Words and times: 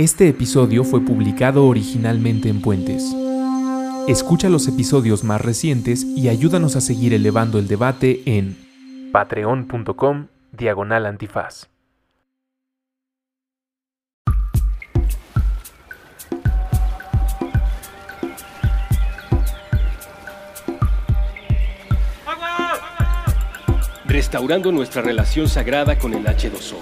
Este 0.00 0.28
episodio 0.28 0.84
fue 0.84 1.00
publicado 1.00 1.66
originalmente 1.66 2.48
en 2.48 2.62
Puentes. 2.62 3.12
Escucha 4.06 4.48
los 4.48 4.68
episodios 4.68 5.24
más 5.24 5.40
recientes 5.40 6.04
y 6.04 6.28
ayúdanos 6.28 6.76
a 6.76 6.80
seguir 6.80 7.14
elevando 7.14 7.58
el 7.58 7.66
debate 7.66 8.22
en 8.24 8.56
patreon.com 9.10 10.28
diagonal 10.52 11.04
antifaz. 11.04 11.68
Restaurando 24.06 24.70
nuestra 24.70 25.02
relación 25.02 25.48
sagrada 25.48 25.98
con 25.98 26.14
el 26.14 26.24
H2O, 26.24 26.76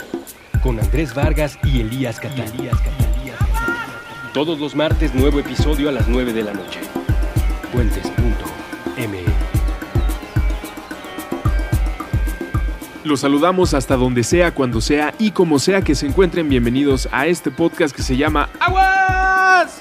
con 0.62 0.78
Andrés 0.78 1.14
Vargas 1.14 1.58
y 1.64 1.80
Elías 1.80 2.20
Catalí. 2.20 2.68
Todos 4.36 4.60
los 4.60 4.76
martes, 4.76 5.14
nuevo 5.14 5.40
episodio 5.40 5.88
a 5.88 5.92
las 5.92 6.08
9 6.08 6.34
de 6.34 6.42
la 6.42 6.52
noche. 6.52 6.78
Puentes.me 7.72 9.22
Los 13.02 13.20
saludamos 13.20 13.72
hasta 13.72 13.96
donde 13.96 14.22
sea, 14.24 14.52
cuando 14.52 14.82
sea 14.82 15.14
y 15.18 15.30
como 15.30 15.58
sea 15.58 15.80
que 15.80 15.94
se 15.94 16.06
encuentren. 16.06 16.50
Bienvenidos 16.50 17.08
a 17.12 17.26
este 17.28 17.50
podcast 17.50 17.96
que 17.96 18.02
se 18.02 18.18
llama 18.18 18.50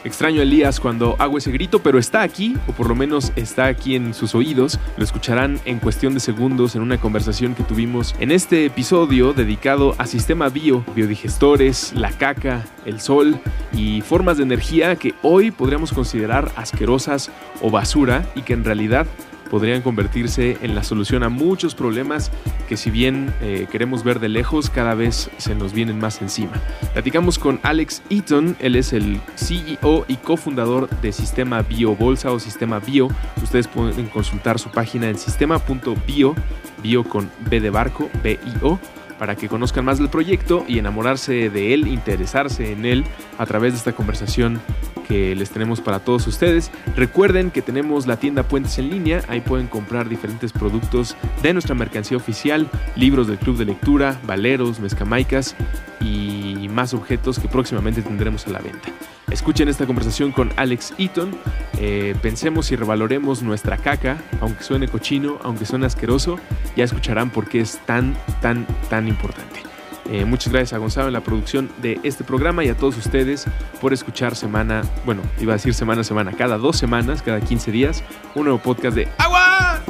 Extraño 0.03 0.41
Elías 0.41 0.79
cuando 0.79 1.15
hago 1.19 1.37
ese 1.37 1.51
grito, 1.51 1.79
pero 1.79 1.99
está 1.99 2.21
aquí, 2.21 2.55
o 2.67 2.71
por 2.71 2.87
lo 2.87 2.95
menos 2.95 3.31
está 3.35 3.65
aquí 3.65 3.95
en 3.95 4.13
sus 4.13 4.35
oídos. 4.35 4.79
Lo 4.97 5.03
escucharán 5.03 5.59
en 5.65 5.79
cuestión 5.79 6.13
de 6.13 6.19
segundos 6.19 6.75
en 6.75 6.81
una 6.81 6.99
conversación 6.99 7.55
que 7.55 7.63
tuvimos 7.63 8.15
en 8.19 8.31
este 8.31 8.65
episodio 8.65 9.33
dedicado 9.33 9.95
a 9.97 10.07
sistema 10.07 10.49
bio, 10.49 10.83
biodigestores, 10.95 11.93
la 11.93 12.11
caca, 12.11 12.65
el 12.85 12.99
sol 12.99 13.39
y 13.73 14.01
formas 14.01 14.37
de 14.37 14.43
energía 14.43 14.95
que 14.95 15.13
hoy 15.21 15.51
podríamos 15.51 15.91
considerar 15.91 16.51
asquerosas 16.55 17.31
o 17.61 17.69
basura 17.69 18.25
y 18.35 18.41
que 18.41 18.53
en 18.53 18.63
realidad 18.63 19.07
podrían 19.49 19.81
convertirse 19.81 20.57
en 20.61 20.75
la 20.75 20.83
solución 20.83 21.23
a 21.23 21.29
muchos 21.29 21.75
problemas 21.75 22.31
que 22.67 22.77
si 22.77 22.89
bien 22.89 23.33
eh, 23.41 23.67
queremos 23.71 24.03
ver 24.03 24.19
de 24.19 24.29
lejos, 24.29 24.69
cada 24.69 24.95
vez 24.95 25.29
se 25.37 25.55
nos 25.55 25.73
vienen 25.73 25.99
más 25.99 26.21
encima. 26.21 26.53
Platicamos 26.93 27.39
con 27.39 27.59
Alex 27.63 28.01
Eaton, 28.09 28.55
él 28.59 28.75
es 28.75 28.93
el 28.93 29.19
CEO 29.35 30.05
y 30.07 30.17
cofundador 30.17 30.89
de 31.01 31.11
Sistema 31.11 31.61
Bio 31.61 31.95
Bolsa 31.95 32.31
o 32.31 32.39
Sistema 32.39 32.79
Bio. 32.79 33.09
Ustedes 33.41 33.67
pueden 33.67 34.07
consultar 34.07 34.59
su 34.59 34.69
página 34.69 35.09
en 35.09 35.17
sistema.bio, 35.17 36.35
bio 36.81 37.03
con 37.03 37.29
B 37.49 37.59
de 37.59 37.69
barco, 37.69 38.09
B-I-O 38.23 38.79
para 39.17 39.35
que 39.35 39.47
conozcan 39.47 39.85
más 39.85 39.97
del 39.97 40.09
proyecto 40.09 40.65
y 40.67 40.79
enamorarse 40.79 41.49
de 41.49 41.73
él, 41.73 41.87
interesarse 41.87 42.71
en 42.71 42.85
él 42.85 43.05
a 43.37 43.45
través 43.45 43.73
de 43.73 43.77
esta 43.77 43.93
conversación 43.93 44.59
que 45.07 45.35
les 45.35 45.49
tenemos 45.49 45.81
para 45.81 45.99
todos 45.99 46.27
ustedes. 46.27 46.71
Recuerden 46.95 47.51
que 47.51 47.61
tenemos 47.61 48.07
la 48.07 48.17
tienda 48.17 48.43
Puentes 48.43 48.77
en 48.77 48.89
línea, 48.89 49.21
ahí 49.27 49.41
pueden 49.41 49.67
comprar 49.67 50.09
diferentes 50.09 50.51
productos 50.51 51.15
de 51.41 51.53
nuestra 51.53 51.75
mercancía 51.75 52.17
oficial, 52.17 52.69
libros 52.95 53.27
del 53.27 53.37
club 53.37 53.57
de 53.57 53.65
lectura, 53.65 54.19
valeros, 54.25 54.79
mezcamaicas 54.79 55.55
y 56.01 56.67
más 56.69 56.93
objetos 56.93 57.39
que 57.39 57.47
próximamente 57.47 58.01
tendremos 58.01 58.45
a 58.47 58.51
la 58.51 58.59
venta. 58.59 58.89
Escuchen 59.31 59.67
esta 59.69 59.87
conversación 59.87 60.31
con 60.31 60.51
Alex 60.55 60.93
Eaton. 60.97 61.31
Eh, 61.79 62.15
pensemos 62.21 62.71
y 62.71 62.75
revaloremos 62.75 63.41
nuestra 63.41 63.77
caca, 63.77 64.17
aunque 64.39 64.63
suene 64.63 64.87
cochino, 64.87 65.39
aunque 65.43 65.65
suene 65.65 65.87
asqueroso, 65.87 66.39
ya 66.75 66.83
escucharán 66.83 67.31
por 67.31 67.49
qué 67.49 67.61
es 67.61 67.79
tan, 67.85 68.15
tan, 68.41 68.67
tan 68.89 69.07
importante. 69.07 69.74
Eh, 70.07 70.23
muchas 70.23 70.53
gracias 70.53 70.73
a 70.73 70.77
Gonzalo 70.77 71.07
en 71.07 71.13
la 71.13 71.21
producción 71.21 71.69
de 71.81 71.99
este 72.03 72.23
programa 72.23 72.63
y 72.63 72.69
a 72.69 72.77
todos 72.77 72.95
ustedes 72.97 73.45
por 73.81 73.91
escuchar 73.91 74.35
semana, 74.35 74.83
bueno, 75.03 75.23
iba 75.39 75.53
a 75.53 75.55
decir 75.55 75.73
semana 75.73 76.01
a 76.01 76.03
semana, 76.03 76.31
cada 76.33 76.59
dos 76.59 76.77
semanas, 76.77 77.23
cada 77.23 77.41
15 77.41 77.71
días, 77.71 78.03
un 78.35 78.43
nuevo 78.43 78.59
podcast 78.59 78.95
de 78.95 79.07
Agua. 79.17 79.81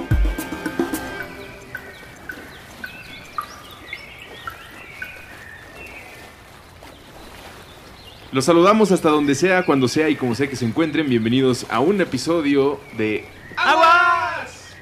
Los 8.32 8.46
saludamos 8.46 8.92
hasta 8.92 9.10
donde 9.10 9.36
sea, 9.36 9.66
cuando 9.66 9.88
sea 9.90 10.10
y 10.10 10.16
como 10.16 10.34
sea 10.36 10.48
que 10.48 10.56
se 10.56 10.66
encuentren. 10.66 11.10
Bienvenidos 11.10 11.66
a 11.70 11.80
un 11.80 12.00
episodio 12.00 12.80
de 12.98 13.26
Aguas. 13.58 14.76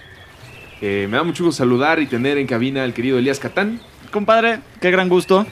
Eh, 0.81 1.07
me 1.09 1.17
da 1.17 1.23
mucho 1.23 1.43
gusto 1.43 1.57
saludar 1.59 1.99
y 1.99 2.07
tener 2.07 2.37
en 2.37 2.45
cabina 2.45 2.83
al 2.83 2.93
querido 2.93 3.17
Elías 3.17 3.39
Catán. 3.39 3.79
Compadre, 4.13 4.59
qué 4.79 4.91
gran 4.91 5.09
gusto. 5.09 5.43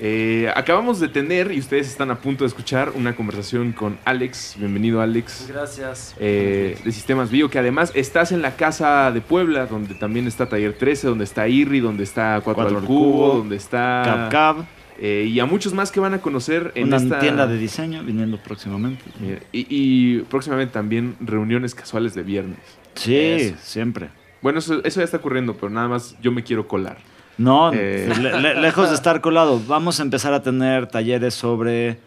Eh, 0.00 0.50
acabamos 0.56 1.00
de 1.00 1.08
tener, 1.08 1.52
y 1.52 1.58
ustedes 1.58 1.86
están 1.86 2.10
a 2.10 2.14
punto 2.14 2.44
de 2.44 2.48
escuchar, 2.48 2.92
una 2.94 3.14
conversación 3.14 3.72
con 3.72 3.98
Alex. 4.06 4.56
Bienvenido, 4.58 5.02
Alex. 5.02 5.46
Gracias. 5.46 6.16
Eh, 6.18 6.78
de 6.82 6.92
Sistemas 6.92 7.30
Bio, 7.30 7.50
que 7.50 7.58
además 7.58 7.92
estás 7.94 8.32
en 8.32 8.40
la 8.40 8.56
casa 8.56 9.12
de 9.12 9.20
Puebla, 9.20 9.66
donde 9.66 9.94
también 9.96 10.26
está 10.26 10.48
Taller 10.48 10.72
13, 10.72 11.08
donde 11.08 11.24
está 11.24 11.46
IRRI, 11.46 11.80
donde 11.80 12.04
está 12.04 12.40
4 12.42 12.54
Cuatro 12.54 12.78
al 12.78 12.82
al 12.84 12.88
Cubo, 12.88 13.12
Cubo, 13.12 13.34
donde 13.40 13.56
está... 13.56 14.02
Cab 14.02 14.30
Cab, 14.30 14.56
eh, 14.98 15.28
y 15.30 15.38
a 15.38 15.44
muchos 15.44 15.74
más 15.74 15.92
que 15.92 16.00
van 16.00 16.14
a 16.14 16.22
conocer 16.22 16.72
en 16.74 16.86
una 16.86 16.96
esta... 16.96 17.18
tienda 17.18 17.46
de 17.46 17.58
diseño 17.58 18.02
viniendo 18.02 18.38
próximamente. 18.38 19.04
Eh, 19.22 19.42
y, 19.52 19.66
y 19.68 20.20
próximamente 20.22 20.72
también 20.72 21.16
reuniones 21.20 21.74
casuales 21.74 22.14
de 22.14 22.22
viernes. 22.22 22.60
Sí, 22.94 23.14
Eso. 23.14 23.56
siempre. 23.60 24.08
Bueno, 24.40 24.60
eso, 24.60 24.82
eso 24.84 25.00
ya 25.00 25.04
está 25.04 25.18
ocurriendo, 25.18 25.52
pero 25.52 25.68
nada 25.68 25.88
más 25.88 26.16
yo 26.22 26.32
me 26.32 26.42
quiero 26.42 26.66
colar. 26.66 26.96
No, 27.38 27.72
Eh. 27.72 28.12
le- 28.20 28.40
le- 28.40 28.60
lejos 28.60 28.88
de 28.88 28.94
estar 28.94 29.20
colado, 29.20 29.60
vamos 29.66 30.00
a 30.00 30.02
empezar 30.02 30.32
a 30.32 30.42
tener 30.42 30.86
talleres 30.86 31.34
sobre 31.34 31.98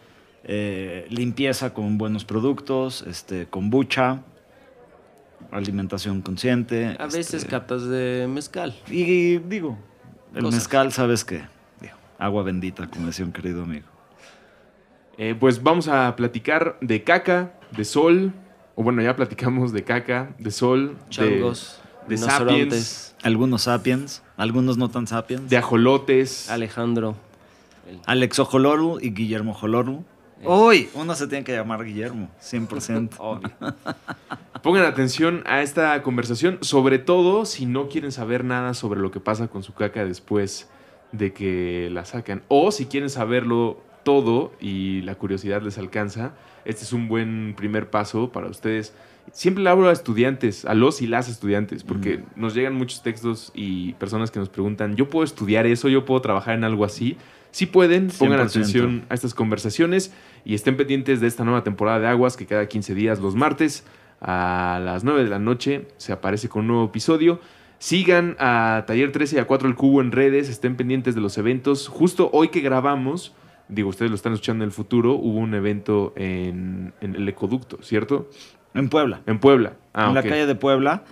eh, 0.45 1.05
limpieza 1.09 1.73
con 1.73 1.97
buenos 1.97 2.25
productos, 2.25 3.03
este, 3.07 3.45
kombucha, 3.47 4.21
alimentación 5.51 6.21
consciente. 6.21 6.95
A 6.99 7.05
veces 7.05 7.33
este, 7.35 7.49
catas 7.49 7.85
de 7.87 8.27
mezcal. 8.29 8.73
Y 8.87 9.37
digo, 9.39 9.77
el 10.33 10.41
Cosas. 10.43 10.59
mezcal, 10.61 10.91
¿sabes 10.91 11.23
qué? 11.25 11.41
Digo, 11.81 11.93
agua 12.17 12.43
bendita, 12.43 12.87
como 12.87 13.07
decía 13.07 13.25
un 13.25 13.31
querido 13.31 13.63
amigo. 13.63 13.85
Eh, 15.17 15.35
pues 15.39 15.61
vamos 15.61 15.87
a 15.87 16.15
platicar 16.15 16.77
de 16.81 17.03
caca, 17.03 17.51
de 17.75 17.83
sol, 17.85 18.31
o 18.75 18.83
bueno, 18.83 19.01
ya 19.01 19.15
platicamos 19.15 19.73
de 19.73 19.83
caca, 19.83 20.29
de 20.39 20.49
sol, 20.51 20.97
Changos, 21.09 21.78
de 21.78 21.78
rinocerontes, 22.09 22.85
sapiens, 22.87 23.15
Algunos 23.23 23.61
sapiens, 23.63 24.23
algunos 24.37 24.77
no 24.77 24.89
tan 24.89 25.07
sapiens. 25.07 25.49
de 25.49 25.57
ajolotes. 25.57 26.49
Alejandro. 26.49 27.15
Alex 28.05 28.39
Ojoloru 28.39 28.99
y 29.01 29.11
Guillermo 29.11 29.51
Ojoloru. 29.51 30.03
Uy, 30.43 30.89
uno 30.93 31.15
se 31.15 31.27
tiene 31.27 31.43
que 31.43 31.53
llamar 31.53 31.83
Guillermo, 31.83 32.29
100%. 32.41 33.09
Obvio. 33.17 33.49
Pongan 34.63 34.85
atención 34.85 35.43
a 35.45 35.61
esta 35.61 36.01
conversación, 36.01 36.59
sobre 36.61 36.99
todo 36.99 37.45
si 37.45 37.65
no 37.65 37.89
quieren 37.89 38.11
saber 38.11 38.43
nada 38.45 38.73
sobre 38.73 38.99
lo 38.99 39.11
que 39.11 39.19
pasa 39.19 39.47
con 39.47 39.63
su 39.63 39.73
caca 39.73 40.05
después 40.05 40.69
de 41.11 41.33
que 41.33 41.89
la 41.91 42.05
sacan. 42.05 42.43
O 42.47 42.71
si 42.71 42.85
quieren 42.85 43.09
saberlo 43.09 43.81
todo 44.03 44.53
y 44.61 45.01
la 45.01 45.15
curiosidad 45.15 45.61
les 45.61 45.77
alcanza, 45.77 46.33
este 46.65 46.83
es 46.83 46.93
un 46.93 47.07
buen 47.07 47.53
primer 47.57 47.89
paso 47.89 48.31
para 48.31 48.47
ustedes. 48.47 48.93
Siempre 49.31 49.63
le 49.63 49.69
hablo 49.69 49.89
a 49.89 49.91
estudiantes, 49.91 50.65
a 50.65 50.73
los 50.73 51.01
y 51.01 51.07
las 51.07 51.29
estudiantes, 51.29 51.83
porque 51.83 52.23
nos 52.35 52.55
llegan 52.55 52.73
muchos 52.73 53.03
textos 53.03 53.51
y 53.53 53.93
personas 53.93 54.31
que 54.31 54.39
nos 54.39 54.49
preguntan, 54.49 54.95
¿yo 54.95 55.09
puedo 55.09 55.23
estudiar 55.23 55.65
eso? 55.65 55.87
¿Yo 55.89 56.05
puedo 56.05 56.21
trabajar 56.21 56.55
en 56.55 56.63
algo 56.63 56.85
así? 56.85 57.17
Si 57.51 57.65
pueden, 57.65 58.09
pongan 58.09 58.39
100%. 58.39 58.45
atención 58.45 59.05
a 59.09 59.13
estas 59.13 59.33
conversaciones 59.33 60.13
y 60.45 60.53
estén 60.53 60.77
pendientes 60.77 61.19
de 61.21 61.27
esta 61.27 61.43
nueva 61.43 61.63
temporada 61.63 61.99
de 61.99 62.07
Aguas 62.07 62.37
que 62.37 62.45
cada 62.45 62.67
15 62.67 62.93
días 62.93 63.19
los 63.19 63.35
martes 63.35 63.85
a 64.21 64.79
las 64.83 65.03
9 65.03 65.23
de 65.23 65.29
la 65.29 65.39
noche 65.39 65.87
se 65.97 66.11
aparece 66.11 66.49
con 66.49 66.61
un 66.61 66.67
nuevo 66.67 66.85
episodio. 66.85 67.39
Sigan 67.79 68.35
a 68.39 68.83
Taller 68.85 69.11
13 69.11 69.37
y 69.37 69.39
a 69.39 69.47
4 69.47 69.67
el 69.67 69.75
Cubo 69.75 70.01
en 70.01 70.11
redes, 70.11 70.49
estén 70.49 70.75
pendientes 70.75 71.15
de 71.15 71.21
los 71.21 71.37
eventos. 71.37 71.87
Justo 71.87 72.29
hoy 72.33 72.49
que 72.49 72.59
grabamos, 72.59 73.33
digo, 73.69 73.89
ustedes 73.89 74.11
lo 74.11 74.15
están 74.15 74.33
escuchando 74.33 74.63
en 74.63 74.67
el 74.67 74.73
futuro, 74.73 75.13
hubo 75.13 75.39
un 75.39 75.53
evento 75.53 76.13
en, 76.17 76.93
en 76.99 77.15
el 77.15 77.27
Ecoducto, 77.29 77.79
¿cierto? 77.81 78.29
En 78.73 78.89
Puebla. 78.89 79.21
En 79.25 79.39
Puebla. 79.39 79.73
Ah, 79.93 80.07
en 80.07 80.15
la 80.15 80.23
calle 80.23 80.45
de 80.45 80.55
Puebla. 80.55 81.03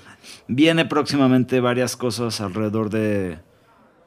Viene 0.48 0.86
próximamente 0.86 1.59
varias 1.59 1.95
cosas 1.95 2.39
alrededor 2.42 2.89
de 2.89 3.39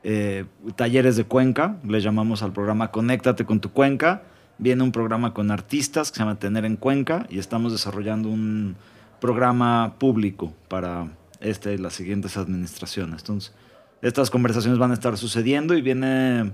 eh, 0.03 0.45
talleres 0.77 1.17
de 1.17 1.25
Cuenca. 1.25 1.77
Le 1.87 2.01
llamamos 2.01 2.43
al 2.43 2.53
programa 2.53 2.91
Conéctate 2.91 3.45
con 3.45 3.61
tu 3.61 3.71
Cuenca. 3.73 4.23
Viene 4.59 4.83
un 4.83 4.93
programa 4.93 5.33
con 5.33 5.51
artistas 5.51 6.11
que 6.11 6.17
se 6.17 6.23
llama 6.23 6.39
Tener 6.39 6.65
en 6.65 6.77
Cuenca 6.77 7.27
y 7.31 7.39
estamos 7.39 7.73
desarrollando 7.73 8.29
un 8.29 8.77
programa 9.21 9.95
público 9.99 10.53
para 10.69 11.09
esta 11.41 11.73
y 11.73 11.79
las 11.79 11.95
siguientes 11.95 12.37
administraciones. 12.37 13.23
Entonces, 13.23 13.55
estas 14.03 14.31
conversaciones 14.31 14.79
van 14.79 14.91
a 14.91 14.95
estar 14.95 15.17
sucediendo 15.17 15.75
y 15.75 15.83
viene, 15.83 16.53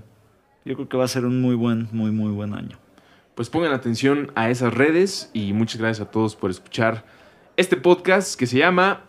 yo 0.65 0.75
creo 0.75 0.89
que 0.89 0.97
va 0.97 1.05
a 1.05 1.09
ser 1.09 1.25
un 1.25 1.41
muy 1.41 1.55
buen, 1.55 1.87
muy, 1.91 2.11
muy 2.11 2.31
buen 2.31 2.53
año. 2.53 2.77
Pues 3.37 3.49
pongan 3.49 3.71
atención 3.71 4.31
a 4.35 4.49
esas 4.49 4.73
redes 4.73 5.29
y 5.31 5.53
muchas 5.53 5.79
gracias 5.79 6.05
a 6.07 6.11
todos 6.11 6.35
por 6.35 6.49
escuchar 6.49 7.05
este 7.55 7.77
podcast 7.77 8.37
que 8.37 8.47
se 8.47 8.57
llama 8.57 9.03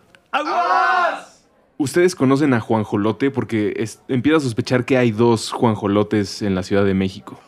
Ustedes 1.77 2.15
conocen 2.15 2.53
a 2.53 2.59
Juan 2.59 2.83
Jolote 2.83 3.31
porque 3.31 3.73
es- 3.77 4.01
empiezo 4.07 4.37
a 4.37 4.41
sospechar 4.41 4.85
que 4.85 4.97
hay 4.97 5.11
dos 5.11 5.51
Juan 5.51 5.73
Jolotes 5.75 6.41
en 6.43 6.53
la 6.53 6.61
Ciudad 6.63 6.85
de 6.85 6.93
México. 6.93 7.39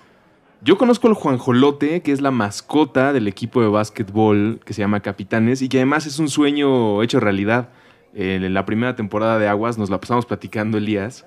Yo 0.63 0.77
conozco 0.77 1.07
al 1.07 1.13
Juanjolote, 1.15 2.01
que 2.01 2.11
es 2.11 2.21
la 2.21 2.29
mascota 2.31 3.13
del 3.13 3.27
equipo 3.27 3.61
de 3.61 3.67
básquetbol 3.67 4.59
que 4.65 4.73
se 4.73 4.81
llama 4.81 4.99
Capitanes 5.01 5.61
y 5.61 5.69
que 5.69 5.77
además 5.77 6.05
es 6.07 6.17
un 6.19 6.29
sueño 6.29 7.01
hecho 7.03 7.19
realidad. 7.19 7.69
Eh, 8.15 8.35
en 8.41 8.53
la 8.53 8.65
primera 8.65 8.95
temporada 8.95 9.37
de 9.39 9.47
Aguas 9.47 9.77
nos 9.77 9.89
la 9.91 9.99
pasamos 9.99 10.25
platicando, 10.25 10.77
Elías, 10.77 11.25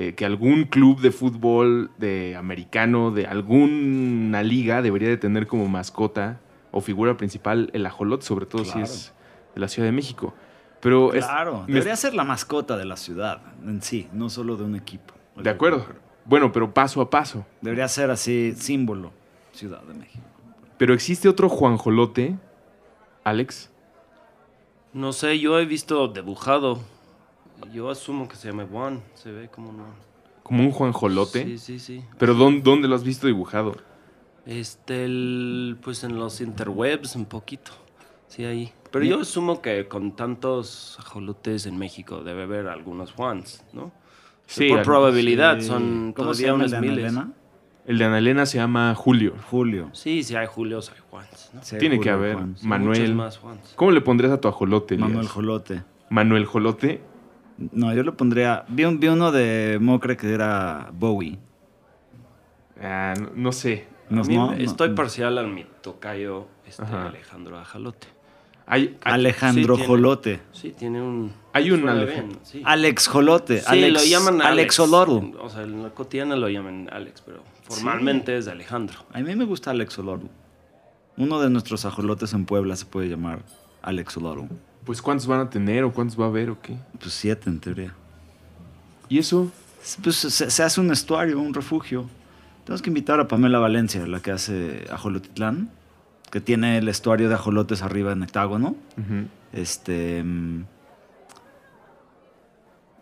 eh, 0.00 0.14
que 0.14 0.24
algún 0.24 0.62
club 0.64 1.00
de 1.00 1.10
fútbol 1.10 1.90
de 1.98 2.36
americano, 2.36 3.10
de 3.10 3.26
alguna 3.26 4.44
liga, 4.44 4.80
debería 4.80 5.08
de 5.08 5.16
tener 5.16 5.48
como 5.48 5.66
mascota 5.68 6.38
o 6.70 6.80
figura 6.80 7.16
principal 7.16 7.68
el 7.72 7.84
ajolote, 7.84 8.24
sobre 8.24 8.46
todo 8.46 8.62
Claro. 8.62 8.76
si 8.86 8.92
es 8.92 9.12
de 9.56 9.60
la 9.60 9.66
Ciudad 9.66 9.88
de 9.88 9.92
México. 9.92 10.34
Pero 10.80 11.12
es- 11.14 11.24
Claro, 11.26 11.64
me- 11.66 11.72
debería 11.74 11.96
ser 11.96 12.14
la 12.14 12.22
mascota 12.22 12.76
de 12.76 12.84
la 12.84 12.96
ciudad 12.96 13.40
en 13.66 13.82
sí, 13.82 14.06
no 14.12 14.28
solo 14.30 14.56
de 14.56 14.62
un 14.64 14.76
equipo. 14.76 15.14
de 15.36 15.50
acuerdo. 15.50 15.84
Bueno, 16.24 16.52
pero 16.52 16.72
paso 16.74 17.00
a 17.00 17.08
paso. 17.10 17.44
Debería 17.60 17.88
ser 17.88 18.10
así, 18.10 18.52
símbolo, 18.56 19.10
Ciudad 19.52 19.82
de 19.82 19.94
México. 19.94 20.24
Pero 20.76 20.94
existe 20.94 21.28
otro 21.28 21.48
Juanjolote, 21.48 22.36
Alex. 23.24 23.70
No 24.92 25.12
sé, 25.12 25.38
yo 25.40 25.58
he 25.58 25.64
visto 25.66 26.06
dibujado. 26.08 26.78
Yo 27.72 27.90
asumo 27.90 28.28
que 28.28 28.36
se 28.36 28.48
llama 28.48 28.66
Juan. 28.70 29.02
Se 29.14 29.30
ve 29.32 29.48
como 29.48 29.72
no. 29.72 29.84
Como 30.42 30.62
un 30.64 30.70
Juanjolote. 30.70 31.44
Sí, 31.44 31.58
sí, 31.58 31.78
sí. 31.78 32.04
Pero 32.18 32.34
¿dónde, 32.34 32.62
dónde 32.62 32.88
lo 32.88 32.94
has 32.94 33.04
visto 33.04 33.26
dibujado? 33.26 33.76
Este, 34.46 35.04
el- 35.04 35.76
pues 35.82 36.04
en 36.04 36.18
los 36.18 36.40
interwebs 36.40 37.16
un 37.16 37.26
poquito. 37.26 37.72
Sí, 38.28 38.44
ahí. 38.44 38.72
Pero 38.90 39.04
yo 39.04 39.20
asumo 39.20 39.60
que 39.60 39.86
con 39.88 40.16
tantos 40.16 40.96
ajolotes 41.00 41.66
en 41.66 41.76
México 41.78 42.22
debe 42.24 42.44
haber 42.44 42.68
algunos 42.68 43.12
Juans, 43.12 43.62
¿no? 43.74 43.92
Sí, 44.46 44.70
Por 44.70 44.82
probabilidad, 44.82 45.58
Sí. 45.60 45.66
son 45.66 46.14
¿Cómo 46.16 46.32
se 46.32 46.46
llama 46.46 46.64
el 46.64 46.70
de 46.70 46.76
Ana. 46.78 46.86
Elena? 46.92 47.32
El 47.86 47.98
de 47.98 48.04
Ana 48.06 48.18
Elena 48.18 48.46
se 48.46 48.56
llama 48.56 48.94
Julio. 48.94 49.34
Julio. 49.50 49.90
Sí, 49.92 50.22
sí 50.22 50.34
hay 50.36 50.46
Julios, 50.46 50.90
hay 50.90 51.00
Juans, 51.10 51.50
¿no? 51.52 51.62
Sí, 51.62 51.76
Tiene 51.78 52.00
que 52.00 52.08
haber. 52.08 52.34
Juan. 52.34 52.56
Manuel. 52.62 53.00
muchos 53.00 53.14
más 53.14 53.36
Juans. 53.38 53.72
¿Cómo 53.76 53.90
le 53.90 54.00
pondrías 54.00 54.32
a 54.32 54.40
tu 54.40 54.48
ajolote? 54.48 54.96
Manuel 54.96 55.28
Jolote. 55.28 55.82
Manuel 56.08 56.46
Jolote. 56.46 57.02
No, 57.72 57.92
yo 57.94 58.02
le 58.02 58.12
pondría. 58.12 58.64
Vi, 58.68 58.84
un- 58.84 59.00
vi 59.00 59.08
uno 59.08 59.32
de 59.32 59.78
Mocre 59.80 60.16
que 60.16 60.32
era 60.32 60.88
Bowie. 60.92 61.38
Ah, 62.80 63.14
no, 63.20 63.30
no 63.34 63.52
sé. 63.52 63.86
No, 64.10 64.22
A 64.22 64.24
mí 64.24 64.36
no, 64.36 64.50
me- 64.50 64.56
no. 64.58 64.62
estoy 64.64 64.90
parcial 64.94 65.36
al 65.38 65.48
mi 65.48 65.64
tocayo 65.82 66.46
este. 66.66 66.82
Alejandro 66.84 67.58
Ajalote. 67.58 68.06
Hay, 68.70 68.98
hay, 69.02 69.12
Alejandro 69.14 69.74
sí, 69.74 69.80
tiene- 69.80 69.86
Jolote. 69.86 70.40
Sí, 70.52 70.74
tiene 70.78 71.00
un... 71.02 71.32
Hay 71.54 71.70
un 71.70 71.88
Alejandro. 71.88 72.38
sí. 72.42 72.62
Alex 72.64 73.08
Jolote. 73.08 73.60
Sí, 73.60 73.64
Alex, 73.66 73.92
lo 73.94 74.04
llaman 74.04 74.34
Alex. 74.42 74.50
Alex 74.52 74.80
Oloru. 74.80 75.34
O 75.40 75.48
sea, 75.48 75.62
en 75.62 75.82
la 75.82 75.90
cotidiana 75.90 76.36
lo 76.36 76.48
llaman 76.50 76.88
Alex, 76.92 77.22
pero 77.24 77.42
formalmente 77.62 78.36
es 78.36 78.46
Alejandro. 78.46 78.98
A 79.12 79.20
mí 79.20 79.34
me 79.34 79.44
gusta 79.46 79.70
Alex 79.70 79.98
Oloru. 79.98 80.28
Uno 81.16 81.40
de 81.40 81.48
nuestros 81.50 81.84
ajolotes 81.86 82.32
en 82.34 82.44
Puebla 82.44 82.76
se 82.76 82.84
puede 82.84 83.08
llamar 83.08 83.40
Alex 83.82 84.16
Oloru. 84.18 84.48
Pues 84.88 85.02
¿cuántos 85.02 85.26
van 85.26 85.40
a 85.40 85.50
tener 85.50 85.84
o 85.84 85.92
cuántos 85.92 86.18
va 86.18 86.24
a 86.24 86.28
haber 86.28 86.48
o 86.48 86.58
qué? 86.62 86.78
Pues 86.98 87.12
siete 87.12 87.50
en 87.50 87.60
teoría. 87.60 87.92
¿Y 89.10 89.18
eso? 89.18 89.52
Pues 90.02 90.16
se, 90.16 90.50
se 90.50 90.62
hace 90.62 90.80
un 90.80 90.90
estuario, 90.90 91.38
un 91.38 91.52
refugio. 91.52 92.08
Tenemos 92.64 92.80
que 92.80 92.88
invitar 92.88 93.20
a 93.20 93.28
Pamela 93.28 93.58
Valencia, 93.58 94.06
la 94.06 94.20
que 94.20 94.30
hace 94.30 94.86
Ajolotitlán, 94.90 95.68
que 96.30 96.40
tiene 96.40 96.78
el 96.78 96.88
estuario 96.88 97.28
de 97.28 97.34
ajolotes 97.34 97.82
arriba 97.82 98.12
en 98.12 98.22
hectágono. 98.22 98.76
Este. 99.52 100.22
mm, 100.24 100.64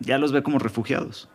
Ya 0.01 0.17
los 0.17 0.33
ve 0.33 0.43
como 0.43 0.59
refugiados. 0.59 1.29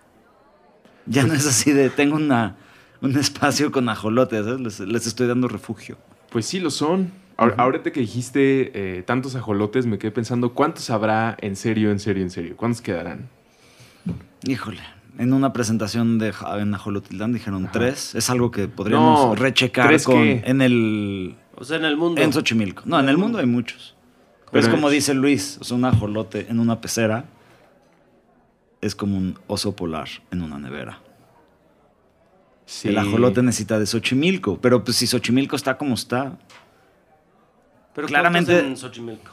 Ya 1.07 1.25
no 1.25 1.33
es 1.33 1.47
así 1.47 1.73
de 1.73 1.89
tengo 1.89 2.17
una, 2.17 2.57
un 3.01 3.17
espacio 3.17 3.73
con 3.73 3.89
ajolotes, 3.89 4.45
¿sabes? 4.45 4.61
Les, 4.61 4.81
les 4.81 5.07
estoy 5.07 5.29
dando 5.29 5.49
refugio. 5.49 5.97
Pues 6.29 6.45
sí 6.45 6.61
lo 6.61 6.71
son. 6.71 7.11
Ahor- 7.37 7.55
Ahorita 7.57 7.91
que 7.93 8.01
dijiste 8.01 8.71
eh, 8.99 9.03
tantos 9.03 9.35
ajolotes, 9.37 9.87
me 9.87 9.99
quedé 9.99 10.11
pensando, 10.11 10.53
¿cuántos 10.55 10.91
habrá 10.91 11.37
en 11.41 11.57
serio, 11.57 11.91
en 11.91 11.99
serio, 11.99 12.23
en 12.23 12.31
serio? 12.31 12.57
¿Cuántos 12.57 12.81
quedarán? 12.83 13.29
Híjole. 14.47 14.81
En 15.19 15.33
una 15.35 15.53
presentación 15.53 16.19
de 16.19 16.33
en 16.59 16.75
Ajolotitlán 16.75 17.33
dijeron 17.35 17.69
tres. 17.71 18.15
Es 18.15 18.31
algo 18.31 18.51
que 18.51 18.67
podríamos 18.67 19.21
No, 19.27 19.35
rechecar 19.35 19.89
¿tres 19.89 20.05
con, 20.05 20.23
qué? 20.23 20.43
en 20.47 20.63
el 20.63 21.37
O 21.55 21.65
sea, 21.65 21.77
en 21.77 21.85
el 21.85 21.97
mundo. 21.99 22.21
En 22.21 22.33
Xochimilco. 22.33 22.83
No, 22.87 22.99
en 22.99 23.09
el 23.11 23.19
mundo 23.19 23.39
hay 23.39 23.47
muchos. 23.47 23.95
Pero 24.51 24.65
es 24.65 24.71
como 24.71 24.89
es- 24.89 24.95
dice 24.95 25.13
Luis, 25.15 25.59
o 25.61 25.65
sea, 25.65 25.77
un 25.77 25.85
ajolote 25.85 26.47
en 26.49 26.59
una 26.61 26.81
pecera 26.81 27.27
es 28.81 28.95
como 28.95 29.17
un 29.19 29.39
oso 29.47 29.77
polar 29.77 30.09
en 30.31 30.43
una 30.43 30.59
nevera. 30.59 31.01
Sí. 32.65 32.89
El 32.89 32.99
ajolote 32.99 33.43
necesita 33.43 33.79
de 33.79 33.87
Xochimilco, 33.87 34.59
pero 34.61 34.83
pues 34.83 34.97
si 34.97 35.07
Xochimilco 35.07 35.57
está 35.57 35.77
como 35.77 35.95
está, 35.95 36.39
Pero 37.95 38.07
claramente- 38.09 38.53
¿cuántos 38.53 38.71
en 38.71 38.77
Xochimilco? 38.77 39.33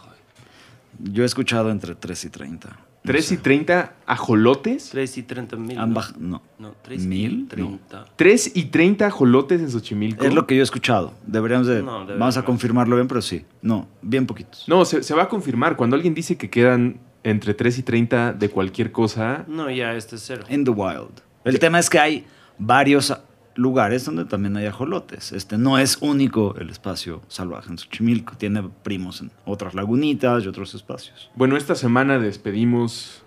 yo 1.01 1.23
he 1.23 1.25
escuchado 1.25 1.69
entre 1.71 1.95
3 1.95 2.25
y 2.25 2.29
30. 2.29 2.69
No 3.01 3.13
¿3 3.13 3.17
y 3.19 3.21
sé. 3.21 3.37
30 3.37 3.93
ajolotes? 4.05 4.89
3 4.89 5.17
y 5.19 5.23
30 5.23 5.55
mil. 5.55 5.77
¿no? 5.77 5.85
no. 6.19 6.41
No, 6.59 6.75
3 6.81 7.05
¿Mil? 7.05 7.31
y 7.31 7.37
No. 7.43 7.47
30. 7.47 8.05
¿3 8.17 8.51
y 8.55 8.63
30 8.65 9.07
ajolotes 9.07 9.61
en 9.61 9.71
Xochimilco? 9.71 10.25
Es 10.25 10.33
lo 10.33 10.45
que 10.45 10.55
yo 10.55 10.61
he 10.61 10.63
escuchado. 10.63 11.13
Deberíamos 11.25 11.67
de... 11.67 11.81
No, 11.81 12.05
debe 12.05 12.19
vamos 12.19 12.35
a 12.35 12.43
confirmarlo 12.43 12.97
bien, 12.97 13.07
pero 13.07 13.21
sí. 13.21 13.45
No, 13.61 13.87
bien 14.01 14.25
poquitos. 14.27 14.65
No, 14.67 14.83
se, 14.83 15.01
se 15.03 15.13
va 15.13 15.23
a 15.23 15.29
confirmar. 15.29 15.77
Cuando 15.77 15.95
alguien 15.95 16.13
dice 16.13 16.37
que 16.37 16.49
quedan 16.49 16.99
entre 17.23 17.53
3 17.53 17.77
y 17.77 17.83
30 17.83 18.33
de 18.33 18.49
cualquier 18.49 18.91
cosa, 18.91 19.45
No, 19.47 19.69
ya 19.71 19.93
este 19.93 20.17
es 20.17 20.23
cero. 20.25 20.43
In 20.49 20.65
the 20.65 20.71
wild. 20.71 21.21
El 21.45 21.57
tema 21.59 21.79
es 21.79 21.89
que 21.89 21.99
hay 21.99 22.25
varios 22.57 23.17
lugares 23.59 24.05
donde 24.05 24.25
también 24.25 24.55
hay 24.57 24.65
ajolotes. 24.65 25.31
Este 25.33 25.57
no 25.57 25.77
es 25.77 25.97
único 26.01 26.55
el 26.57 26.69
espacio 26.69 27.21
salvaje 27.27 27.69
en 27.69 27.77
Xochimilco. 27.77 28.35
Tiene 28.37 28.63
primos 28.83 29.21
en 29.21 29.31
otras 29.45 29.73
lagunitas 29.75 30.43
y 30.43 30.47
otros 30.47 30.73
espacios. 30.75 31.29
bueno, 31.35 31.57
esta 31.57 31.75
semana 31.75 32.17
despedimos 32.19 33.23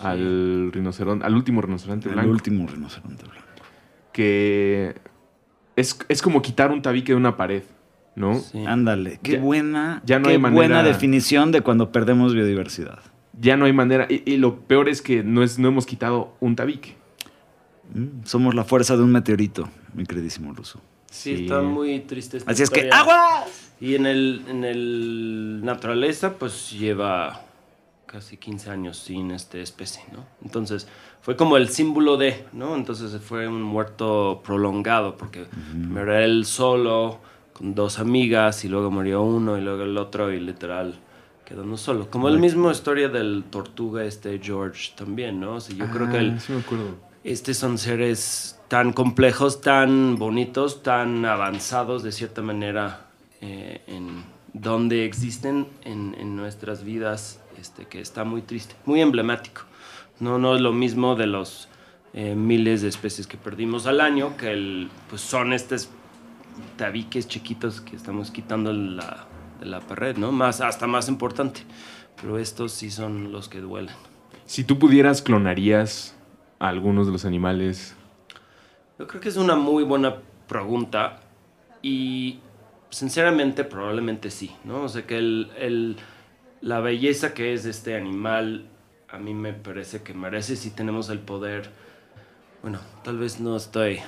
al 0.00 0.70
rinoceronte, 0.72 1.24
al 1.24 1.34
último 1.34 1.60
rinoceronte 1.60 2.08
El 2.08 2.14
blanco. 2.14 2.30
último 2.32 2.66
rinoceronte 2.66 3.24
blanco. 3.24 3.44
que 4.12 4.94
es, 5.76 5.98
es 6.08 6.22
como 6.22 6.40
quitar 6.42 6.70
un 6.70 6.82
tabique 6.82 7.12
de 7.12 7.16
una 7.16 7.36
pared, 7.36 7.62
¿no? 8.16 8.34
Sí. 8.34 8.64
Ándale, 8.66 9.18
qué 9.22 9.32
Ya- 9.32 9.40
buena, 9.40 10.02
ya 10.04 10.18
no 10.18 10.24
qué 10.26 10.32
hay 10.32 10.38
manera- 10.38 10.56
buena 10.56 10.82
definición 10.82 11.52
de 11.52 11.60
cuando 11.62 11.92
perdemos 11.92 12.32
biodiversidad. 12.34 13.00
Ya 13.40 13.56
no 13.56 13.64
hay 13.66 13.72
manera. 13.72 14.06
Y, 14.08 14.22
y 14.30 14.36
lo 14.36 14.60
peor 14.60 14.88
es 14.88 15.02
que 15.02 15.24
no, 15.24 15.42
es, 15.42 15.58
no 15.58 15.66
hemos 15.68 15.86
quitado 15.86 16.36
un 16.40 16.54
tabique. 16.54 16.96
Mm, 17.92 18.24
Somos 18.24 18.54
la 18.54 18.64
fuerza 18.64 18.96
de 18.96 19.02
un 19.02 19.12
meteorito, 19.12 19.68
mi 19.94 20.04
queridísimo 20.06 20.52
Ruso. 20.52 20.80
Sí, 21.10 21.44
está 21.44 21.60
muy 21.60 22.00
triste. 22.00 22.38
esta 22.38 22.50
Así 22.50 22.62
es 22.62 22.70
que. 22.70 22.88
¡agua! 22.90 23.44
Y 23.80 23.94
en 23.94 24.06
el, 24.06 24.44
en 24.48 24.64
el 24.64 25.60
naturaleza, 25.62 26.38
pues 26.38 26.70
lleva 26.70 27.42
casi 28.06 28.36
15 28.36 28.70
años 28.70 28.98
sin 28.98 29.30
este 29.32 29.60
especie, 29.60 30.02
¿no? 30.12 30.24
Entonces, 30.42 30.86
fue 31.20 31.36
como 31.36 31.56
el 31.56 31.68
símbolo 31.68 32.16
de, 32.16 32.46
¿no? 32.52 32.76
Entonces 32.76 33.20
fue 33.20 33.48
un 33.48 33.62
muerto 33.62 34.40
prolongado, 34.44 35.16
porque 35.16 35.46
primero 35.70 36.12
era 36.12 36.24
él 36.24 36.44
solo, 36.44 37.18
con 37.52 37.74
dos 37.74 37.98
amigas, 37.98 38.64
y 38.64 38.68
luego 38.68 38.90
murió 38.90 39.22
uno, 39.22 39.58
y 39.58 39.60
luego 39.60 39.82
el 39.82 39.98
otro, 39.98 40.32
y 40.32 40.38
literal 40.38 40.94
quedó 41.44 41.62
uno 41.62 41.76
solo. 41.76 42.08
Como 42.10 42.28
el 42.28 42.38
mismo 42.38 42.70
historia 42.70 43.08
del 43.08 43.44
tortuga 43.50 44.04
este 44.04 44.38
George 44.42 44.92
también, 44.96 45.40
¿no? 45.40 45.56
O 45.56 45.60
sea, 45.60 45.76
yo 45.76 45.86
creo 45.90 46.08
que 46.08 46.18
el, 46.18 46.40
sí 46.40 46.52
me 46.52 46.60
acuerdo. 46.60 46.96
Estos 47.24 47.56
son 47.56 47.78
seres 47.78 48.60
tan 48.68 48.92
complejos, 48.92 49.62
tan 49.62 50.16
bonitos, 50.16 50.82
tan 50.82 51.24
avanzados 51.24 52.02
de 52.02 52.12
cierta 52.12 52.42
manera 52.42 53.06
eh, 53.40 53.80
en 53.86 54.24
donde 54.52 55.06
existen 55.06 55.66
en, 55.84 56.36
nuestras 56.36 56.84
vidas, 56.84 57.40
este, 57.58 57.86
que 57.86 58.00
está 58.00 58.24
muy 58.24 58.42
triste, 58.42 58.76
muy 58.84 59.00
emblemático. 59.00 59.62
No, 60.20 60.38
no 60.38 60.54
es 60.54 60.60
lo 60.60 60.72
mismo 60.72 61.16
de 61.16 61.26
los 61.26 61.68
eh, 62.12 62.34
miles 62.34 62.82
de 62.82 62.88
especies 62.88 63.26
que 63.26 63.38
perdimos 63.38 63.86
al 63.86 64.02
año, 64.02 64.36
que 64.36 64.88
pues 65.08 65.22
son 65.22 65.54
estos 65.54 65.88
tabiques 66.76 67.26
chiquitos 67.26 67.80
que 67.80 67.96
estamos 67.96 68.30
quitando 68.30 68.70
de 68.70 69.66
la 69.66 69.80
pared, 69.80 70.16
¿no? 70.18 70.30
Más, 70.30 70.60
hasta 70.60 70.86
más 70.86 71.08
importante. 71.08 71.62
Pero 72.20 72.38
estos 72.38 72.72
sí 72.72 72.90
son 72.90 73.32
los 73.32 73.48
que 73.48 73.60
duelen. 73.60 73.94
Si 74.46 74.62
tú 74.62 74.78
pudieras, 74.78 75.22
clonarías 75.22 76.13
a 76.58 76.68
algunos 76.68 77.06
de 77.06 77.12
los 77.12 77.24
animales. 77.24 77.94
Yo 78.98 79.06
creo 79.06 79.20
que 79.20 79.28
es 79.28 79.36
una 79.36 79.56
muy 79.56 79.82
buena 79.84 80.16
pregunta 80.48 81.20
y 81.82 82.38
sinceramente 82.90 83.64
probablemente 83.64 84.30
sí, 84.30 84.54
¿no? 84.64 84.82
O 84.82 84.88
sea 84.88 85.06
que 85.06 85.18
el, 85.18 85.50
el- 85.58 85.96
la 86.60 86.80
belleza 86.80 87.34
que 87.34 87.52
es 87.52 87.66
este 87.66 87.94
animal 87.96 88.64
a 89.08 89.18
mí 89.18 89.34
me 89.34 89.52
parece 89.52 90.02
que 90.02 90.14
merece 90.14 90.56
si 90.56 90.70
tenemos 90.70 91.10
el 91.10 91.18
poder. 91.18 91.70
Bueno, 92.62 92.78
tal 93.02 93.18
vez 93.18 93.38
no 93.40 93.56
estoy... 93.56 94.00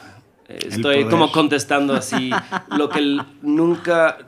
eh, 0.49 0.59
Estoy 0.69 1.05
como 1.11 1.31
contestando 1.33 1.95
así. 1.95 2.31
Lo 2.71 2.89
que 2.89 3.21
nunca 3.43 4.19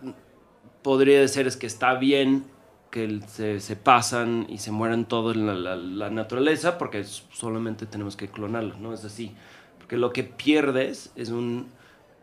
podría 0.82 1.20
decir 1.20 1.46
es 1.46 1.56
que 1.56 1.66
está 1.66 1.94
bien 1.94 2.44
que 2.90 3.04
el- 3.04 3.23
se, 3.28 3.61
se 3.61 3.76
pasan 3.76 4.47
y 4.49 4.59
se 4.59 4.71
mueran 4.73 5.04
todos 5.07 5.37
en 5.37 5.47
la, 5.47 5.54
la- 5.54 5.76
la 5.76 6.11
naturaleza 6.11 6.78
porque 6.78 7.04
solamente 7.04 7.87
tenemos 7.87 8.16
que 8.16 8.28
clonarlo, 8.28 8.76
¿no? 8.78 8.92
Es 8.95 9.04
así. 9.04 9.35
Porque 9.78 9.97
lo 9.97 10.12
que 10.12 10.25
pierdes 10.25 11.12
es 11.16 11.30
un, 11.30 11.68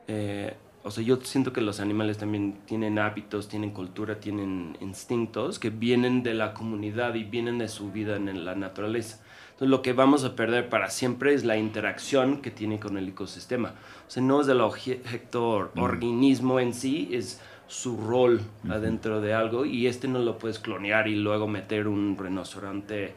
eh, 0.07 0.55
o 0.83 0.91
sea, 0.91 1.03
yo 1.03 1.17
siento 1.21 1.51
que 1.53 1.61
los 1.61 1.79
animales 1.79 2.17
también 2.17 2.59
tienen 2.65 2.99
hábitos, 2.99 3.47
tienen 3.47 3.71
cultura, 3.71 4.19
tienen 4.19 4.77
instintos 4.81 5.57
que 5.59 5.69
vienen 5.71 6.21
de 6.23 6.33
la 6.35 6.53
comunidad 6.53 7.15
y 7.15 7.23
vienen 7.23 7.57
de 7.57 7.67
su 7.67 7.91
vida 7.91 8.15
en 8.17 8.45
la 8.45 8.55
naturaleza. 8.55 9.21
Entonces, 9.53 9.69
lo 9.69 9.81
que 9.81 9.93
vamos 9.93 10.23
a 10.25 10.35
perder 10.35 10.69
para 10.69 10.89
siempre 10.89 11.33
es 11.33 11.45
la 11.45 11.57
interacción 11.57 12.41
que 12.41 12.51
tiene 12.51 12.79
con 12.79 12.97
el 12.97 13.07
ecosistema. 13.09 13.73
O 14.07 14.11
sea, 14.11 14.21
no 14.21 14.41
es 14.41 14.47
del 14.47 14.61
objeto 14.61 15.71
organismo 15.77 16.59
en 16.59 16.73
sí, 16.73 17.09
es 17.13 17.41
su 17.67 17.97
rol 17.97 18.41
adentro 18.69 19.21
de 19.21 19.33
algo 19.33 19.65
y 19.65 19.87
este 19.87 20.07
no 20.07 20.19
lo 20.19 20.37
puedes 20.37 20.59
clonear 20.59 21.07
y 21.07 21.15
luego 21.15 21.47
meter 21.47 21.87
un 21.87 22.17
rinoceronte 22.17 23.15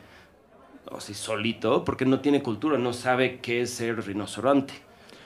o 0.90 1.00
si 1.00 1.14
solito 1.14 1.84
porque 1.84 2.04
no 2.06 2.20
tiene 2.20 2.42
cultura, 2.42 2.78
no 2.78 2.92
sabe 2.92 3.40
qué 3.40 3.62
es 3.62 3.70
ser 3.70 4.04
rinoceronte. 4.06 4.74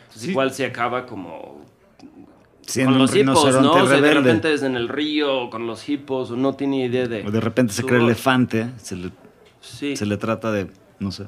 Entonces, 0.04 0.28
igual 0.28 0.52
se 0.52 0.66
acaba 0.66 1.06
como 1.06 1.64
Siendo 2.66 2.92
con 2.92 3.02
los 3.02 3.14
hipos, 3.16 3.60
¿no? 3.60 3.72
O 3.72 3.86
sea, 3.86 4.00
de 4.00 4.14
repente 4.14 4.52
es 4.52 4.62
en 4.62 4.76
el 4.76 4.88
río 4.88 5.50
con 5.50 5.66
los 5.66 5.88
hipos 5.88 6.30
o 6.30 6.36
no 6.36 6.54
tiene 6.54 6.84
idea 6.86 7.06
de... 7.08 7.26
O 7.26 7.30
de 7.30 7.40
repente 7.40 7.72
se 7.72 7.82
cree 7.82 7.98
rol. 7.98 8.06
elefante, 8.08 8.70
se 8.76 8.96
le, 8.96 9.10
Sí. 9.60 9.96
se 9.96 10.06
le 10.06 10.16
trata 10.16 10.52
de, 10.52 10.68
no 10.98 11.12
sé. 11.12 11.26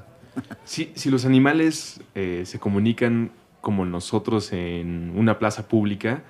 Si, 0.64 0.90
si 0.94 1.10
los 1.10 1.24
animales 1.24 2.00
eh, 2.14 2.42
se 2.44 2.58
comunican 2.58 3.30
como 3.60 3.84
nosotros 3.84 4.52
en 4.52 5.12
una 5.16 5.38
plaza 5.38 5.68
pública, 5.68 6.22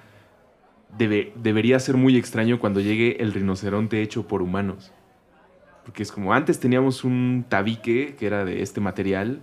debe- 0.98 1.32
debería 1.36 1.78
ser 1.78 1.96
muy 1.96 2.16
extraño 2.16 2.58
cuando 2.58 2.80
llegue 2.80 3.22
el 3.22 3.32
rinoceronte 3.32 4.02
hecho 4.02 4.26
por 4.28 4.42
humanos. 4.42 4.92
Porque 5.84 6.02
es 6.02 6.12
como 6.12 6.32
antes 6.32 6.60
teníamos 6.60 7.04
un 7.04 7.44
tabique 7.48 8.16
que 8.18 8.26
era 8.26 8.44
de 8.44 8.62
este 8.62 8.80
material, 8.80 9.42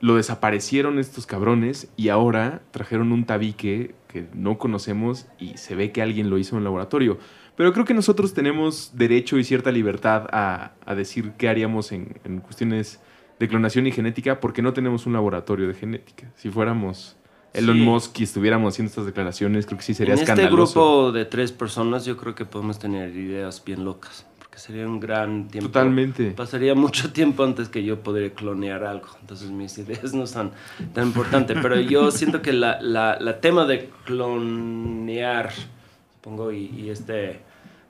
lo 0.00 0.16
desaparecieron 0.16 0.98
estos 0.98 1.26
cabrones 1.26 1.88
y 1.96 2.08
ahora 2.08 2.62
trajeron 2.70 3.12
un 3.12 3.24
tabique 3.24 3.94
que 4.08 4.26
no 4.34 4.58
conocemos 4.58 5.26
y 5.38 5.56
se 5.58 5.74
ve 5.74 5.92
que 5.92 6.02
alguien 6.02 6.28
lo 6.30 6.38
hizo 6.38 6.54
en 6.54 6.58
un 6.58 6.64
laboratorio. 6.64 7.18
Pero 7.56 7.72
creo 7.72 7.84
que 7.84 7.94
nosotros 7.94 8.34
tenemos 8.34 8.92
derecho 8.94 9.38
y 9.38 9.44
cierta 9.44 9.70
libertad 9.70 10.26
a, 10.32 10.72
a 10.86 10.94
decir 10.94 11.32
qué 11.38 11.48
haríamos 11.48 11.92
en, 11.92 12.18
en 12.24 12.40
cuestiones 12.40 13.00
de 13.38 13.46
clonación 13.48 13.86
y 13.86 13.92
genética 13.92 14.40
porque 14.40 14.62
no 14.62 14.72
tenemos 14.72 15.06
un 15.06 15.12
laboratorio 15.12 15.68
de 15.68 15.74
genética. 15.74 16.32
Si 16.34 16.50
fuéramos 16.50 17.16
Elon 17.54 17.76
Sí. 17.76 17.82
Musk 17.82 18.20
y 18.20 18.22
estuviéramos 18.24 18.74
haciendo 18.74 18.88
estas 18.88 19.06
declaraciones, 19.06 19.66
creo 19.66 19.78
que 19.78 19.84
sí 19.84 19.94
sería 19.94 20.14
en 20.14 20.20
este 20.20 20.46
grupo 20.48 21.12
de 21.12 21.24
tres 21.24 21.52
personas 21.52 22.04
yo 22.04 22.16
creo 22.16 22.34
que 22.34 22.44
podemos 22.44 22.78
tener 22.78 23.14
ideas 23.14 23.62
bien 23.64 23.84
locas. 23.84 24.26
Porque 24.38 24.58
sería 24.58 24.86
un 24.86 25.00
gran 25.00 25.48
tiempo. 25.48 25.68
Totalmente. 25.70 26.32
Pasaría 26.32 26.74
mucho 26.74 27.10
tiempo 27.12 27.42
antes 27.44 27.68
que 27.68 27.84
yo 27.84 28.00
podría 28.02 28.34
clonear 28.34 28.84
algo. 28.84 29.08
Entonces 29.20 29.50
mis 29.50 29.76
ideas 29.78 30.12
no 30.12 30.26
son 30.26 30.52
tan 30.92 31.06
importantes. 31.06 31.56
Pero 31.62 31.80
yo 31.80 32.10
siento 32.10 32.42
que 32.42 32.52
la, 32.52 32.80
la, 32.82 33.18
la 33.18 33.40
tema 33.40 33.64
de 33.64 33.90
clonear, 34.04 35.52
pongo, 36.20 36.52
y, 36.52 36.66
y 36.66 36.90
este 36.90 37.40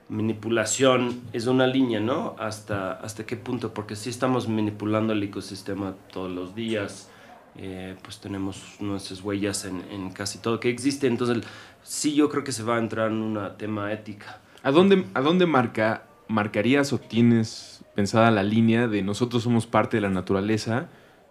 manipulación 0.09 1.21
es 1.33 1.47
una 1.47 1.67
línea, 1.67 1.99
¿no? 1.99 2.35
Hasta, 2.37 2.93
hasta 2.93 3.25
qué 3.25 3.35
punto, 3.35 3.73
porque 3.73 3.95
si 3.95 4.09
estamos 4.09 4.47
manipulando 4.47 5.13
el 5.13 5.23
ecosistema 5.23 5.95
todos 6.11 6.31
los 6.31 6.55
días, 6.55 7.09
eh, 7.55 7.95
pues 8.01 8.19
tenemos 8.19 8.77
nuestras 8.79 9.21
huellas 9.21 9.65
en, 9.65 10.09
casi 10.11 10.39
todo 10.39 10.59
que 10.59 10.69
existe, 10.69 11.07
entonces 11.07 11.43
sí 11.83 12.15
yo 12.15 12.29
creo 12.29 12.43
que 12.43 12.51
se 12.51 12.63
va 12.63 12.77
a 12.77 12.79
entrar 12.79 13.11
en 13.11 13.21
un 13.21 13.39
tema 13.57 13.91
ética. 13.91 14.41
¿A 14.63 14.71
dónde, 14.71 15.05
a 15.13 15.21
dónde 15.21 15.45
marca, 15.45 16.05
marcarías 16.27 16.93
o 16.93 16.99
tienes 16.99 17.83
pensada 17.95 18.31
la 18.31 18.43
línea 18.43 18.87
de 18.87 19.03
nosotros 19.03 19.43
somos 19.43 19.67
parte 19.67 19.97
de 19.97 20.01
la 20.01 20.09
naturaleza, 20.09 20.87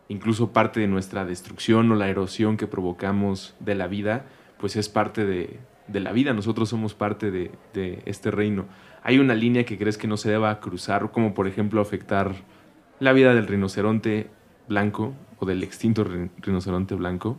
incluso 0.08 0.52
parte 0.52 0.78
de 0.80 0.86
nuestra 0.86 1.24
destrucción 1.24 1.90
o 1.90 1.96
la 1.96 2.08
erosión 2.08 2.56
que 2.56 2.66
provocamos 2.66 3.54
de 3.58 3.74
la 3.74 3.88
vida, 3.88 4.26
pues 4.58 4.76
es 4.76 4.88
parte 4.88 5.24
de, 5.24 5.58
de 5.88 6.00
la 6.00 6.12
vida, 6.12 6.34
nosotros 6.34 6.68
somos 6.68 6.94
parte 6.94 7.32
de, 7.32 7.50
de 7.74 8.02
este 8.06 8.30
reino. 8.30 8.66
¿Hay 9.02 9.18
una 9.18 9.34
línea 9.34 9.64
que 9.64 9.76
crees 9.76 9.98
que 9.98 10.06
no 10.06 10.16
se 10.16 10.30
deba 10.30 10.60
cruzar, 10.60 11.10
como 11.10 11.34
por 11.34 11.48
ejemplo 11.48 11.80
afectar 11.80 12.32
la 13.00 13.12
vida 13.12 13.34
del 13.34 13.48
rinoceronte 13.48 14.30
blanco 14.68 15.14
o 15.42 15.46
del 15.46 15.62
extinto 15.64 16.04
ri- 16.04 16.30
rinoceronte 16.40 16.94
blanco? 16.94 17.36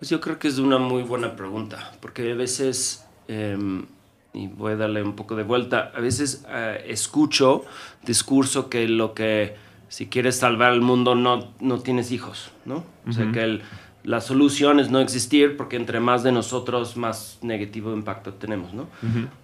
Pues 0.00 0.10
yo 0.10 0.20
creo 0.20 0.38
que 0.40 0.48
es 0.48 0.58
una 0.58 0.78
muy 0.78 1.02
buena 1.04 1.36
pregunta, 1.36 1.92
porque 2.00 2.32
a 2.32 2.34
veces, 2.34 3.06
em, 3.28 3.86
y 4.34 4.48
voy 4.48 4.72
a 4.72 4.76
darle 4.76 5.02
un 5.02 5.14
poco 5.14 5.36
de 5.36 5.44
vuelta, 5.44 5.92
a 5.94 6.00
veces 6.00 6.44
eh, 6.48 6.84
escucho 6.88 7.64
discurso 8.04 8.68
que 8.68 8.88
lo 8.88 9.14
que, 9.14 9.54
si 9.88 10.06
quieres 10.08 10.36
salvar 10.36 10.72
el 10.72 10.80
mundo, 10.80 11.14
no, 11.14 11.52
no 11.60 11.78
tienes 11.80 12.10
hijos, 12.10 12.50
¿no? 12.64 12.84
O 13.08 13.12
sea, 13.12 13.30
que 13.30 13.42
el- 13.42 13.62
la 14.02 14.22
solución 14.22 14.80
es 14.80 14.90
no 14.90 15.00
existir, 15.00 15.56
porque 15.58 15.76
entre 15.76 16.00
más 16.00 16.22
de 16.22 16.32
nosotros, 16.32 16.96
más 16.96 17.38
negativo 17.42 17.92
impacto 17.92 18.32
tenemos, 18.32 18.72
¿no? 18.72 18.86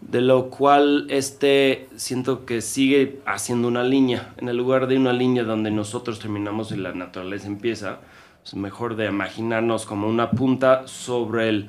De 0.00 0.22
lo 0.22 0.48
cual 0.48 1.06
este 1.10 1.88
siento 1.96 2.46
que 2.46 2.62
sigue 2.62 3.20
haciendo 3.26 3.68
una 3.68 3.84
línea. 3.84 4.32
En 4.38 4.48
el 4.48 4.56
lugar 4.56 4.86
de 4.86 4.96
una 4.96 5.12
línea 5.12 5.44
donde 5.44 5.70
nosotros 5.70 6.18
terminamos 6.20 6.72
y 6.72 6.76
la 6.76 6.94
naturaleza 6.94 7.48
empieza, 7.48 7.98
es 8.44 8.54
mejor 8.54 8.96
de 8.96 9.06
imaginarnos 9.06 9.84
como 9.84 10.08
una 10.08 10.30
punta 10.30 10.86
sobre 10.86 11.48
el... 11.50 11.68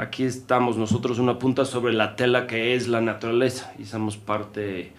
Aquí 0.00 0.24
estamos 0.24 0.76
nosotros, 0.76 1.20
una 1.20 1.38
punta 1.38 1.64
sobre 1.64 1.92
la 1.92 2.16
tela 2.16 2.48
que 2.48 2.74
es 2.74 2.88
la 2.88 3.00
naturaleza 3.00 3.72
y 3.78 3.84
somos 3.84 4.16
parte, 4.16 4.90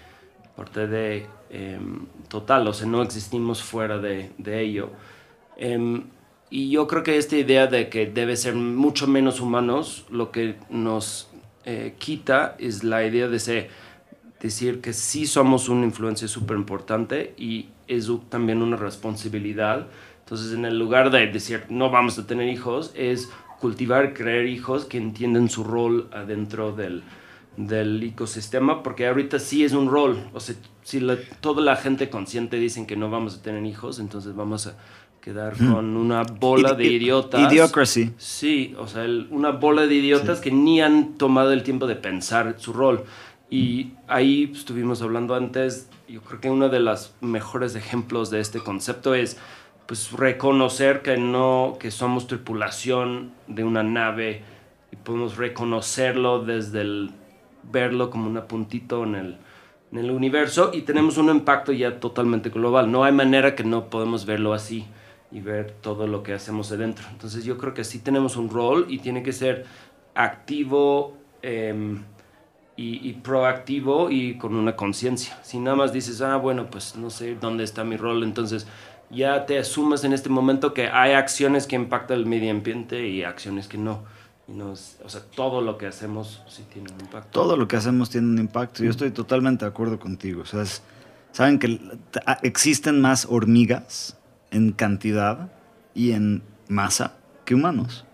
parte 0.55 0.87
de 0.87 1.27
em, 1.49 2.05
total, 2.29 2.65
o 2.65 2.71
sea, 2.71 2.87
no 2.87 3.01
existimos 3.01 3.61
fuera 3.61 3.97
de, 3.97 4.31
de 4.37 4.61
ello. 4.61 4.91
Em, 5.57 6.03
y 6.49 6.69
yo 6.69 6.87
creo 6.87 7.03
que 7.03 7.17
esta 7.17 7.37
idea 7.37 7.67
de 7.67 7.89
que 7.89 8.05
debe 8.07 8.35
ser 8.35 8.55
mucho 8.55 9.07
menos 9.07 9.39
humanos, 9.39 10.05
lo 10.09 10.31
que 10.31 10.55
nos 10.69 11.29
eh, 11.65 11.95
quita 11.99 12.55
es 12.59 12.83
la 12.83 13.05
idea 13.05 13.27
de 13.27 13.39
ser, 13.39 13.69
decir 14.41 14.81
que 14.81 14.93
sí 14.93 15.27
somos 15.27 15.69
una 15.69 15.85
influencia 15.85 16.27
súper 16.27 16.57
importante 16.57 17.33
y 17.37 17.67
es 17.87 18.09
también 18.29 18.61
una 18.61 18.77
responsabilidad. 18.77 19.87
Entonces, 20.21 20.53
en 20.53 20.65
el 20.65 20.77
lugar 20.79 21.11
de 21.11 21.27
decir 21.27 21.63
no 21.69 21.89
vamos 21.89 22.17
a 22.19 22.25
tener 22.27 22.47
hijos, 22.49 22.91
es 22.95 23.29
cultivar, 23.59 24.13
crear 24.13 24.45
hijos 24.45 24.85
que 24.85 24.97
entienden 24.97 25.49
su 25.49 25.63
rol 25.63 26.09
adentro 26.13 26.71
del, 26.71 27.03
del 27.57 28.01
ecosistema, 28.03 28.83
porque 28.83 29.07
ahorita 29.07 29.39
sí 29.39 29.63
es 29.63 29.73
un 29.73 29.89
rol. 29.89 30.17
O 30.33 30.39
sea, 30.39 30.55
si 30.83 30.99
la- 30.99 31.17
toda 31.41 31.61
la 31.61 31.75
gente 31.75 32.09
consciente 32.09 32.57
dicen 32.57 32.85
que 32.85 32.95
no 32.95 33.09
vamos 33.09 33.37
a 33.37 33.41
tener 33.41 33.65
hijos, 33.65 33.99
entonces 33.99 34.35
vamos 34.35 34.67
a 34.67 34.75
quedar 35.21 35.55
con 35.57 35.95
una 35.97 36.23
bola 36.23 36.73
de 36.73 36.85
Idi- 36.85 36.95
idiotas. 37.01 37.51
Idiocracy. 37.51 38.11
Sí, 38.17 38.73
o 38.79 38.87
sea, 38.87 39.03
el- 39.03 39.27
una 39.31 39.51
bola 39.51 39.85
de 39.85 39.95
idiotas 39.95 40.39
que 40.39 40.51
ni 40.51 40.81
han 40.81 41.15
tomado 41.17 41.51
el 41.51 41.63
tiempo 41.63 41.87
de 41.87 41.95
pensar 41.95 42.55
su 42.57 42.73
rol. 42.73 43.03
Y 43.49 43.93
ahí 44.07 44.51
estuvimos 44.53 45.01
hablando 45.01 45.35
antes, 45.35 45.89
yo 46.07 46.21
creo 46.21 46.39
que 46.39 46.49
uno 46.49 46.69
de 46.69 46.79
los 46.79 47.13
mejores 47.21 47.75
ejemplos 47.75 48.29
de 48.29 48.39
este 48.39 48.59
concepto 48.59 49.13
es 49.13 49.37
pues 49.87 50.11
reconocer 50.11 51.01
que 51.01 51.17
no 51.17 51.77
que 51.79 51.89
somos 51.89 52.27
tripulación 52.27 53.31
de 53.47 53.63
una 53.63 53.81
nave 53.81 54.43
y 54.91 54.95
podemos 54.97 55.35
reconocerlo 55.37 56.43
desde 56.45 56.81
el 56.81 57.09
verlo 57.71 58.11
como 58.11 58.27
un 58.29 58.39
puntito 58.47 59.03
en 59.03 59.15
el 59.15 59.37
en 59.91 59.97
el 59.97 60.11
universo 60.11 60.69
y 60.71 60.81
tenemos 60.83 61.17
un 61.17 61.29
impacto 61.29 61.71
ya 61.71 61.99
totalmente 61.99 62.51
global. 62.51 62.91
No 62.91 63.03
hay 63.03 63.11
manera 63.11 63.55
que 63.55 63.63
no 63.63 63.85
podemos 63.89 64.27
verlo 64.27 64.53
así 64.53 64.85
y 65.31 65.41
ver 65.41 65.71
todo 65.81 66.07
lo 66.07 66.23
que 66.23 66.33
hacemos 66.33 66.71
adentro. 66.71 67.05
Entonces 67.11 67.43
yo 67.45 67.57
creo 67.57 67.73
que 67.73 67.83
sí 67.83 67.99
tenemos 67.99 68.35
un 68.35 68.49
rol 68.49 68.85
y 68.89 68.99
tiene 68.99 69.21
que 69.23 69.31
ser 69.33 69.65
activo 70.15 71.17
em, 71.41 72.03
y, 72.75 73.07
y 73.09 73.13
proactivo 73.13 74.09
y 74.09 74.37
con 74.37 74.55
una 74.55 74.75
conciencia. 74.75 75.37
Si 75.43 75.59
nada 75.59 75.75
más 75.75 75.93
dices, 75.93 76.21
ah, 76.21 76.37
bueno, 76.37 76.69
pues 76.69 76.95
no 76.95 77.09
sé 77.09 77.35
dónde 77.35 77.63
está 77.63 77.83
mi 77.83 77.97
rol, 77.97 78.23
entonces 78.23 78.67
ya 79.09 79.45
te 79.45 79.57
asumes 79.59 80.03
en 80.03 80.13
este 80.13 80.29
momento 80.29 80.73
que 80.73 80.87
hay 80.87 81.13
acciones 81.13 81.67
que 81.67 81.75
impactan 81.75 82.17
el 82.19 82.25
medio 82.25 82.51
ambiente 82.51 83.07
y 83.07 83.23
acciones 83.23 83.67
que 83.67 83.77
no. 83.77 84.03
Y 84.47 84.53
no 84.53 84.73
es- 84.73 84.97
o 85.05 85.09
sea, 85.09 85.21
todo 85.35 85.61
lo 85.61 85.77
que 85.77 85.85
hacemos 85.87 86.41
sí 86.47 86.63
tiene 86.73 86.91
un 86.91 87.01
impacto. 87.01 87.29
Todo 87.39 87.55
lo 87.57 87.67
que 87.67 87.75
hacemos 87.75 88.09
tiene 88.09 88.27
un 88.27 88.37
impacto. 88.39 88.83
Yo 88.83 88.89
estoy 88.89 89.11
totalmente 89.11 89.65
de 89.65 89.69
acuerdo 89.69 89.99
contigo. 89.99 90.41
O 90.41 90.45
sea, 90.45 90.61
es- 90.63 90.81
saben 91.31 91.59
que 91.59 91.79
existen 92.43 92.99
más 93.01 93.27
hormigas 93.29 94.15
en 94.51 94.71
cantidad 94.71 95.51
y 95.93 96.11
en 96.11 96.43
masa 96.67 97.17
que 97.45 97.55
humanos. 97.55 98.05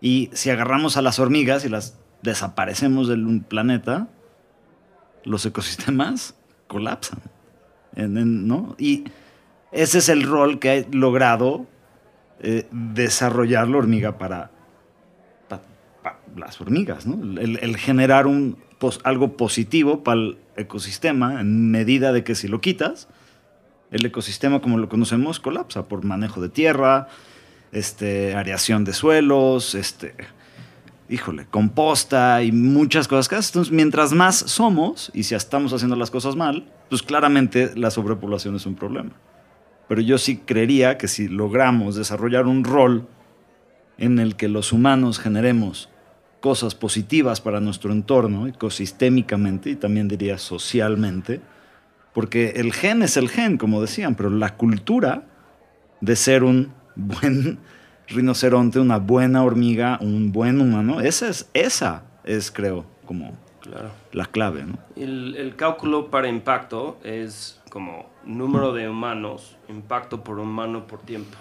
Y 0.00 0.30
si 0.32 0.50
agarramos 0.50 0.96
a 0.96 1.02
las 1.02 1.18
hormigas 1.18 1.64
y 1.64 1.68
las 1.68 1.96
desaparecemos 2.22 3.08
del 3.08 3.42
planeta, 3.42 4.08
los 5.24 5.44
ecosistemas 5.46 6.34
colapsan. 6.66 7.20
¿no? 7.96 8.76
Y 8.78 9.04
ese 9.72 9.98
es 9.98 10.08
el 10.08 10.22
rol 10.22 10.58
que 10.58 10.70
ha 10.70 10.84
logrado 10.96 11.66
eh, 12.40 12.66
desarrollar 12.70 13.68
la 13.68 13.76
hormiga 13.78 14.16
para, 14.18 14.50
pa- 15.48 15.60
pa- 16.02 16.18
las 16.36 16.60
hormigas, 16.60 17.06
¿no? 17.06 17.38
El, 17.40 17.76
generar 17.76 18.26
un, 18.26 18.56
algo 19.04 19.36
positivo 19.36 20.02
para 20.02 20.20
el 20.20 20.38
ecosistema 20.56 21.40
en 21.40 21.70
medida 21.70 22.12
de 22.12 22.24
que 22.24 22.34
si 22.34 22.48
lo 22.48 22.60
quitas, 22.60 23.08
el 23.90 24.04
ecosistema 24.04 24.60
como 24.60 24.78
lo 24.78 24.88
conocemos 24.88 25.40
colapsa 25.40 25.88
por 25.88 26.04
manejo 26.04 26.40
de 26.40 26.48
tierra, 26.48 27.08
este, 27.72 28.34
areación 28.34 28.84
de 28.84 28.92
suelos, 28.92 29.74
este, 29.74 30.14
híjole, 31.08 31.46
composta 31.50 32.42
y 32.42 32.52
muchas 32.52 33.08
cosas. 33.08 33.48
Entonces, 33.48 33.72
mientras 33.72 34.12
más 34.12 34.36
somos, 34.36 35.10
y 35.14 35.24
si 35.24 35.34
estamos 35.34 35.72
haciendo 35.72 35.96
las 35.96 36.10
cosas 36.10 36.36
mal, 36.36 36.66
pues 36.88 37.02
claramente 37.02 37.72
la 37.76 37.90
sobrepoblación 37.90 38.56
es 38.56 38.66
un 38.66 38.76
problema. 38.76 39.10
Pero 39.88 40.00
yo 40.00 40.18
sí 40.18 40.36
creería 40.38 40.98
que 40.98 41.08
si 41.08 41.28
logramos 41.28 41.96
desarrollar 41.96 42.46
un 42.46 42.64
rol 42.64 43.08
en 43.98 44.18
el 44.18 44.36
que 44.36 44.48
los 44.48 44.72
humanos 44.72 45.18
generemos 45.18 45.88
cosas 46.40 46.74
positivas 46.74 47.40
para 47.40 47.60
nuestro 47.60 47.92
entorno, 47.92 48.46
ecosistémicamente 48.46 49.70
y 49.70 49.76
también 49.76 50.08
diría 50.08 50.38
socialmente, 50.38 51.40
porque 52.12 52.54
el 52.56 52.72
gen 52.72 53.02
es 53.02 53.16
el 53.16 53.28
gen, 53.28 53.58
como 53.58 53.80
decían, 53.80 54.14
pero 54.14 54.30
la 54.30 54.56
cultura 54.56 55.24
de 56.00 56.16
ser 56.16 56.44
un 56.44 56.72
buen 56.96 57.58
rinoceronte, 58.08 58.80
una 58.80 58.98
buena 58.98 59.44
hormiga, 59.44 59.98
un 60.00 60.32
buen 60.32 60.60
humano, 60.60 61.00
esa 61.00 61.28
es, 61.28 61.48
esa 61.54 62.04
es 62.24 62.50
creo, 62.50 62.84
como 63.06 63.36
la 64.12 64.26
clave. 64.26 64.64
¿no? 64.64 64.78
El, 64.96 65.36
el 65.36 65.54
cálculo 65.54 66.10
para 66.10 66.28
impacto 66.28 66.98
es 67.04 67.60
como 67.70 68.10
número 68.24 68.72
de 68.72 68.88
humanos, 68.88 69.56
impacto 69.68 70.24
por 70.24 70.38
humano 70.38 70.86
por 70.86 71.02
tiempo. 71.02 71.36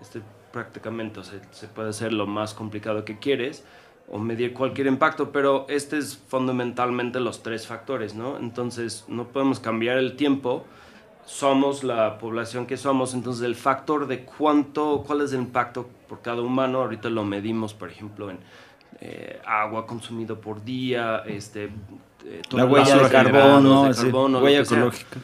Este 0.00 0.20
prácticamente 0.52 1.20
se 1.50 1.68
puede 1.68 1.90
hacer 1.90 2.12
lo 2.12 2.26
más 2.26 2.54
complicado 2.54 3.04
que 3.04 3.18
quieres 3.18 3.64
o 4.10 4.18
medir 4.18 4.54
cualquier 4.54 4.86
impacto, 4.86 5.32
pero 5.32 5.66
este 5.68 5.98
es 5.98 6.16
fundamentalmente 6.28 7.20
los 7.20 7.42
tres 7.42 7.66
factores, 7.66 8.14
¿no? 8.14 8.38
Entonces 8.38 9.04
no 9.08 9.28
podemos 9.28 9.60
cambiar 9.60 9.98
el 9.98 10.16
tiempo, 10.16 10.64
somos 11.26 11.84
la 11.84 12.18
población 12.18 12.66
que 12.66 12.78
somos, 12.78 13.12
entonces 13.12 13.44
el 13.44 13.54
factor 13.54 14.06
de 14.06 14.24
cuánto, 14.24 15.04
cuál 15.06 15.20
es 15.20 15.32
el 15.32 15.40
impacto 15.40 15.88
por 16.08 16.22
cada 16.22 16.40
humano, 16.40 16.80
ahorita 16.80 17.10
lo 17.10 17.24
medimos, 17.24 17.74
por 17.74 17.90
ejemplo, 17.90 18.30
en 18.30 18.38
eh, 19.00 19.40
agua 19.44 19.86
consumido 19.86 20.40
por 20.40 20.64
día, 20.64 21.22
este, 21.26 21.66
eh, 22.24 22.42
la 22.50 22.64
huella 22.64 22.96
de 22.96 23.10
carbono, 23.10 23.92
de 23.92 24.10
huella 24.10 24.60
ecológica. 24.60 25.18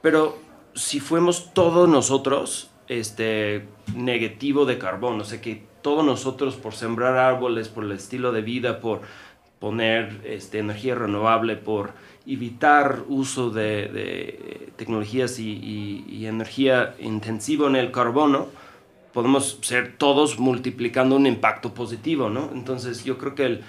Pero 0.00 0.38
si 0.74 1.00
fuimos 1.00 1.52
todos 1.52 1.88
nosotros, 1.88 2.70
este, 2.86 3.66
negativo 3.94 4.66
de 4.66 4.78
carbono, 4.78 5.22
o 5.22 5.24
sea 5.24 5.40
que 5.40 5.62
todos 5.82 6.04
nosotros 6.04 6.56
por 6.56 6.74
sembrar 6.74 7.16
árboles, 7.16 7.68
por 7.68 7.84
el 7.84 7.92
estilo 7.92 8.32
de 8.32 8.42
vida, 8.42 8.80
por 8.80 9.02
poner 9.58 10.20
este, 10.24 10.58
energía 10.58 10.94
renovable, 10.94 11.56
por 11.56 11.92
evitar 12.26 13.02
uso 13.08 13.50
de, 13.50 14.70
tecnologías 14.76 15.38
y, 15.38 16.26
energía 16.26 16.94
intensiva 16.98 17.68
en 17.68 17.76
el 17.76 17.90
carbono, 17.90 18.48
podemos 19.12 19.58
ser 19.62 19.96
todos 19.96 20.38
multiplicando 20.38 21.16
un 21.16 21.26
impacto 21.26 21.74
positivo, 21.74 22.30
¿no? 22.30 22.50
Entonces 22.52 23.04
yo 23.04 23.18
creo 23.18 23.34
que 23.34 23.46
el, 23.46 23.64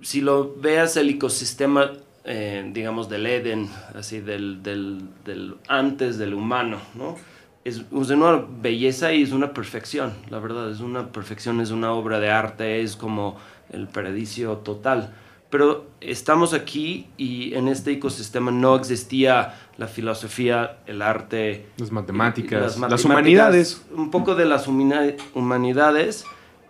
si 0.00 0.20
lo 0.20 0.54
veas 0.56 0.96
el 0.96 1.10
ecosistema, 1.10 1.92
eh, 2.24 2.68
digamos, 2.72 3.08
del 3.08 3.26
Eden, 3.26 3.68
así, 3.94 4.20
del, 4.20 4.62
del, 4.62 5.00
del 5.24 5.56
antes 5.68 6.18
del 6.18 6.34
humano, 6.34 6.78
¿no? 6.94 7.16
Es, 7.64 7.82
una 7.90 8.44
belleza 8.60 9.12
y 9.12 9.22
es 9.22 9.32
una 9.32 9.52
perfección, 9.52 10.12
la 10.30 10.38
verdad, 10.38 10.70
es 10.70 10.80
una 10.80 11.12
perfección, 11.12 11.60
es 11.60 11.70
una 11.70 11.92
obra 11.92 12.18
de 12.20 12.30
arte, 12.30 12.82
es 12.82 12.96
como 12.96 13.36
el 13.70 13.88
paradiso 13.88 14.58
total. 14.58 15.14
Pero 15.50 15.86
estamos 16.00 16.54
aquí 16.54 17.08
y 17.18 17.54
en 17.54 17.68
este 17.68 17.92
ecosistema 17.92 18.50
no 18.50 18.74
existía 18.74 19.54
la 19.76 19.86
filosofía, 19.86 20.78
el 20.86 21.02
arte, 21.02 21.66
las 21.76 21.92
matemáticas, 21.92 22.78
las, 22.78 23.04
humanidades. 23.04 23.84
Un 23.94 24.10
poco 24.10 24.34
de 24.34 24.46
las 24.46 24.66
humanidades. 24.66 26.24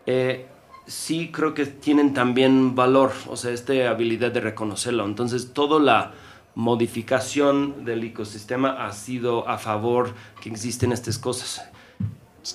Eh, 0.06 0.46
sí 0.86 1.30
creo 1.32 1.54
que 1.54 1.66
tienen 1.66 2.12
también 2.12 2.74
valor, 2.74 3.12
o 3.28 3.36
sea, 3.36 3.52
esta 3.52 3.72
habilidad 3.88 4.32
de 4.32 4.40
reconocerlo. 4.40 5.04
Entonces, 5.04 5.52
toda 5.52 5.78
la 5.78 6.12
modificación 6.54 7.84
del 7.84 8.04
ecosistema 8.04 8.84
ha 8.86 8.92
sido 8.92 9.48
a 9.48 9.58
favor 9.58 10.14
que 10.40 10.50
existen 10.50 10.92
estas 10.92 11.18
cosas. 11.18 11.62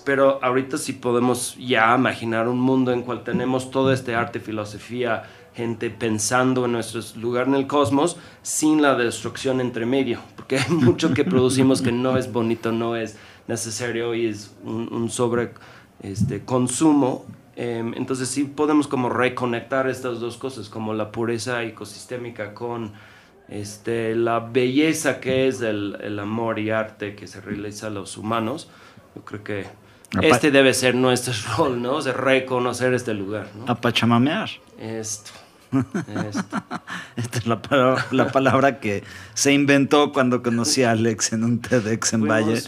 Pero 0.03 0.43
ahorita 0.43 0.77
sí 0.77 0.93
podemos 0.93 1.55
ya 1.57 1.95
imaginar 1.95 2.47
un 2.47 2.59
mundo 2.59 2.91
en 2.91 3.03
cual 3.03 3.23
tenemos 3.23 3.71
todo 3.71 3.93
este 3.93 4.15
arte, 4.15 4.39
filosofía, 4.39 5.23
gente 5.57 5.89
pensando 5.89 6.65
en 6.65 6.73
nuestro 6.73 7.01
lugar 7.19 7.47
en 7.47 7.55
el 7.55 7.65
cosmos 7.65 8.17
sin 8.43 8.81
la 8.81 8.95
destrucción 8.95 9.59
entre 9.59 9.85
medio, 9.85 10.19
porque 10.35 10.59
hay 10.59 10.69
mucho 10.69 11.13
que 11.13 11.23
producimos 11.23 11.81
que 11.81 11.91
no 11.91 12.17
es 12.17 12.31
bonito, 12.31 12.71
no 12.71 12.95
es 12.95 13.17
necesario 13.47 14.13
y 14.13 14.27
es 14.27 14.53
un, 14.63 15.09
sobre 15.09 15.53
este, 16.03 16.43
consumo. 16.43 17.25
Em, 17.55 17.93
entonces 17.95 18.29
sí 18.29 18.43
podemos 18.43 18.87
como 18.87 19.09
reconectar 19.09 19.89
estas 19.89 20.19
dos 20.19 20.37
cosas, 20.37 20.69
como 20.69 20.93
la 20.93 21.11
pureza 21.11 21.63
ecosistémica 21.63 22.53
con 22.53 22.91
este, 23.49 24.15
la 24.15 24.39
belleza 24.39 25.19
que 25.19 25.47
es 25.47 25.61
el, 25.61 26.19
amor 26.19 26.59
y 26.59 26.69
arte 26.69 27.15
que 27.15 27.27
se 27.27 27.41
realiza 27.41 27.87
a 27.87 27.89
los 27.89 28.17
humanos. 28.17 28.69
Yo 29.15 29.23
creo 29.23 29.43
que 29.43 29.65
este 30.21 30.51
debe 30.51 30.73
ser 30.73 30.95
nuestro 30.95 31.33
rol, 31.57 31.81
¿no? 31.81 31.95
O 31.95 32.01
reconocer 32.01 32.93
este 32.93 33.13
lugar, 33.13 33.47
¿no? 33.55 33.71
Apachamamear. 33.71 34.49
Esto. 34.79 35.31
Esta 37.17 37.39
es 37.39 37.45
la 37.45 38.31
palabra, 38.31 38.79
que 38.79 39.03
se 39.33 39.51
inventó 39.51 40.13
cuando 40.13 40.41
conocí 40.41 40.83
a 40.83 40.91
Alex 40.91 41.33
en 41.33 41.43
un 41.43 41.59
TEDx 41.59 42.13
en 42.13 42.25
Valle. 42.25 42.61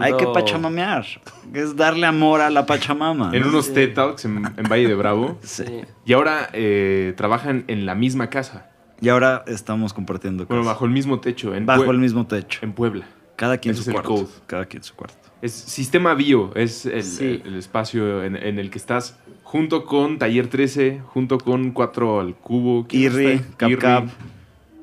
hay 0.00 0.16
que 0.16 0.26
pachamamear, 0.26 1.06
es 1.54 1.76
darle 1.76 2.06
amor 2.06 2.40
a 2.40 2.50
la 2.50 2.66
Pachamama. 2.66 3.30
En 3.32 3.44
unos 3.44 3.72
TED 3.72 3.94
Talks 3.94 4.24
en, 4.24 4.42
Valle 4.42 4.88
de 4.88 4.94
Bravo. 4.94 5.38
Sí. 5.42 5.64
Y 6.04 6.12
ahora 6.12 6.50
eh, 6.52 7.14
trabajan 7.16 7.64
en 7.68 7.86
la 7.86 7.94
misma 7.94 8.30
casa. 8.30 8.71
Y 9.02 9.08
ahora 9.08 9.42
estamos 9.48 9.92
compartiendo 9.92 10.46
Bueno, 10.46 10.64
bajo 10.64 10.84
el 10.84 10.92
mismo 10.92 11.20
techo. 11.20 11.54
En 11.54 11.66
bajo 11.66 11.90
el 11.90 11.98
mismo 11.98 12.26
techo. 12.26 12.60
En 12.62 12.72
Puebla. 12.72 13.04
Cada 13.34 13.58
quien 13.58 13.74
su 13.74 13.90
cuarto. 13.90 14.28
Cada 14.46 14.64
quien 14.64 14.82
su 14.82 14.94
cuarto. 14.94 15.18
Es 15.42 15.52
sistema 15.52 16.14
bio, 16.14 16.54
es 16.54 16.86
el, 16.86 17.56
espacio 17.56 18.22
en, 18.22 18.36
el 18.36 18.70
que 18.70 18.78
estás 18.78 19.18
junto 19.42 19.84
con 19.86 20.18
Taller 20.18 20.46
13, 20.46 21.02
junto 21.04 21.38
con 21.38 21.72
4 21.72 22.20
al 22.20 22.36
cubo. 22.36 22.86
Irri, 22.90 23.40
Cap 23.56 24.08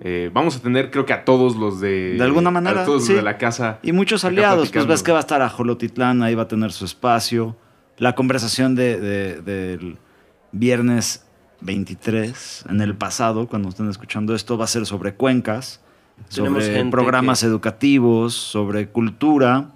eh, 0.01 0.29
vamos 0.33 0.55
a 0.55 0.61
tener, 0.61 0.91
creo 0.91 1.05
que 1.05 1.13
a 1.13 1.25
todos 1.25 1.55
los 1.55 1.81
de. 1.81 2.15
De 2.17 2.23
alguna 2.23 2.51
manera. 2.51 2.81
A 2.81 2.85
todos 2.85 3.07
los 3.07 3.17
de 3.17 3.21
la 3.21 3.37
casa. 3.37 3.79
Y 3.83 3.91
muchos 3.93 4.25
aliados. 4.25 4.69
Pues 4.69 4.85
ves 4.85 5.03
que 5.03 5.11
va 5.11 5.17
a 5.17 5.21
estar 5.21 5.41
a 5.41 5.49
Jolotitlán, 5.49 6.23
ahí 6.23 6.35
va 6.35 6.43
a 6.43 6.47
tener 6.47 6.71
su 6.71 6.85
espacio. 6.85 7.55
La 7.97 8.15
conversación 8.15 8.75
de, 8.75 8.97
del 9.41 9.97
viernes 10.51 11.25
23 11.61 12.65
en 12.69 12.81
el 12.81 12.95
pasado, 12.95 13.47
cuando 13.47 13.69
estén 13.69 13.89
escuchando 13.89 14.35
esto, 14.35 14.57
va 14.57 14.65
a 14.65 14.67
ser 14.67 14.85
sobre 14.85 15.15
cuencas, 15.15 15.81
sobre 16.27 16.85
programas 16.85 17.43
educativos, 17.43 18.33
sobre 18.33 18.89
cultura. 18.89 19.71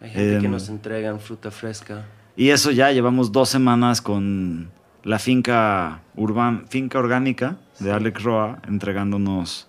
Hay 0.00 0.10
gente 0.10 0.40
que 0.40 0.46
em, 0.46 0.52
nos 0.52 0.68
entregan 0.68 1.20
fruta 1.20 1.50
fresca. 1.50 2.04
Y 2.36 2.50
eso 2.50 2.70
ya 2.70 2.90
llevamos 2.92 3.32
dos 3.32 3.48
semanas 3.48 4.00
con 4.00 4.70
la 5.04 5.18
finca, 5.18 6.02
urban, 6.16 6.66
finca 6.68 6.98
orgánica 6.98 7.58
de 7.78 7.92
Alex 7.92 8.22
Roa 8.22 8.60
entregándonos 8.66 9.68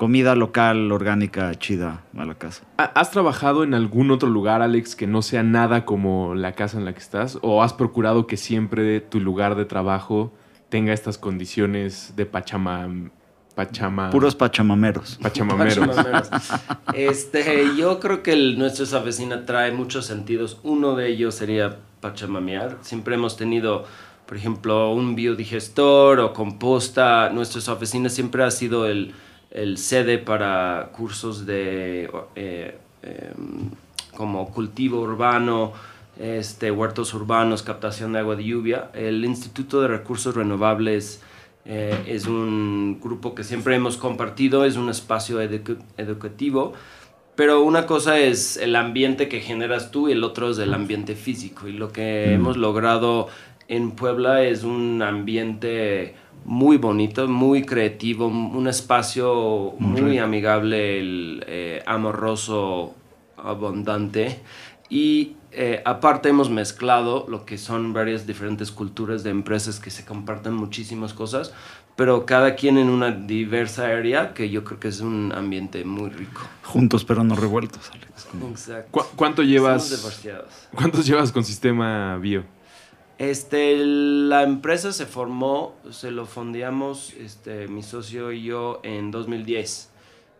comida 0.00 0.34
local, 0.34 0.90
orgánica, 0.92 1.54
chida 1.56 2.04
a 2.16 2.24
la 2.24 2.34
casa. 2.34 2.64
¿Has 2.78 3.10
trabajado 3.10 3.64
en 3.64 3.74
algún 3.74 4.10
otro 4.10 4.30
lugar, 4.30 4.62
Alex, 4.62 4.96
que 4.96 5.06
no 5.06 5.20
sea 5.20 5.42
nada 5.42 5.84
como 5.84 6.34
la 6.34 6.52
casa 6.52 6.78
en 6.78 6.86
la 6.86 6.94
que 6.94 7.00
estás? 7.00 7.38
¿O 7.42 7.62
has 7.62 7.74
procurado 7.74 8.26
que 8.26 8.38
siempre 8.38 9.02
tu 9.02 9.20
lugar 9.20 9.56
de 9.56 9.66
trabajo 9.66 10.32
tenga 10.70 10.94
estas 10.94 11.18
condiciones 11.18 12.14
de 12.16 12.24
Pachama. 12.24 12.88
Pachama. 13.54 14.10
Puros 14.10 14.36
pachamameros. 14.36 15.18
Pachamameros. 15.20 15.88
este, 16.94 17.76
yo 17.76 17.98
creo 18.00 18.22
que 18.22 18.34
nuestra 18.56 18.98
oficina 18.98 19.44
trae 19.44 19.72
muchos 19.72 20.06
sentidos. 20.06 20.58
Uno 20.62 20.94
de 20.94 21.08
ellos 21.08 21.34
sería 21.34 21.78
pachamamear. 22.00 22.78
Siempre 22.80 23.16
hemos 23.16 23.36
tenido, 23.36 23.84
por 24.26 24.36
ejemplo, 24.36 24.92
un 24.92 25.14
biodigestor 25.14 26.20
o 26.20 26.32
composta. 26.32 27.28
Nuestra 27.30 27.72
oficina 27.72 28.08
siempre 28.08 28.44
ha 28.44 28.50
sido 28.50 28.86
el, 28.86 29.12
sede 29.76 30.18
para 30.18 30.90
cursos 30.92 31.44
de 31.44 32.08
eh, 32.36 32.78
em, 33.02 33.70
como 34.16 34.48
cultivo 34.50 35.00
urbano, 35.00 35.72
este, 36.20 36.70
huertos 36.70 37.14
urbanos, 37.14 37.62
captación 37.62 38.12
de 38.12 38.18
agua 38.18 38.36
de 38.36 38.44
lluvia. 38.44 38.90
El 38.92 39.24
Instituto 39.24 39.80
de 39.80 39.88
Recursos 39.88 40.34
Renovables 40.34 41.22
eh, 41.64 41.96
es 42.06 42.26
un 42.26 43.00
grupo 43.02 43.34
que 43.34 43.42
siempre 43.42 43.74
hemos 43.74 43.96
compartido, 43.96 44.64
es 44.64 44.76
un 44.76 44.90
espacio 44.90 45.40
educativo, 45.40 46.74
pero 47.36 47.62
una 47.62 47.86
cosa 47.86 48.18
es 48.18 48.58
el 48.58 48.76
ambiente 48.76 49.28
que 49.28 49.40
generas 49.40 49.90
tú 49.90 50.08
y 50.08 50.12
el 50.12 50.22
otro 50.22 50.50
es 50.50 50.58
el 50.58 50.74
ambiente 50.74 51.14
físico. 51.14 51.68
Y 51.68 51.72
lo 51.72 51.90
que 51.90 52.26
mm. 52.28 52.34
hemos 52.34 52.56
logrado 52.58 53.28
en 53.68 53.92
Puebla 53.92 54.42
es 54.42 54.62
un 54.62 55.00
ambiente 55.00 56.14
muy 56.44 56.76
bonito, 56.76 57.28
muy 57.28 57.62
creativo, 57.62 58.26
un 58.26 58.66
espacio 58.68 59.74
muy 59.78 60.18
amigable, 60.18 61.40
eh, 61.46 61.82
amoroso, 61.86 62.94
abundante. 63.36 64.40
Y 64.90 65.36
eh, 65.52 65.82
aparte 65.84 66.28
hemos 66.28 66.48
mezclado 66.50 67.26
lo 67.28 67.44
que 67.44 67.58
son 67.58 67.92
varias 67.92 68.26
diferentes 68.26 68.70
culturas 68.70 69.22
de 69.22 69.30
empresas 69.30 69.80
que 69.80 69.90
se 69.90 70.04
comparten 70.04 70.52
muchísimas 70.54 71.12
cosas, 71.14 71.52
pero 71.96 72.24
cada 72.24 72.54
quien 72.54 72.78
en 72.78 72.88
una 72.88 73.10
diversa 73.10 73.86
área 73.86 74.32
que 74.32 74.48
yo 74.48 74.64
creo 74.64 74.80
que 74.80 74.88
es 74.88 75.00
un 75.00 75.32
ambiente 75.34 75.84
muy 75.84 76.10
rico. 76.10 76.40
Juntos 76.64 77.04
pero 77.04 77.24
no 77.24 77.34
revueltos, 77.36 77.90
Alex. 77.92 78.28
Exacto. 78.50 78.88
¿Cu- 78.90 79.16
¿Cuánto 79.16 79.42
llevas? 79.42 79.90
¿Cuántos 80.74 81.06
llevas 81.06 81.32
con 81.32 81.44
Sistema 81.44 82.16
Bio? 82.18 82.44
Este, 83.18 83.76
la 83.84 84.44
empresa 84.44 84.92
se 84.92 85.04
formó, 85.04 85.74
se 85.90 86.10
lo 86.10 86.24
fondeamos 86.24 87.12
este, 87.18 87.68
mi 87.68 87.82
socio 87.82 88.32
y 88.32 88.44
yo 88.44 88.80
en 88.82 89.10
2010. 89.10 89.89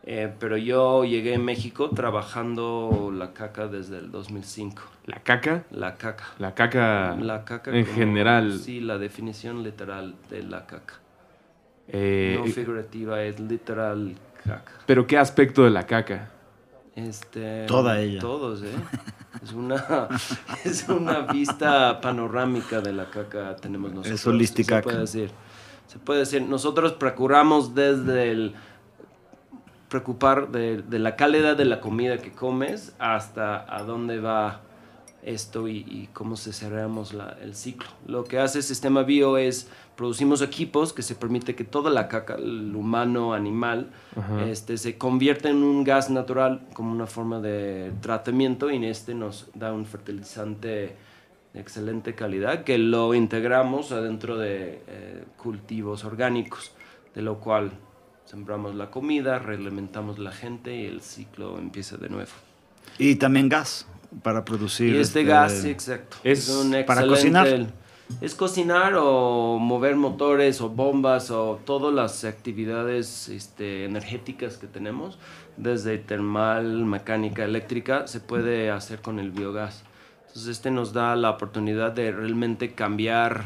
Eh, 0.05 0.33
pero 0.39 0.57
yo 0.57 1.05
llegué 1.05 1.35
a 1.35 1.39
México 1.39 1.91
trabajando 1.91 3.13
la 3.15 3.33
caca 3.35 3.67
desde 3.69 3.99
el 3.99 4.11
2005. 4.11 4.83
¿La 5.07 5.19
caca? 5.23 5.65
La 5.71 5.97
caca. 5.97 6.25
La 6.39 6.55
caca 6.55 7.17
La 7.21 7.45
caca 7.45 7.71
en 7.77 7.85
como- 7.85 7.97
general. 7.97 8.59
Sí, 8.59 8.81
la 8.81 8.97
definición 8.99 9.63
literal 9.63 10.15
de 10.31 10.43
la 10.43 10.67
caca. 10.67 10.95
eh, 11.89 12.37
no 12.39 12.47
figurativa, 12.47 13.23
es 13.25 13.41
literal 13.41 14.15
caca. 14.45 14.73
¿Pero 14.87 15.07
qué 15.07 15.19
aspecto 15.19 15.65
de 15.65 15.71
la 15.71 15.87
caca? 15.87 16.31
Este, 16.95 17.67
Toda 17.67 18.01
ella. 18.01 18.21
Todos, 18.21 18.63
¿eh? 18.63 18.73
Es 19.43 19.53
una, 19.53 20.09
es 20.65 20.89
una 20.89 21.21
vista 21.33 22.01
panorámica 22.01 22.81
de 22.81 22.93
la 22.93 23.11
caca 23.11 23.55
tenemos 23.57 23.93
nosotros. 23.93 24.27
holística. 24.27 24.77
Se 24.79 24.83
puede 24.83 24.99
decir. 25.01 25.31
Se 25.89 25.99
puede 25.99 26.21
decir. 26.21 26.43
Nosotros 26.43 26.93
procuramos 26.93 27.75
desde 27.75 28.31
el 28.31 28.55
preocupar 29.91 30.51
de, 30.51 30.81
de 30.81 30.99
la 30.99 31.17
calidad 31.17 31.57
de 31.57 31.67
la 31.67 31.81
comida 31.81 32.17
que 32.19 32.33
comes 32.33 32.95
hasta 32.99 33.67
a 33.77 33.83
dónde 33.83 34.21
va 34.21 34.63
esto 35.23 35.69
y, 35.69 35.79
y 35.81 36.09
cómo 36.15 36.37
se 36.37 36.55
cerramos 36.55 37.13
la- 37.13 37.37
el 37.43 37.55
ciclo. 37.55 37.91
Lo 38.07 38.25
que 38.25 38.39
hace 38.39 38.63
Sistema 38.63 39.03
Bio 39.03 39.37
es 39.37 39.69
producimos 39.97 40.41
equipos 40.41 40.95
que 40.95 41.03
se 41.03 41.15
permite 41.15 41.55
que 41.55 41.65
toda 41.65 41.91
la 41.91 42.09
caca, 42.09 42.37
el 42.37 42.75
humano, 42.75 43.35
animal, 43.35 43.91
Ajá. 44.17 44.47
este, 44.47 44.79
se 44.79 44.97
convierte 44.97 45.51
en 45.51 45.57
un 45.63 45.85
gas 45.85 46.09
natural 46.09 46.63
como 46.73 46.93
una 46.93 47.07
forma 47.07 47.41
de 47.41 47.93
tratamiento 48.01 48.71
y 48.71 48.77
en 48.77 48.85
este 48.85 49.13
nos 49.15 49.49
da 49.55 49.73
un 49.75 49.85
fertilizante 49.85 50.97
de 51.53 51.61
excelente 51.61 52.15
calidad 52.15 52.63
que 52.65 52.79
lo 52.79 53.13
integramos 53.13 53.93
adentro 53.93 54.39
de 54.39 54.83
eh, 54.87 55.25
cultivos 55.37 56.05
orgánicos, 56.05 56.73
de 57.15 57.21
lo 57.23 57.41
cual 57.41 57.73
sembramos 58.31 58.77
la 58.77 58.93
comida, 58.93 59.41
reglamentamos 59.41 60.21
la 60.21 60.31
gente 60.31 60.77
y 60.77 60.87
el 60.87 61.01
ciclo 61.01 61.59
empieza 61.59 61.97
de 61.97 62.09
nuevo. 62.09 62.31
Y 62.97 63.17
también 63.17 63.49
gas 63.49 63.89
para 64.23 64.45
producir. 64.45 64.95
Y 64.95 64.99
este 64.99 65.25
gas, 65.25 65.53
sí, 65.53 65.71
exacto. 65.71 66.17
es 66.23 66.49
un 66.49 66.77
para 66.87 67.05
cocinar. 67.09 67.67
Es 68.21 68.37
cocinar 68.37 68.95
o 68.97 69.59
mover 69.59 69.97
motores 69.97 70.61
o 70.61 70.69
bombas 70.69 71.33
o 71.33 71.61
todas 71.65 71.93
las 71.93 72.25
actividades 72.25 73.29
este, 73.29 73.85
energéticas 73.85 74.59
que 74.59 74.69
tenemos, 74.69 75.19
desde 75.57 75.99
termal, 75.99 76.85
mecánica, 76.85 77.45
eléctrica, 77.45 78.07
se 78.07 78.21
puede 78.21 78.71
hacer 78.71 79.01
con 79.01 79.19
el 79.19 79.33
biogás. 79.33 79.83
Entonces 80.29 80.49
este 80.49 80.71
nos 80.71 80.93
da 80.93 81.17
la 81.17 81.31
oportunidad 81.31 81.93
de 81.93 82.13
realmente 82.13 82.75
cambiar 82.75 83.43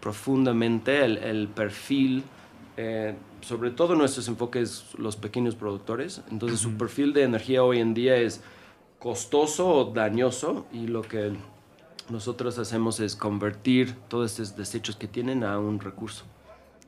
profundamente 0.00 1.04
el, 1.04 1.18
el 1.18 1.48
perfil, 1.48 2.24
eh, 2.76 3.14
sobre 3.40 3.70
todo 3.70 3.94
nuestros 3.94 4.28
enfoques 4.28 4.86
los 4.96 5.16
pequeños 5.16 5.54
productores. 5.54 6.22
Entonces 6.30 6.60
su 6.60 6.76
perfil 6.76 7.12
de 7.12 7.24
energía 7.24 7.62
hoy 7.62 7.80
en 7.80 7.94
día 7.94 8.16
es 8.16 8.42
costoso 8.98 9.68
o 9.68 9.84
dañoso 9.92 10.66
y 10.72 10.86
lo 10.86 11.02
que 11.02 11.32
nosotros 12.08 12.58
hacemos 12.58 13.00
es 13.00 13.16
convertir 13.16 13.94
todos 14.08 14.32
estos 14.32 14.56
desechos 14.56 14.96
que 14.96 15.08
tienen 15.08 15.44
a 15.44 15.58
un 15.58 15.80
recurso. 15.80 16.24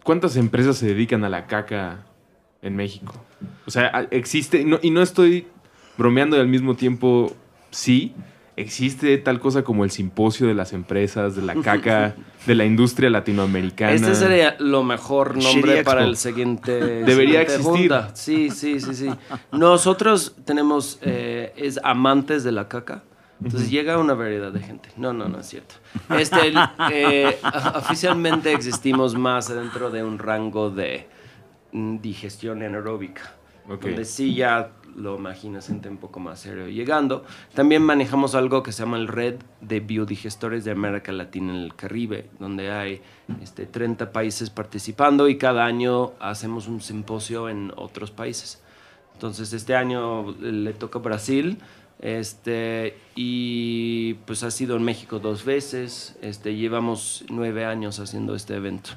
¿Cuántas 0.03 0.37
empresas 0.37 0.77
se 0.77 0.87
dedican 0.87 1.25
a 1.25 1.29
la 1.29 1.47
caca 1.47 2.05
en 2.63 2.77
México? 2.77 3.15
O 3.67 3.71
sea, 3.71 4.07
existe, 4.11 4.65
no, 4.65 4.79
y 4.83 4.91
no 4.91 5.03
estoy 5.03 5.47
bromeando 5.97 6.37
y 6.37 6.41
al 6.41 6.49
mismo 6.49 6.75
tiempo, 6.77 7.33
sí, 7.71 8.15
existe 8.57 9.19
tal 9.19 9.41
cosa 9.41 9.63
como 9.65 9.85
el 9.85 9.91
simposio 9.91 10.47
de 10.47 10.55
las 10.55 10.73
empresas, 10.73 11.37
de 11.37 11.43
la 11.43 11.55
caca, 11.57 12.15
de 12.47 12.55
la 12.55 12.65
industria 12.65 13.11
latinoamericana. 13.11 13.93
Este 13.95 14.15
sería 14.15 14.57
lo 14.59 14.83
mejor 14.83 15.37
nombre 15.37 15.83
para 15.85 16.05
el 16.05 16.17
siguiente. 16.17 16.73
Debería 17.05 17.41
siguiente 17.41 17.55
existir. 17.55 17.73
junta. 17.91 18.11
Sí, 18.15 18.51
sí, 18.51 18.81
sí, 18.81 18.95
sí. 18.95 19.11
Nosotros 19.53 20.37
tenemos, 20.45 20.99
eh, 21.03 21.53
es 21.57 21.81
amantes 21.83 22.45
de 22.45 22.53
la 22.53 22.69
caca. 22.69 23.03
Entonces 23.43 23.69
llega 23.71 23.99
una 23.99 24.15
variedad 24.15 24.53
de 24.53 24.61
gente. 24.61 24.89
No, 24.97 25.13
no, 25.13 25.29
no 25.29 25.41
es 25.41 25.47
cierto. 25.47 25.75
Este, 26.17 26.49
el- 26.49 26.59
eh, 26.93 27.39
oficialmente 27.75 28.53
existimos 28.53 29.15
más 29.17 29.49
dentro 29.55 29.91
de 29.91 30.03
un 30.05 30.19
rango 30.19 30.71
de 30.71 31.09
mm, 31.73 31.99
digestión 31.99 32.63
anaeróbica. 32.63 33.35
Ok. 33.69 33.83
Donde 33.83 34.05
sí 34.05 34.35
ya 34.35 34.71
lo 34.97 35.17
imaginas 35.17 35.67
gente 35.67 35.89
un 35.89 35.99
poco 35.99 36.21
más 36.21 36.41
serio 36.41 36.69
llegando. 36.69 37.25
También 37.55 37.83
manejamos 37.83 38.35
algo 38.35 38.63
que 38.63 38.73
se 38.73 38.83
llama 38.83 38.97
el 38.97 39.09
Red 39.09 39.37
de 39.61 39.81
Biodigestores 39.81 40.65
de 40.65 40.71
América 40.71 41.13
Latina 41.13 41.53
en 41.53 41.61
el 41.61 41.75
Caribe, 41.75 42.31
donde 42.39 42.71
hay 42.71 43.01
este, 43.43 43.67
30 43.67 44.13
países 44.13 44.51
participando 44.51 45.29
y 45.29 45.39
cada 45.39 45.65
año 45.65 46.13
hacemos 46.21 46.69
un 46.69 46.81
simposio 46.81 47.49
en 47.49 47.73
otros 47.77 48.11
países. 48.11 48.63
Entonces 49.15 49.53
este 49.53 49.77
año 49.77 50.33
le 50.41 50.73
toca 50.73 50.99
Brasil 50.99 51.59
este, 52.01 52.99
y 53.15 54.15
pues 54.27 54.43
ha 54.43 54.51
sido 54.51 54.77
en 54.77 54.83
México 54.83 55.21
dos 55.21 55.45
veces. 55.45 56.17
Este, 56.21 56.55
llevamos 56.55 57.25
nueve 57.31 57.65
años 57.65 58.01
haciendo 58.01 58.35
este 58.35 58.57
evento. 58.57 58.91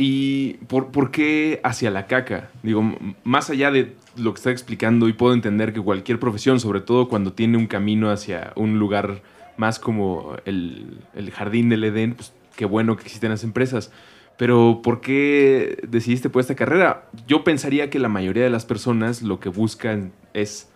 ¿Y 0.00 0.54
por, 0.68 0.92
por 0.92 1.10
qué 1.10 1.60
hacia 1.64 1.90
la 1.90 2.06
caca? 2.06 2.50
Digo, 2.62 2.82
más 3.24 3.50
allá 3.50 3.70
de 3.70 3.96
lo 4.16 4.32
que 4.34 4.38
está 4.38 4.50
explicando, 4.50 5.08
y 5.08 5.12
puedo 5.12 5.34
entender 5.34 5.72
que 5.72 5.80
cualquier 5.80 6.18
profesión, 6.18 6.60
sobre 6.60 6.80
todo 6.80 7.08
cuando 7.08 7.32
tiene 7.32 7.56
un 7.58 7.66
camino 7.66 8.10
hacia 8.10 8.52
un 8.56 8.78
lugar 8.78 9.22
más 9.56 9.78
como 9.78 10.36
el, 10.44 10.98
el 11.14 11.30
jardín 11.30 11.68
del 11.68 11.84
Edén, 11.84 12.14
pues 12.14 12.32
qué 12.56 12.64
bueno 12.64 12.96
que 12.96 13.02
existen 13.02 13.30
las 13.30 13.44
empresas. 13.44 13.90
Pero 14.36 14.80
¿por 14.84 15.00
qué 15.00 15.80
decidiste 15.88 16.30
por 16.30 16.40
esta 16.40 16.54
carrera? 16.54 17.08
Yo 17.26 17.42
pensaría 17.42 17.90
que 17.90 17.98
la 17.98 18.08
mayoría 18.08 18.44
de 18.44 18.50
las 18.50 18.64
personas 18.64 19.22
lo 19.22 19.40
que 19.40 19.48
buscan 19.48 20.12
es 20.32 20.68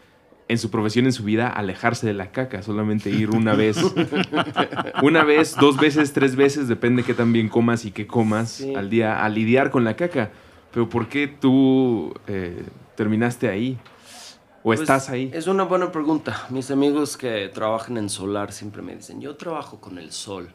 en 0.49 0.59
su 0.59 0.71
profesión, 0.71 1.07
en 1.07 1.13
su 1.13 1.23
vida, 1.23 1.49
alejarse 1.49 2.07
de 2.07 2.13
la 2.13 2.33
caca, 2.33 2.63
solamente 2.63 3.09
ir 3.11 3.31
una 3.31 3.55
vez. 3.55 3.79
una 5.03 5.25
vez, 5.25 5.57
dos 5.59 5.77
veces, 5.79 6.13
tres 6.13 6.37
veces, 6.37 6.69
depende 6.69 7.05
qué 7.05 7.15
tan 7.15 7.33
bien 7.33 7.49
comas 7.49 7.85
y 7.85 7.93
qué 7.93 8.07
comas 8.07 8.51
Sí. 8.51 8.75
al 8.75 8.91
día, 8.91 9.25
a 9.25 9.29
lidiar 9.29 9.71
con 9.71 9.85
la 9.85 9.95
caca. 9.95 10.31
Pero 10.73 10.89
¿por 10.89 11.09
qué 11.09 11.29
tú 11.29 12.13
eh, 12.27 12.65
terminaste 12.95 13.49
ahí? 13.49 13.79
¿O 14.61 14.65
Pues, 14.65 14.81
estás 14.81 15.09
ahí? 15.11 15.31
Es 15.35 15.47
una 15.49 15.65
buena 15.65 15.91
pregunta. 15.91 16.47
Mis 16.51 16.71
amigos 16.71 17.17
que 17.17 17.49
trabajan 17.53 17.97
en 17.97 18.09
solar 18.09 18.53
siempre 18.53 18.81
me 18.83 18.95
dicen, 18.95 19.21
yo 19.21 19.37
trabajo 19.37 19.81
con 19.81 19.99
el 19.99 20.13
sol. 20.13 20.51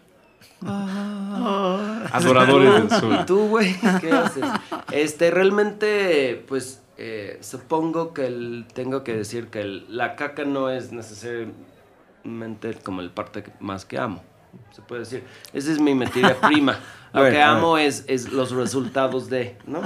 Adoradores 2.12 2.74
del 2.74 2.86
¿Y 2.86 2.90
sol. 3.00 3.26
tú, 3.26 3.48
güey? 3.50 3.76
¿Qué 4.02 4.12
haces? 4.12 4.46
Este, 4.92 5.30
realmente, 5.32 6.44
pues, 6.48 6.82
eh, 6.98 7.38
supongo 7.42 8.14
que 8.14 8.26
el- 8.28 8.66
tengo 8.74 9.04
que 9.04 9.16
decir 9.16 9.48
que 9.48 9.62
el- 9.62 9.86
la 9.96 10.16
caca 10.16 10.46
no 10.46 10.70
es 10.70 10.92
necesariamente 10.94 12.76
como 12.84 13.02
el 13.02 13.12
parte 13.12 13.44
que- 13.44 13.52
más 13.60 13.86
que 13.86 13.98
amo. 14.00 14.24
Se 14.72 14.82
puede 14.82 15.02
decir. 15.02 15.24
Esa 15.54 15.72
es 15.72 15.80
mi 15.80 15.94
materia 15.96 16.36
prima. 16.48 16.80
Lo 17.14 17.22
Bueno, 17.22 17.36
que 17.36 17.42
amo 17.42 17.78
es, 17.78 18.04
es 18.08 18.32
los 18.32 18.52
resultados 18.52 19.30
de, 19.30 19.58
¿no? 19.66 19.82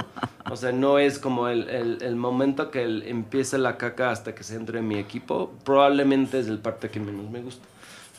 O 0.50 0.56
sea, 0.56 0.72
no 0.72 0.98
es 0.98 1.18
como 1.18 1.48
el, 1.48 1.68
el- 1.68 2.02
el 2.02 2.16
momento 2.16 2.70
que 2.70 2.82
el- 2.82 3.02
empieza 3.04 3.56
la 3.58 3.76
caca 3.78 4.10
hasta 4.10 4.34
que 4.34 4.42
se 4.42 4.56
entre 4.56 4.80
en 4.80 4.88
mi 4.88 4.98
equipo. 4.98 5.52
Probablemente 5.64 6.38
es 6.40 6.48
el 6.48 6.58
parte 6.58 6.90
que 6.90 7.00
menos 7.00 7.30
me 7.30 7.40
gusta. 7.40 7.64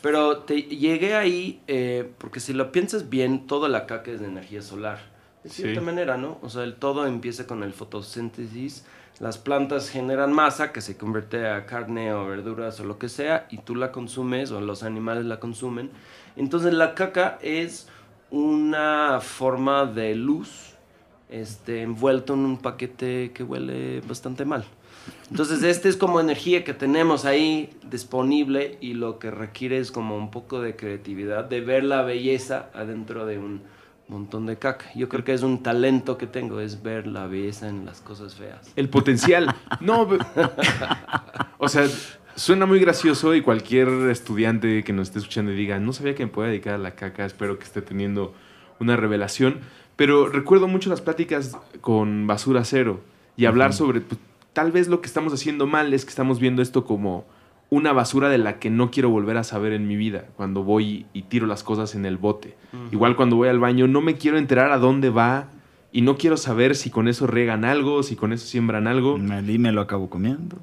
Pero 0.02 0.38
te, 0.38 0.62
llegué 0.62 1.14
ahí 1.14 1.62
eh, 1.66 2.10
porque 2.18 2.40
si 2.40 2.52
lo 2.52 2.72
piensas 2.72 3.08
bien, 3.08 3.46
toda 3.46 3.68
la 3.68 3.86
caca 3.86 4.10
es 4.10 4.20
de 4.20 4.26
energía 4.26 4.62
solar. 4.62 4.98
De 5.44 5.50
cierta 5.50 5.80
Sí. 5.80 5.86
manera, 5.86 6.16
¿no? 6.16 6.38
O 6.42 6.48
sea, 6.48 6.64
el 6.64 6.74
todo 6.74 7.06
empieza 7.06 7.46
con 7.46 7.62
el 7.62 7.72
fotosíntesis. 7.74 8.84
Las 9.20 9.38
plantas 9.38 9.90
generan 9.90 10.32
masa 10.32 10.72
que 10.72 10.80
se 10.80 10.96
convierte 10.96 11.46
a 11.48 11.66
carne 11.66 12.12
o 12.12 12.26
verduras 12.26 12.80
o 12.80 12.84
lo 12.84 12.98
que 12.98 13.08
sea 13.08 13.46
y 13.50 13.58
tú 13.58 13.76
la 13.76 13.92
consumes 13.92 14.50
o 14.50 14.60
los 14.60 14.82
animales 14.82 15.24
la 15.24 15.38
consumen. 15.38 15.90
Entonces 16.36 16.72
la 16.72 16.94
caca 16.94 17.38
es 17.42 17.88
una 18.30 19.20
forma 19.20 19.86
de 19.86 20.14
luz 20.14 20.74
este, 21.28 21.82
envuelto 21.82 22.34
en 22.34 22.40
un 22.40 22.58
paquete 22.58 23.32
que 23.32 23.42
huele 23.42 24.00
bastante 24.02 24.44
mal. 24.44 24.64
Entonces, 25.30 25.62
este 25.62 25.88
es 25.88 25.96
como 25.96 26.20
energía 26.20 26.64
que 26.64 26.74
tenemos 26.74 27.24
ahí 27.24 27.70
disponible 27.90 28.78
y 28.80 28.94
lo 28.94 29.18
que 29.18 29.30
requiere 29.30 29.78
es 29.78 29.90
como 29.90 30.16
un 30.16 30.30
poco 30.30 30.60
de 30.60 30.76
creatividad, 30.76 31.44
de 31.44 31.60
ver 31.60 31.84
la 31.84 32.02
belleza 32.02 32.70
adentro 32.74 33.26
de 33.26 33.38
un 33.38 33.62
montón 34.08 34.46
de 34.46 34.56
caca. 34.56 34.86
Yo 34.94 35.08
creo 35.08 35.24
que 35.24 35.32
es 35.32 35.42
un 35.42 35.62
talento 35.62 36.18
que 36.18 36.26
tengo, 36.26 36.60
es 36.60 36.82
ver 36.82 37.06
la 37.06 37.26
belleza 37.26 37.68
en 37.68 37.84
las 37.84 38.00
cosas 38.00 38.34
feas. 38.34 38.72
El 38.76 38.88
potencial. 38.88 39.54
No, 39.80 40.06
o 41.58 41.68
sea, 41.68 41.86
Suena 42.36 42.66
muy 42.66 42.80
gracioso 42.80 43.34
y 43.34 43.42
cualquier 43.42 43.88
estudiante 44.10 44.82
que 44.82 44.92
nos 44.92 45.08
esté 45.08 45.20
escuchando 45.20 45.52
y 45.52 45.56
diga, 45.56 45.78
no 45.78 45.92
sabía 45.92 46.16
que 46.16 46.26
me 46.26 46.32
podía 46.32 46.50
dedicar 46.50 46.74
a 46.74 46.78
la 46.78 46.96
caca, 46.96 47.24
espero 47.24 47.58
que 47.58 47.64
esté 47.64 47.80
teniendo 47.80 48.34
una 48.80 48.96
revelación. 48.96 49.60
Pero 49.94 50.28
recuerdo 50.28 50.66
mucho 50.66 50.90
las 50.90 51.00
pláticas 51.00 51.56
con 51.80 52.26
Basura 52.26 52.64
Cero 52.64 53.00
y 53.36 53.44
hablar 53.44 53.72
sobre, 53.72 54.00
pues, 54.00 54.20
tal 54.52 54.72
vez 54.72 54.88
lo 54.88 55.00
que 55.00 55.06
estamos 55.06 55.32
haciendo 55.32 55.68
mal 55.68 55.94
es 55.94 56.04
que 56.04 56.10
estamos 56.10 56.40
viendo 56.40 56.60
esto 56.60 56.84
como 56.84 57.24
una 57.70 57.92
basura 57.92 58.28
de 58.28 58.38
la 58.38 58.58
que 58.58 58.68
no 58.68 58.90
quiero 58.90 59.10
volver 59.10 59.36
a 59.36 59.44
saber 59.44 59.72
en 59.72 59.86
mi 59.86 59.96
vida 59.96 60.26
cuando 60.36 60.64
voy 60.64 61.06
y 61.12 61.22
tiro 61.22 61.46
las 61.46 61.62
cosas 61.62 61.94
en 61.94 62.04
el 62.04 62.16
bote. 62.16 62.56
Igual 62.90 63.14
cuando 63.14 63.36
voy 63.36 63.48
al 63.48 63.60
baño 63.60 63.86
no 63.86 64.00
me 64.00 64.16
quiero 64.16 64.38
enterar 64.38 64.72
a 64.72 64.78
dónde 64.78 65.10
va 65.10 65.50
y 65.92 66.02
no 66.02 66.16
quiero 66.16 66.36
saber 66.36 66.74
si 66.74 66.90
con 66.90 67.06
eso 67.06 67.28
regan 67.28 67.64
algo, 67.64 68.02
si 68.02 68.16
con 68.16 68.32
eso 68.32 68.44
siembran 68.46 68.88
algo. 68.88 69.18
Y 69.18 69.58
me 69.58 69.70
lo 69.70 69.80
acabo 69.80 70.10
comiendo. 70.10 70.58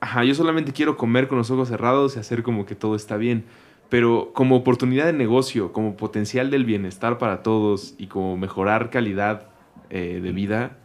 Ajá, 0.00 0.24
yo 0.24 0.34
solamente 0.34 0.72
quiero 0.72 0.96
comer 0.96 1.28
con 1.28 1.38
los 1.38 1.50
ojos 1.50 1.68
cerrados 1.68 2.16
y 2.16 2.18
hacer 2.18 2.42
como 2.42 2.64
que 2.64 2.74
todo 2.74 2.96
está 2.96 3.16
bien. 3.16 3.44
Pero 3.90 4.30
como 4.32 4.56
oportunidad 4.56 5.06
de 5.06 5.12
negocio, 5.12 5.72
como 5.72 5.96
potencial 5.96 6.50
del 6.50 6.64
bienestar 6.64 7.18
para 7.18 7.42
todos 7.42 7.94
y 7.98 8.06
como 8.06 8.36
mejorar 8.36 8.90
calidad 8.90 9.48
eh, 9.90 10.20
de 10.22 10.32
vida. 10.32 10.78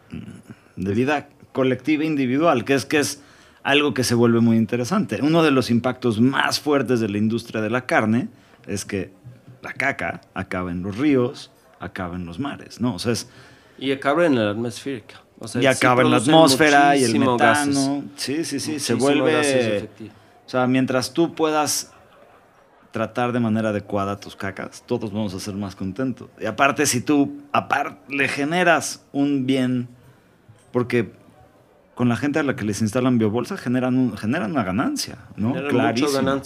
De 0.75 0.93
vida 0.93 1.29
colectiva 1.53 2.03
e 2.03 2.07
individual, 2.07 2.65
que 2.65 2.73
es 2.73 2.85
que 2.85 2.99
es 2.99 3.23
algo 3.63 3.93
que 3.93 4.03
se 4.03 4.15
vuelve 4.15 4.41
muy 4.41 4.57
interesante. 4.57 5.19
Uno 5.21 5.41
de 5.41 5.51
los 5.51 5.71
impactos 5.71 6.19
más 6.19 6.59
fuertes 6.59 6.99
de 6.99 7.09
la 7.09 7.17
industria 7.17 7.61
de 7.61 7.69
la 7.69 7.85
carne 7.85 8.27
es 8.67 8.85
que 8.85 9.11
la 9.61 9.73
caca 9.73 10.21
acaba 10.33 10.71
en 10.71 10.83
los 10.83 10.97
ríos, 10.97 11.51
acaba 11.79 12.15
en 12.15 12.25
los 12.25 12.39
mares, 12.39 12.81
¿no? 12.81 12.95
O 12.95 12.99
sea, 12.99 13.13
es, 13.13 13.29
Y 13.79 13.91
acaba 13.91 14.25
en 14.25 14.35
la 14.35 14.51
atmosférica. 14.51 15.24
O 15.39 15.47
sea, 15.47 15.59
y 15.59 15.63
sí 15.63 15.67
acaba 15.67 16.01
en 16.01 16.11
la 16.11 16.17
atmósfera 16.17 16.95
y 16.95 17.03
el 17.03 17.19
metano. 17.19 17.37
gases. 17.37 17.89
Sí, 18.15 18.45
sí, 18.45 18.59
sí, 18.59 18.79
se 18.79 18.93
vuelve... 18.93 19.89
O 20.45 20.49
sea, 20.49 20.67
mientras 20.67 21.11
tú 21.13 21.33
puedas 21.33 21.91
tratar 22.91 23.33
de 23.33 23.39
manera 23.41 23.69
adecuada 23.69 24.17
tus 24.19 24.35
cacas, 24.35 24.83
todos 24.85 25.11
vamos 25.11 25.33
a 25.33 25.39
ser 25.39 25.55
más 25.55 25.75
contentos. 25.75 26.29
Y 26.39 26.45
aparte, 26.45 26.85
si 26.85 27.01
tú 27.01 27.41
aparte, 27.51 27.97
le 28.15 28.27
generas 28.27 29.03
un 29.11 29.45
bien, 29.45 29.89
porque 30.71 31.11
con 31.95 32.07
la 32.09 32.15
gente 32.15 32.39
a 32.39 32.43
la 32.43 32.55
que 32.55 32.63
les 32.63 32.81
instalan 32.81 33.17
biobolsa 33.17 33.57
generan, 33.57 33.97
un- 33.97 34.17
generan 34.17 34.51
una 34.51 34.63
ganancia, 34.63 35.17
¿no? 35.35 35.49
Generan 35.53 35.65
mucho 35.91 36.07
Clarísimo. 36.07 36.41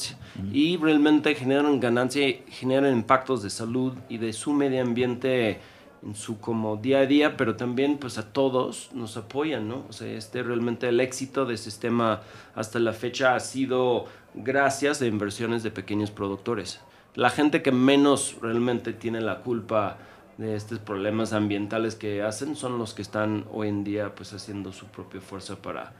Y 0.53 0.77
realmente 0.77 1.35
generan 1.35 1.79
ganancia, 1.79 2.27
y 2.27 2.43
generan 2.49 2.93
impactos 2.93 3.43
de 3.43 3.49
salud 3.51 3.93
y 4.09 4.17
de 4.17 4.31
su 4.33 4.53
medio 4.53 4.81
ambiente 4.81 5.59
en 6.03 6.15
su 6.15 6.39
como 6.39 6.77
día 6.77 6.99
a 6.99 7.05
día, 7.05 7.37
pero 7.37 7.55
también 7.55 7.97
pues 7.97 8.17
a 8.17 8.31
todos 8.31 8.89
nos 8.93 9.17
apoyan, 9.17 9.67
¿no? 9.67 9.85
O 9.89 9.93
sea, 9.93 10.11
este 10.11 10.43
realmente 10.43 10.87
el 10.87 10.99
éxito 10.99 11.45
del 11.45 11.57
sistema 11.57 12.21
hasta 12.55 12.79
la 12.79 12.93
fecha 12.93 13.35
ha 13.35 13.39
sido 13.39 14.05
gracias 14.33 15.01
a 15.01 15.05
inversiones 15.05 15.63
de 15.63 15.71
pequeños 15.71 16.11
productores. 16.11 16.79
La 17.15 17.29
gente 17.29 17.61
que 17.61 17.71
menos 17.71 18.37
realmente 18.41 18.93
tiene 18.93 19.19
la 19.21 19.41
culpa 19.41 19.97
de 20.37 20.55
estos 20.55 20.79
problemas 20.79 21.33
ambientales 21.33 21.95
que 21.95 22.21
hacen 22.23 22.55
son 22.55 22.77
los 22.77 22.93
que 22.93 23.01
están 23.01 23.45
hoy 23.51 23.67
en 23.67 23.83
día 23.83 24.15
pues 24.15 24.31
haciendo 24.31 24.71
su 24.71 24.85
propia 24.85 25.19
fuerza 25.19 25.57
para, 25.57 25.91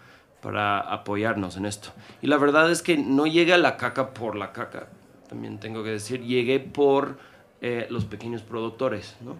para 0.42 0.80
apoyarnos 0.80 1.58
en 1.58 1.66
esto. 1.66 1.90
Y 2.22 2.28
la 2.28 2.38
verdad 2.38 2.72
es 2.72 2.82
que 2.82 2.98
no 2.98 3.28
llega 3.28 3.58
la 3.58 3.76
caca 3.76 4.14
por 4.14 4.38
la 4.38 4.54
caca, 4.54 4.88
también 5.28 5.60
tengo 5.60 5.84
que 5.84 5.90
decir, 5.92 6.22
llegué 6.24 6.62
por 6.62 7.18
eh, 7.60 7.88
los 7.90 8.06
pequeños 8.06 8.42
productores, 8.42 9.18
¿no? 9.20 9.36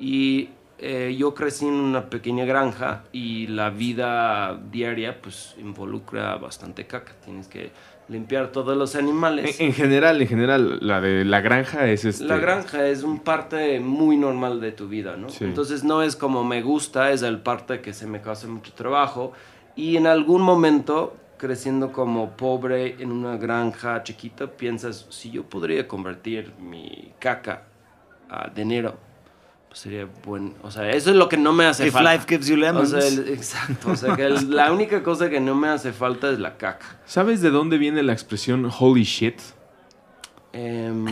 Y 0.00 0.48
eh, 0.78 1.14
yo 1.18 1.34
crecí 1.34 1.66
en 1.66 1.74
una 1.74 2.08
pequeña 2.08 2.46
granja 2.46 3.04
y 3.12 3.46
la 3.48 3.68
vida 3.68 4.58
diaria 4.72 5.20
pues 5.20 5.54
involucra 5.58 6.36
bastante 6.36 6.86
caca. 6.86 7.12
Tienes 7.22 7.48
que 7.48 7.70
limpiar 8.08 8.50
todos 8.50 8.74
los 8.76 8.96
animales. 8.96 9.60
En, 9.60 9.66
en 9.66 9.72
general, 9.74 10.22
en 10.22 10.26
general, 10.26 10.78
la 10.80 11.02
de 11.02 11.26
la 11.26 11.42
granja 11.42 11.86
es 11.86 12.06
este... 12.06 12.24
La 12.24 12.38
granja 12.38 12.88
es 12.88 13.02
un 13.02 13.20
parte 13.20 13.78
muy 13.78 14.16
normal 14.16 14.60
de 14.62 14.72
tu 14.72 14.88
vida, 14.88 15.16
¿no? 15.18 15.28
Sí. 15.28 15.44
Entonces 15.44 15.84
no 15.84 16.02
es 16.02 16.16
como 16.16 16.44
me 16.44 16.62
gusta, 16.62 17.12
es 17.12 17.20
el 17.20 17.40
parte 17.40 17.82
que 17.82 17.92
se 17.92 18.06
me 18.06 18.22
causa 18.22 18.48
mucho 18.48 18.72
trabajo. 18.72 19.32
Y 19.76 19.98
en 19.98 20.06
algún 20.06 20.40
momento, 20.40 21.14
creciendo 21.36 21.92
como 21.92 22.30
pobre 22.38 22.96
en 23.00 23.12
una 23.12 23.36
granja 23.36 24.02
chiquita, 24.02 24.46
piensas, 24.46 25.06
si 25.10 25.30
yo 25.30 25.44
podría 25.44 25.86
convertir 25.86 26.54
mi 26.58 27.12
caca 27.18 27.64
a 28.30 28.48
dinero, 28.48 29.09
pues 29.70 29.80
sería 29.80 30.06
bueno. 30.26 30.52
O 30.62 30.70
sea, 30.70 30.90
eso 30.90 31.08
es 31.10 31.16
lo 31.16 31.28
que 31.30 31.38
no 31.38 31.52
me 31.54 31.64
hace 31.64 31.86
If 31.86 31.94
falta. 31.94 32.12
life 32.12 32.26
gives 32.28 32.48
you 32.48 32.54
O 32.56 32.58
lemons. 32.58 32.90
sea, 32.90 33.06
el- 33.06 33.28
exacto. 33.28 33.92
O 33.92 33.96
sea, 33.96 34.14
que 34.16 34.24
el- 34.24 34.50
la 34.50 34.70
única 34.72 35.02
cosa 35.02 35.30
que 35.30 35.40
no 35.40 35.54
me 35.54 35.68
hace 35.68 35.92
falta 35.92 36.28
es 36.30 36.38
la 36.38 36.56
caca. 36.58 36.98
¿Sabes 37.06 37.40
de 37.40 37.50
dónde 37.50 37.78
viene 37.78 38.02
la 38.02 38.12
expresión 38.12 38.68
holy 38.78 39.04
shit? 39.04 39.40
Em, 40.52 41.06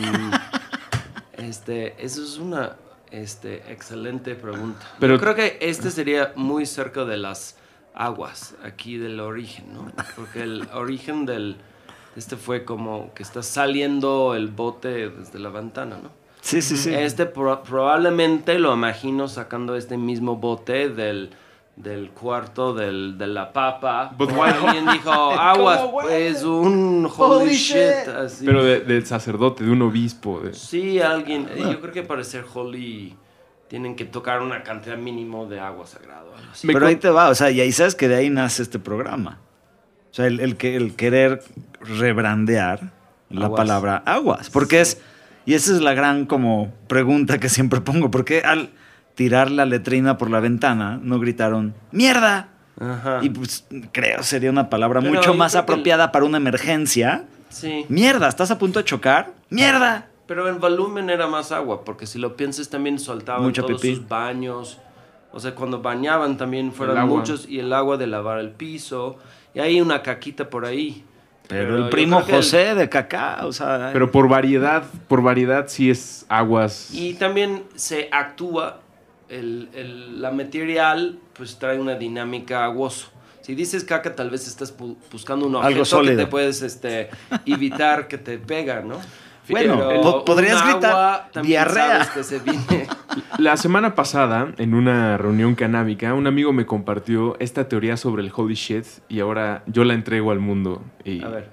este, 1.37 1.95
eso 2.03 2.21
es 2.23 2.37
una 2.37 2.75
este, 3.11 3.71
excelente 3.71 4.35
pregunta. 4.35 4.85
Pero- 4.99 5.15
Yo 5.15 5.19
creo 5.19 5.35
que 5.35 5.57
este 5.61 5.89
sería 5.89 6.33
muy 6.35 6.65
cerca 6.65 7.05
de 7.05 7.17
las 7.17 7.57
aguas, 7.95 8.53
aquí 8.63 8.97
del 8.97 9.19
origen, 9.19 9.73
¿no? 9.73 9.91
Porque 10.15 10.43
el 10.43 10.67
origen 10.73 11.25
del... 11.25 11.57
Este 12.15 12.35
fue 12.35 12.65
como 12.65 13.13
que 13.13 13.23
está 13.23 13.41
saliendo 13.43 14.35
el 14.35 14.47
bote 14.49 15.09
desde 15.09 15.39
la 15.39 15.49
ventana, 15.49 15.97
¿no? 16.03 16.11
Sí, 16.41 16.61
sí, 16.61 16.77
sí. 16.77 16.93
Este 16.93 17.25
pro- 17.25 17.63
probablemente 17.63 18.57
lo 18.59 18.73
imagino 18.73 19.27
sacando 19.27 19.75
este 19.75 19.97
mismo 19.97 20.35
bote 20.37 20.89
del, 20.89 21.29
del 21.75 22.09
cuarto 22.11 22.73
del, 22.73 23.17
de 23.17 23.27
la 23.27 23.51
papa. 23.53 24.13
Como 24.17 24.41
why- 24.43 24.49
alguien 24.51 24.85
dijo, 24.93 25.11
aguas, 25.39 25.81
pues 25.91 26.43
un 26.43 27.05
holy, 27.05 27.41
Holy 27.43 27.53
shit. 27.53 27.75
shit. 27.77 28.07
así. 28.09 28.45
Pero 28.45 28.63
de- 28.63 28.81
del 28.81 29.05
sacerdote, 29.05 29.63
de 29.63 29.71
un 29.71 29.81
obispo. 29.81 30.39
de- 30.41 30.53
Sí, 30.53 30.99
alguien. 30.99 31.47
eh, 31.51 31.59
Yo 31.71 31.79
creo 31.81 31.93
que 31.93 32.03
para 32.03 32.23
ser 32.23 32.45
holy 32.53 33.15
tienen 33.67 33.95
que 33.95 34.05
tocar 34.05 34.41
una 34.41 34.63
cantidad 34.63 34.97
mínimo 34.97 35.45
de 35.45 35.59
agua 35.59 35.85
sagrado. 35.85 36.33
así. 36.51 36.65
Pero 36.67 36.87
ahí 36.87 36.95
te 36.95 37.09
va, 37.09 37.29
o 37.29 37.35
sea, 37.35 37.51
y 37.51 37.61
ahí 37.61 37.71
sabes 37.71 37.93
que 37.95 38.07
de 38.07 38.15
ahí 38.15 38.29
nace 38.29 38.63
este 38.63 38.79
programa. 38.79 39.39
O 40.11 40.13
sea, 40.15 40.25
el, 40.25 40.39
el 40.39 40.57
que, 40.57 40.75
el 40.75 40.95
querer 40.95 41.43
rebrandear 41.81 42.91
la 43.29 43.45
Aguas. 43.45 43.57
palabra 43.59 44.03
aguas. 44.05 44.49
Porque 44.49 44.81
es, 44.81 44.99
y 45.49 45.53
esa 45.55 45.73
es 45.73 45.81
la 45.81 45.93
gran 45.93 46.25
como 46.25 46.71
pregunta 46.87 47.39
que 47.39 47.49
siempre 47.49 47.81
pongo, 47.81 48.11
¿por 48.11 48.25
qué 48.25 48.41
al 48.41 48.69
tirar 49.15 49.51
la 49.51 49.65
letrina 49.65 50.17
por 50.17 50.29
la 50.29 50.39
ventana 50.39 50.99
no 51.01 51.19
gritaron 51.19 51.73
¡Mierda! 51.91 52.49
Ajá. 52.79 53.19
Y 53.21 53.29
pues 53.29 53.65
creo 53.91 54.23
sería 54.23 54.49
una 54.49 54.69
palabra 54.69 55.01
Pero 55.01 55.13
mucho 55.13 55.33
más 55.33 55.53
el- 55.55 55.61
apropiada 55.61 56.11
para 56.11 56.23
una 56.25 56.37
emergencia. 56.37 57.25
Sí. 57.49 57.85
¡Mierda! 57.89 58.29
¿Estás 58.29 58.51
a 58.51 58.57
punto 58.57 58.79
de 58.79 58.85
chocar? 58.85 59.33
¡Mierda! 59.49 60.07
Pero 60.27 60.47
el 60.47 60.55
volumen 60.59 61.09
era 61.09 61.27
más 61.27 61.51
agua, 61.51 61.83
porque 61.83 62.05
si 62.05 62.19
lo 62.19 62.35
piensas 62.37 62.69
también 62.69 62.99
soltaban 62.99 63.43
Mucho 63.43 63.65
todos 63.65 63.81
pipí. 63.81 63.95
sus 63.95 64.07
baños. 64.07 64.77
O 65.31 65.39
sea, 65.39 65.53
cuando 65.55 65.81
bañaban 65.81 66.37
también 66.37 66.71
fueron 66.71 67.07
muchos 67.07 67.49
y 67.49 67.59
el 67.59 67.73
agua 67.73 67.97
de 67.97 68.07
lavar 68.07 68.39
el 68.39 68.51
piso. 68.51 69.17
Y 69.53 69.59
hay 69.59 69.81
una 69.81 70.01
caquita 70.03 70.49
por 70.49 70.65
ahí. 70.65 71.03
Pero, 71.49 71.77
el 71.77 71.89
primo 71.89 72.23
que 72.25 72.31
el- 72.31 72.37
José 72.37 72.75
de 72.75 72.87
Cacá, 72.89 73.39
o 73.43 73.51
sea... 73.51 73.89
Pero 73.91 74.11
por 74.11 74.29
variedad, 74.29 74.83
por 75.07 75.21
variedad 75.23 75.65
sí 75.67 75.89
es 75.89 76.25
aguas. 76.29 76.89
Y 76.93 77.15
también 77.15 77.63
se 77.75 78.07
actúa, 78.11 78.81
el, 79.29 79.67
el- 79.73 80.21
la 80.21 80.31
material 80.31 81.17
pues 81.33 81.57
trae 81.57 81.77
una 81.79 81.95
dinámica 81.95 82.63
aguoso. 82.65 83.09
Si 83.41 83.55
dices 83.55 83.83
caca, 83.83 84.15
tal 84.15 84.29
vez 84.29 84.47
estás 84.47 84.77
bu- 84.77 84.95
buscando 85.11 85.47
un 85.47 85.55
Algo 85.55 85.67
objeto 85.67 85.81
que 85.81 85.85
sólido. 85.89 86.17
te 86.17 86.27
puedes 86.27 86.61
este, 86.61 87.09
evitar 87.47 88.07
que 88.07 88.17
te 88.19 88.37
pega, 88.37 88.81
¿no? 88.81 88.99
Bueno, 89.49 90.01
po- 90.01 90.25
podrías 90.25 90.63
gritar, 90.63 91.29
"Diarrea". 91.43 92.03
sabes 92.05 92.09
que 92.09 92.23
se 92.23 92.39
viene. 92.39 92.87
La 93.37 93.57
semana 93.57 93.95
pasada, 93.95 94.53
en 94.57 94.73
una 94.73 95.17
reunión 95.17 95.55
canábica, 95.55 96.13
un 96.13 96.27
amigo 96.27 96.53
me 96.53 96.65
compartió 96.65 97.37
esta 97.39 97.67
teoría 97.67 97.97
sobre 97.97 98.21
el 98.23 98.31
holy 98.35 98.53
shit 98.55 98.85
y 99.07 99.19
ahora 99.21 99.63
yo 99.67 99.83
la 99.83 99.93
entrego 99.93 100.31
al 100.31 100.39
mundo. 100.39 100.83
Y 101.05 101.23
A 101.23 101.29
ver. 101.29 101.49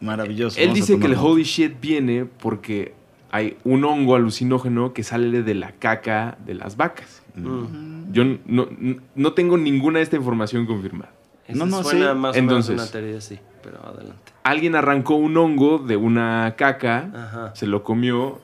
Maravilloso. 0.00 0.60
él 0.60 0.72
dice 0.74 0.98
que 0.98 1.06
el 1.06 1.14
holy 1.14 1.42
shit 1.44 1.80
viene 1.80 2.24
porque 2.24 2.94
hay 3.30 3.56
un 3.64 3.84
hongo 3.84 4.14
alucinógeno 4.16 4.92
que 4.92 5.02
sale 5.02 5.42
de 5.42 5.54
la 5.54 5.72
caca 5.72 6.36
de 6.44 6.54
las 6.54 6.76
vacas. 6.76 7.22
Mm. 7.34 8.12
Yo 8.12 8.24
no, 8.24 8.38
no- 8.46 8.96
no 9.14 9.32
tengo 9.32 9.56
ninguna 9.58 9.98
de 9.98 10.04
esta 10.04 10.16
información 10.16 10.66
confirmada. 10.66 11.10
Esa 11.48 11.58
No, 11.58 11.66
no, 11.66 11.82
suena 11.82 12.12
sí. 12.12 12.18
más 12.18 12.36
Entonces. 12.36 12.70
o 12.70 12.72
menos 12.74 12.84
una 12.84 12.92
teoría 12.92 13.18
así, 13.18 13.38
pero 13.62 13.84
adelante. 13.84 14.32
Alguien 14.44 14.76
arrancó 14.76 15.14
un 15.16 15.36
hongo 15.38 15.78
de 15.78 15.96
una 15.96 16.54
caca, 16.56 17.10
Ajá. 17.14 17.52
se 17.54 17.66
lo 17.66 17.82
comió 17.82 18.40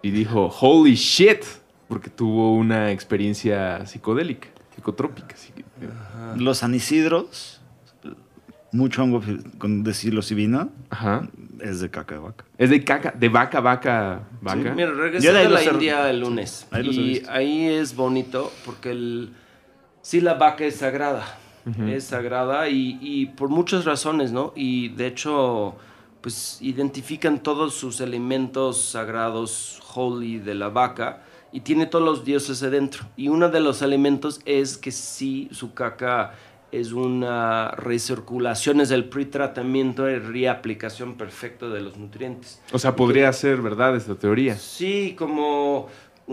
y 0.00 0.10
dijo, 0.10 0.46
holy 0.60 0.94
shit, 0.94 1.44
porque 1.88 2.08
tuvo 2.08 2.54
una 2.56 2.90
experiencia 2.90 3.84
psicodélica, 3.84 4.48
psicotrópica. 4.74 5.36
psiqui- 5.36 5.64
Los 6.40 6.58
San 6.58 6.74
Isidros, 6.74 7.60
mucho 8.72 9.02
hongo 9.02 9.22
con 9.58 9.82
de 9.84 9.92
psilocibina, 9.92 10.68
Ajá. 10.88 11.28
es 11.60 11.80
de 11.80 11.90
caca 11.90 12.14
de 12.14 12.20
vaca. 12.22 12.44
Es 12.56 12.70
de 12.70 12.82
caca, 12.82 13.10
de 13.14 13.28
vaca, 13.28 13.60
vaca, 13.60 14.20
vaca. 14.40 14.72
Mira, 14.74 14.90
regresé 14.92 15.26
Yo 15.26 15.34
de 15.34 15.48
la 15.50 15.62
India 15.62 16.08
el 16.08 16.20
lunes. 16.20 16.66
ahí 16.70 16.82
los 16.82 16.94
y 16.96 17.22
ahí 17.28 17.66
es 17.68 17.94
bonito 17.94 18.50
porque 18.64 18.90
el, 18.92 19.34
sí 20.00 20.22
la 20.22 20.32
vaca 20.32 20.64
es 20.64 20.76
sagrada. 20.76 21.26
Es 21.88 22.04
sagrada 22.04 22.68
y, 22.68 22.98
y 23.00 23.26
por 23.26 23.48
muchas 23.48 23.84
razones, 23.84 24.32
¿no? 24.32 24.52
Y 24.56 24.88
de 24.90 25.06
hecho, 25.06 25.76
pues 26.20 26.58
identifican 26.60 27.42
todos 27.42 27.74
sus 27.74 28.00
elementos 28.00 28.80
sagrados, 28.80 29.80
holy, 29.94 30.38
de 30.38 30.54
la 30.54 30.68
vaca 30.68 31.22
y 31.52 31.60
tiene 31.60 31.86
todos 31.86 32.04
los 32.04 32.24
dioses 32.24 32.62
adentro. 32.62 33.04
Y 33.16 33.28
uno 33.28 33.50
de 33.50 33.60
los 33.60 33.82
elementos 33.82 34.40
es 34.46 34.78
que 34.78 34.90
sí, 34.90 35.48
su 35.52 35.74
caca 35.74 36.34
es 36.72 36.92
una 36.92 37.72
recirculación, 37.72 38.80
es 38.80 38.90
el 38.90 39.04
pretratamiento 39.04 40.08
y 40.08 40.18
reaplicación 40.18 41.14
perfecto 41.14 41.68
de 41.68 41.82
los 41.82 41.98
nutrientes. 41.98 42.62
O 42.72 42.78
sea, 42.78 42.96
podría 42.96 43.30
ser 43.34 43.60
verdad 43.60 43.94
esta 43.94 44.14
teoría. 44.14 44.56
Sí, 44.56 45.14
como 45.16 45.88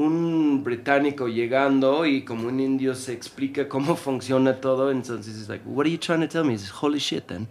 un 0.05 0.63
británico 0.63 1.27
llegando 1.27 2.05
y 2.05 2.23
como 2.23 2.47
un 2.47 2.59
indio 2.59 2.95
se 2.95 3.13
explica 3.13 3.67
cómo 3.67 3.95
funciona 3.97 4.55
todo, 4.55 4.91
entonces 4.91 5.35
es 5.35 5.49
like, 5.49 5.63
what 5.67 5.85
are 5.85 5.91
you 5.91 5.97
trying 5.97 6.21
to 6.21 6.27
tell 6.27 6.43
me? 6.43 6.57
Holy 6.81 6.99
shit 6.99 7.25
then. 7.25 7.47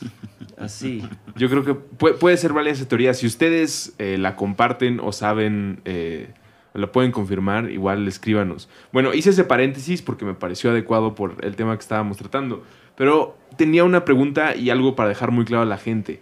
Así. 0.58 1.02
Yo 1.36 1.48
creo 1.48 1.64
que 1.64 1.74
puede, 1.74 2.14
puede 2.16 2.36
ser 2.36 2.52
válida 2.52 2.72
esa 2.72 2.88
teoría. 2.88 3.14
Si 3.14 3.26
ustedes 3.26 3.94
eh, 3.98 4.16
la 4.18 4.34
comparten 4.34 5.00
o 5.00 5.12
saben, 5.12 5.80
eh, 5.84 6.30
lo 6.74 6.90
pueden 6.92 7.12
confirmar, 7.12 7.70
igual 7.70 8.06
escríbanos. 8.08 8.68
Bueno, 8.92 9.14
hice 9.14 9.30
ese 9.30 9.44
paréntesis 9.44 10.02
porque 10.02 10.24
me 10.24 10.34
pareció 10.34 10.70
adecuado 10.70 11.14
por 11.14 11.36
el 11.44 11.56
tema 11.56 11.76
que 11.76 11.82
estábamos 11.82 12.16
tratando. 12.16 12.64
Pero 12.96 13.36
tenía 13.56 13.84
una 13.84 14.04
pregunta 14.04 14.56
y 14.56 14.70
algo 14.70 14.96
para 14.96 15.08
dejar 15.08 15.30
muy 15.30 15.44
claro 15.44 15.62
a 15.62 15.66
la 15.66 15.78
gente. 15.78 16.20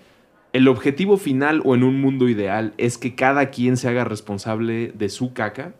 ¿El 0.56 0.68
objetivo 0.68 1.18
final 1.18 1.60
o 1.66 1.74
en 1.74 1.82
un 1.82 2.00
mundo 2.00 2.30
ideal 2.30 2.72
es 2.78 2.96
que 2.96 3.14
cada 3.14 3.50
quien 3.50 3.76
se 3.76 3.90
haga 3.90 4.04
responsable 4.04 4.90
de 4.94 5.10
su 5.10 5.34
caca? 5.34 5.74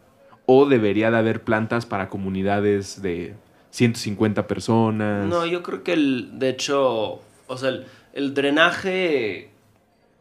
¿O 0.45 0.67
debería 0.67 1.11
de 1.11 1.17
haber 1.17 1.45
plantas 1.45 1.87
para 1.87 2.11
comunidades 2.11 3.01
de 3.01 3.37
150 3.71 4.47
personas? 4.47 5.29
No, 5.29 5.47
yo 5.47 5.63
creo 5.63 5.83
que 5.83 5.95
el, 5.95 6.39
de 6.39 6.51
hecho, 6.51 7.23
o 7.47 7.57
sea, 7.57 7.71
el, 7.71 7.87
el 8.13 8.35
drenaje 8.35 9.49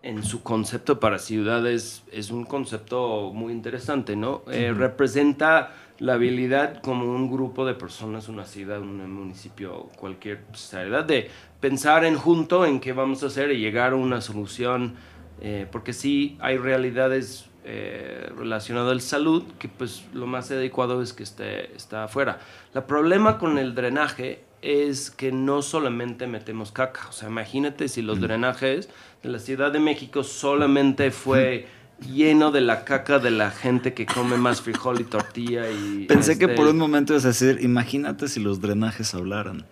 en 0.03 0.23
su 0.23 0.41
concepto 0.41 1.01
para 1.01 1.19
ciudades 1.19 2.03
es 2.13 2.31
un 2.31 2.45
concepto 2.45 3.33
muy 3.33 3.51
interesante, 3.51 4.15
¿no? 4.15 4.43
Eh, 4.49 4.71
representa 4.73 5.75
la 5.99 6.13
habilidad 6.15 6.81
como 6.81 7.05
un 7.05 7.31
grupo 7.31 7.65
de 7.65 7.73
personas, 7.73 8.27
una 8.27 8.45
ciudad, 8.45 8.81
un 8.81 9.10
municipio, 9.12 9.89
cualquier 9.97 10.41
ciudad, 10.53 11.05
de 11.05 11.29
pensar 11.60 12.03
en 12.05 12.15
junto 12.15 12.65
en 12.65 12.79
qué 12.79 12.93
vamos 12.93 13.23
a 13.23 13.27
hacer 13.27 13.51
y 13.51 13.60
llegar 13.60 13.93
a 13.93 13.95
una 13.95 14.21
solución, 14.21 14.95
eh, 15.41 15.67
porque 15.71 15.93
sí 15.93 16.38
hay 16.39 16.58
realidades 16.58 17.49
eh, 17.63 18.29
relacionadas 18.38 18.91
al 18.91 19.01
salud 19.01 19.43
que 19.58 19.67
pues 19.67 20.05
lo 20.13 20.27
más 20.27 20.51
adecuado 20.51 21.01
es 21.01 21.13
que 21.13 21.23
esté 21.23 21.75
está 21.75 22.03
afuera. 22.03 22.39
El 22.73 22.84
problema 22.84 23.38
con 23.38 23.58
el 23.58 23.73
drenaje 23.73 24.43
es 24.62 25.12
que 25.12 25.31
no 25.31 25.62
solamente 25.62 26.27
metemos 26.27 26.71
caca, 26.71 27.08
o 27.10 27.12
sea, 27.12 27.29
imagínate 27.29 27.88
si 27.88 28.01
los 28.01 28.19
drenajes 28.19 28.89
de 29.23 29.29
la 29.29 29.39
Ciudad 29.39 29.71
de 29.71 29.79
México 29.79 30.23
solamente 30.23 31.12
fue 31.12 31.67
lleno 32.12 32.51
de 32.51 32.62
la 32.62 32.84
caca 32.84 33.19
de 33.19 33.31
la 33.31 33.51
gente 33.51 33.93
que 33.93 34.05
come 34.05 34.38
más 34.38 34.62
frijol 34.62 34.99
y 35.01 35.03
tortilla 35.05 35.69
y... 35.71 36.05
Pensé 36.08 36.38
que 36.38 36.45
este, 36.45 36.55
por 36.55 36.67
un 36.67 36.77
momento 36.77 37.13
ibas 37.13 37.25
a 37.25 37.29
decir, 37.29 37.60
imagínate 37.62 38.27
si 38.27 38.39
los 38.39 38.60
drenajes 38.62 39.13
hablaran. 39.15 39.65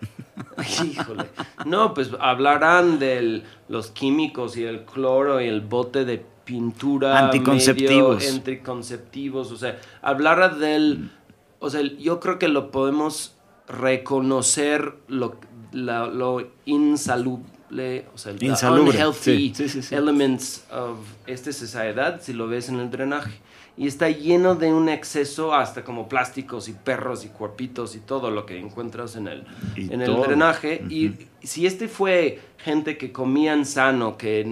Híjole. 0.84 1.26
No, 1.66 1.94
pues 1.94 2.10
hablarán 2.20 2.98
de 2.98 3.42
los 3.68 3.90
químicos 3.90 4.56
y 4.56 4.64
el 4.64 4.84
cloro 4.84 5.40
y 5.40 5.46
el 5.48 5.60
bote 5.60 6.04
de 6.04 6.24
pintura. 6.44 7.18
Anticonceptivos. 7.18 8.18
medio 8.18 8.34
anticonceptivos. 8.34 9.50
O 9.52 9.56
sea, 9.56 9.78
hablará 10.02 10.48
del. 10.48 11.10
O 11.58 11.70
sea, 11.70 11.80
yo 11.82 12.20
creo 12.20 12.38
que 12.38 12.48
lo 12.48 12.70
podemos 12.70 13.36
reconocer 13.68 14.94
lo, 15.08 15.36
la- 15.72 16.06
lo 16.06 16.46
insalubre, 16.66 17.44
o 17.70 18.18
sea, 18.18 18.32
el 18.32 18.42
Insalubre, 18.42 18.90
unhealthy 18.90 19.52
sí, 19.54 19.68
sí, 19.68 19.82
sí, 19.82 19.94
elements 19.94 20.64
of 20.70 20.98
esta 21.26 21.52
sociedad 21.52 22.20
si 22.22 22.32
lo 22.32 22.48
ves 22.48 22.68
en 22.68 22.80
el 22.80 22.90
drenaje. 22.90 23.32
Y 23.76 23.88
está 23.88 24.08
lleno 24.08 24.54
de 24.54 24.72
un 24.72 24.88
exceso 24.88 25.52
hasta 25.52 25.82
como 25.82 26.08
plásticos 26.08 26.68
y 26.68 26.72
perros 26.74 27.24
y 27.24 27.28
cuerpitos 27.28 27.96
y 27.96 27.98
todo 27.98 28.30
lo 28.30 28.46
que 28.46 28.56
encuentras 28.56 29.16
en 29.16 29.26
el, 29.26 29.44
Y 29.74 29.92
en 29.92 30.00
el 30.00 30.14
drenaje. 30.20 30.84
Y 30.88 31.14
si 31.42 31.66
este 31.66 31.88
fue 31.88 32.40
gente 32.58 32.96
que 32.96 33.10
comían 33.10 33.66
sano, 33.66 34.16
que 34.16 34.46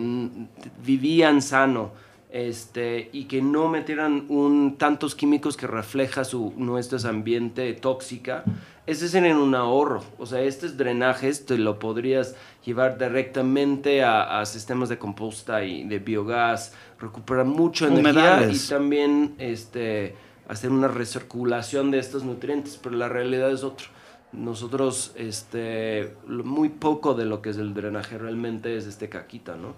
vivían 0.85 1.41
sano, 1.41 1.93
este, 2.33 3.11
y 3.13 3.25
que 3.25 3.43
no 3.43 3.69
metieran 3.69 4.25
un, 4.29 4.77
tantos 4.77 5.15
químicos 5.15 5.57
que 5.57 5.67
refleja 5.67 6.25
su, 6.25 6.53
nuestro 6.57 6.99
ambiente 7.09 7.75
tóxica, 7.75 8.43
ese 8.87 9.09
sería 9.09 9.37
un 9.37 9.55
ahorro. 9.55 10.03
O 10.19 10.27
sea, 10.27 10.41
estos 10.41 10.77
drenajes 10.77 11.47
te 11.47 11.57
lo 11.59 11.79
podrías 11.79 12.35
llevar 12.65 12.99
directamente 12.99 14.03
a, 14.03 14.41
a 14.41 14.47
sistemas 14.47 14.89
de 14.89 14.99
composta 14.99 15.65
y 15.65 15.85
de 15.87 15.99
biogás, 15.99 16.73
recuperar 17.01 17.47
energía 17.47 17.89
Humedales. 17.89 18.67
y 18.67 18.69
también 18.71 19.35
este, 19.39 20.15
hacer 20.49 20.71
una 20.71 20.89
recirculación 20.89 21.91
de 21.91 21.99
estos 21.99 22.25
nutrientes, 22.25 22.79
pero 22.83 22.97
la 22.97 23.09
realidad 23.09 23.51
es 23.51 23.63
otra. 23.65 23.87
Nosotros, 24.33 25.13
este, 25.17 26.15
muy 26.27 26.71
poco 26.71 27.13
de 27.15 27.27
lo 27.27 27.43
que 27.43 27.51
es 27.51 27.59
el 27.59 27.75
drenaje 27.75 28.17
realmente 28.17 28.77
es 28.77 28.87
este 28.87 29.09
caquita, 29.11 29.57
¿no? 29.57 29.75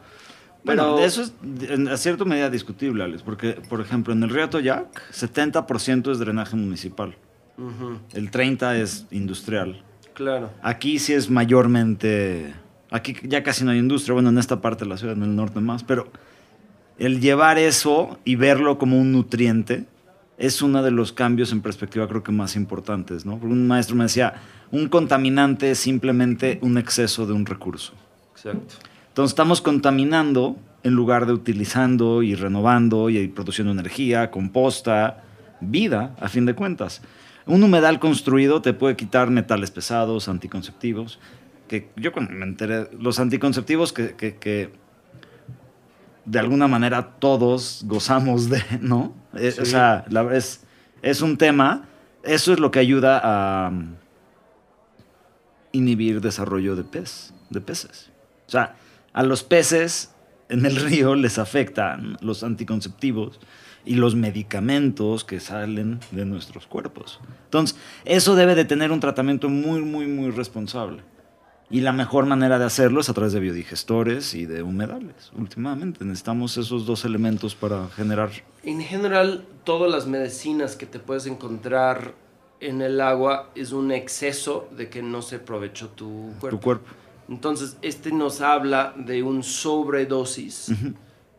Bueno, 0.62 0.94
Pero- 0.94 0.98
eso 1.00 1.22
es 1.22 1.34
en 1.68 1.88
a 1.88 1.96
cierta 1.96 2.24
medida 2.24 2.48
discutible, 2.48 3.02
Alex, 3.04 3.22
porque, 3.22 3.52
por 3.68 3.80
ejemplo, 3.80 4.12
en 4.14 4.22
el 4.22 4.30
río 4.30 4.48
Toyac, 4.48 5.10
70% 5.12 6.10
es 6.10 6.18
drenaje 6.20 6.56
municipal, 6.56 7.16
Ujú, 7.56 7.98
el 8.12 8.30
30% 8.30 8.74
es 8.74 9.06
industrial. 9.10 9.82
claro. 10.14 10.50
Aquí 10.62 10.98
sí 10.98 11.12
es 11.12 11.30
mayormente. 11.30 12.54
Aquí 12.90 13.16
ya 13.24 13.42
casi 13.42 13.64
no 13.64 13.72
hay 13.72 13.78
industria, 13.78 14.14
bueno, 14.14 14.28
en 14.28 14.38
esta 14.38 14.60
parte 14.60 14.84
de 14.84 14.90
la 14.90 14.96
ciudad, 14.96 15.16
en 15.16 15.22
el 15.22 15.34
norte 15.34 15.60
más, 15.60 15.82
pero 15.82 16.08
el 16.98 17.20
llevar 17.20 17.58
eso 17.58 18.18
y 18.24 18.36
verlo 18.36 18.78
como 18.78 19.00
un 19.00 19.12
nutriente 19.12 19.86
es 20.38 20.62
uno 20.62 20.82
de 20.82 20.90
los 20.90 21.12
cambios 21.12 21.52
en 21.52 21.60
perspectiva, 21.60 22.08
creo 22.08 22.22
que 22.22 22.32
más 22.32 22.56
importantes, 22.56 23.24
¿no? 23.24 23.38
Porque 23.38 23.52
un 23.52 23.66
maestro 23.66 23.96
me 23.96 24.04
decía: 24.04 24.34
un 24.70 24.88
contaminante 24.88 25.70
es 25.72 25.78
simplemente 25.78 26.58
un 26.62 26.78
exceso 26.78 27.26
de 27.26 27.32
un 27.32 27.46
recurso. 27.46 27.92
Exacto. 28.32 28.76
Entonces 29.08 29.32
estamos 29.32 29.60
contaminando 29.60 30.56
en 30.82 30.92
lugar 30.92 31.26
de 31.26 31.32
utilizando 31.32 32.22
y 32.22 32.34
renovando 32.34 33.10
y 33.10 33.28
produciendo 33.28 33.72
energía, 33.72 34.30
composta, 34.30 35.22
vida, 35.60 36.14
a 36.20 36.28
fin 36.28 36.46
de 36.46 36.54
cuentas. 36.54 37.00
Un 37.46 37.62
humedal 37.62 38.00
construido 38.00 38.62
te 38.62 38.72
puede 38.72 38.96
quitar 38.96 39.30
metales 39.30 39.70
pesados, 39.70 40.28
anticonceptivos, 40.28 41.18
que 41.68 41.90
yo 41.96 42.12
cuando 42.12 42.32
me 42.32 42.44
enteré, 42.44 42.88
los 42.98 43.18
anticonceptivos 43.18 43.92
que, 43.92 44.14
que- 44.16 44.36
que 44.36 44.72
de 46.24 46.38
alguna 46.38 46.68
manera 46.68 47.16
todos 47.18 47.82
gozamos 47.86 48.48
de, 48.48 48.62
¿no? 48.80 49.14
Eh, 49.34 49.54
O 49.60 49.64
sea, 49.64 50.04
la 50.08 50.22
verdad 50.22 50.38
es, 50.38 50.64
es 51.02 51.20
un 51.20 51.36
tema, 51.36 51.86
eso 52.22 52.52
es 52.54 52.60
lo 52.60 52.70
que 52.70 52.78
ayuda 52.78 53.20
a 53.22 53.68
um, 53.68 53.94
inhibir 55.72 56.20
desarrollo 56.20 56.76
de 56.76 56.84
pez, 56.84 57.34
de 57.50 57.60
peces. 57.60 58.10
O 58.46 58.50
sea, 58.50 58.76
a 59.12 59.22
los 59.22 59.42
peces 59.42 60.14
en 60.48 60.64
el 60.64 60.76
río 60.86 61.14
les 61.14 61.38
afectan 61.38 62.16
los 62.20 62.42
anticonceptivos 62.42 63.38
y 63.84 63.94
los 63.96 64.14
medicamentos 64.14 65.24
que 65.24 65.40
salen 65.40 66.00
de 66.10 66.24
nuestros 66.24 66.66
cuerpos. 66.66 67.20
Entonces, 67.44 67.76
eso 68.04 68.34
debe 68.34 68.54
de 68.54 68.64
tener 68.64 68.92
un 68.92 69.00
tratamiento 69.00 69.48
muy, 69.48 69.82
muy, 69.82 70.06
muy 70.06 70.30
responsable. 70.30 71.02
Y 71.70 71.80
la 71.80 71.92
mejor 71.92 72.26
manera 72.26 72.58
de 72.58 72.66
hacerlo 72.66 73.00
es 73.00 73.08
a 73.08 73.14
través 73.14 73.32
de 73.32 73.40
biodigestores 73.40 74.34
y 74.34 74.46
de 74.46 74.62
humedales. 74.62 75.32
Últimamente 75.36 76.04
necesitamos 76.04 76.56
esos 76.56 76.86
dos 76.86 77.04
elementos 77.04 77.54
para 77.54 77.88
generar... 77.88 78.30
En 78.62 78.80
general, 78.80 79.44
todas 79.64 79.90
las 79.90 80.06
medicinas 80.06 80.76
que 80.76 80.86
te 80.86 80.98
puedes 80.98 81.26
encontrar 81.26 82.14
en 82.60 82.80
el 82.82 83.00
agua 83.00 83.50
es 83.54 83.72
un 83.72 83.92
exceso 83.92 84.68
de 84.76 84.88
que 84.88 85.02
no 85.02 85.22
se 85.22 85.36
aprovechó 85.36 85.88
tu 85.88 86.32
cuerpo. 86.38 86.58
Tu 86.58 86.64
cuerpo. 86.64 86.86
Entonces, 87.28 87.76
este 87.82 88.12
nos 88.12 88.40
habla 88.40 88.94
de 88.96 89.22
un 89.22 89.42
sobredosis 89.42 90.70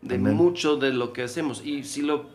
de 0.06 0.18
mucho 0.18 0.78
de 0.78 0.93
lo 0.93 1.14
que 1.14 1.24
hacemos. 1.24 1.66
Y 1.66 1.84
si 1.84 2.01
lo 2.01 2.26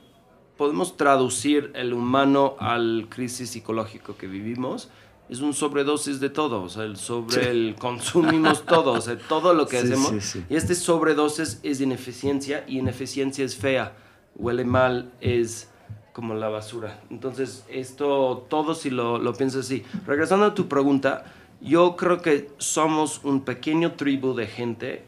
podemos 0.56 0.96
traducir 0.96 1.70
el 1.74 1.92
humano 1.94 2.56
al 2.58 3.06
crisis 3.08 3.50
psicológico 3.50 4.16
que 4.16 4.26
vivimos, 4.26 4.90
es 5.28 5.40
un 5.40 5.54
sobredosis 5.54 6.20
de 6.20 6.28
todo. 6.28 6.62
O 6.62 6.68
sea, 6.68 6.84
el 6.84 6.96
sobre 6.96 7.42
Sí. 7.42 7.48
el 7.48 7.76
consumimos 7.78 8.66
todo. 8.66 8.92
O 8.92 9.00
sea, 9.00 9.16
todo 9.16 9.54
lo 9.54 9.66
que 9.66 9.80
Sí, 9.80 9.86
hacemos. 9.92 10.24
sí. 10.24 10.44
Y 10.50 10.56
este 10.56 10.74
sobredosis 10.74 11.60
es 11.62 11.80
ineficiencia 11.80 12.64
y 12.66 12.78
ineficiencia 12.78 13.44
es 13.44 13.56
fea. 13.56 13.96
Huele 14.34 14.64
mal, 14.64 15.12
es 15.20 15.70
como 16.12 16.34
la 16.34 16.48
basura. 16.48 17.00
Entonces, 17.10 17.64
esto, 17.70 18.44
todo 18.50 18.74
si 18.74 18.90
lo, 18.90 19.18
lo 19.18 19.32
piensas 19.32 19.66
así. 19.66 19.84
Regresando 20.06 20.46
a 20.46 20.54
tu 20.54 20.66
pregunta, 20.68 21.24
yo 21.60 21.94
creo 21.96 22.20
que 22.20 22.50
somos 22.58 23.20
un 23.22 23.42
pequeño 23.44 23.92
tribu 23.92 24.34
de 24.34 24.46
gente 24.46 25.04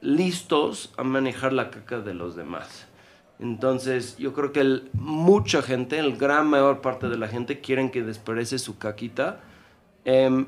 listos 0.00 0.92
a 0.96 1.02
manejar 1.02 1.52
la 1.52 1.70
caca 1.70 2.00
de 2.00 2.14
los 2.14 2.36
demás. 2.36 2.86
Entonces, 3.38 4.16
yo 4.18 4.32
creo 4.34 4.52
que 4.52 4.82
mucha 4.92 5.62
gente, 5.62 5.98
el 5.98 6.16
gran 6.16 6.48
mayor 6.48 6.80
parte 6.80 7.08
de 7.08 7.16
la 7.16 7.28
gente, 7.28 7.60
quieren 7.60 7.90
que 7.90 8.02
desperece 8.02 8.58
su 8.58 8.78
caquita. 8.78 9.40
Em, 10.04 10.46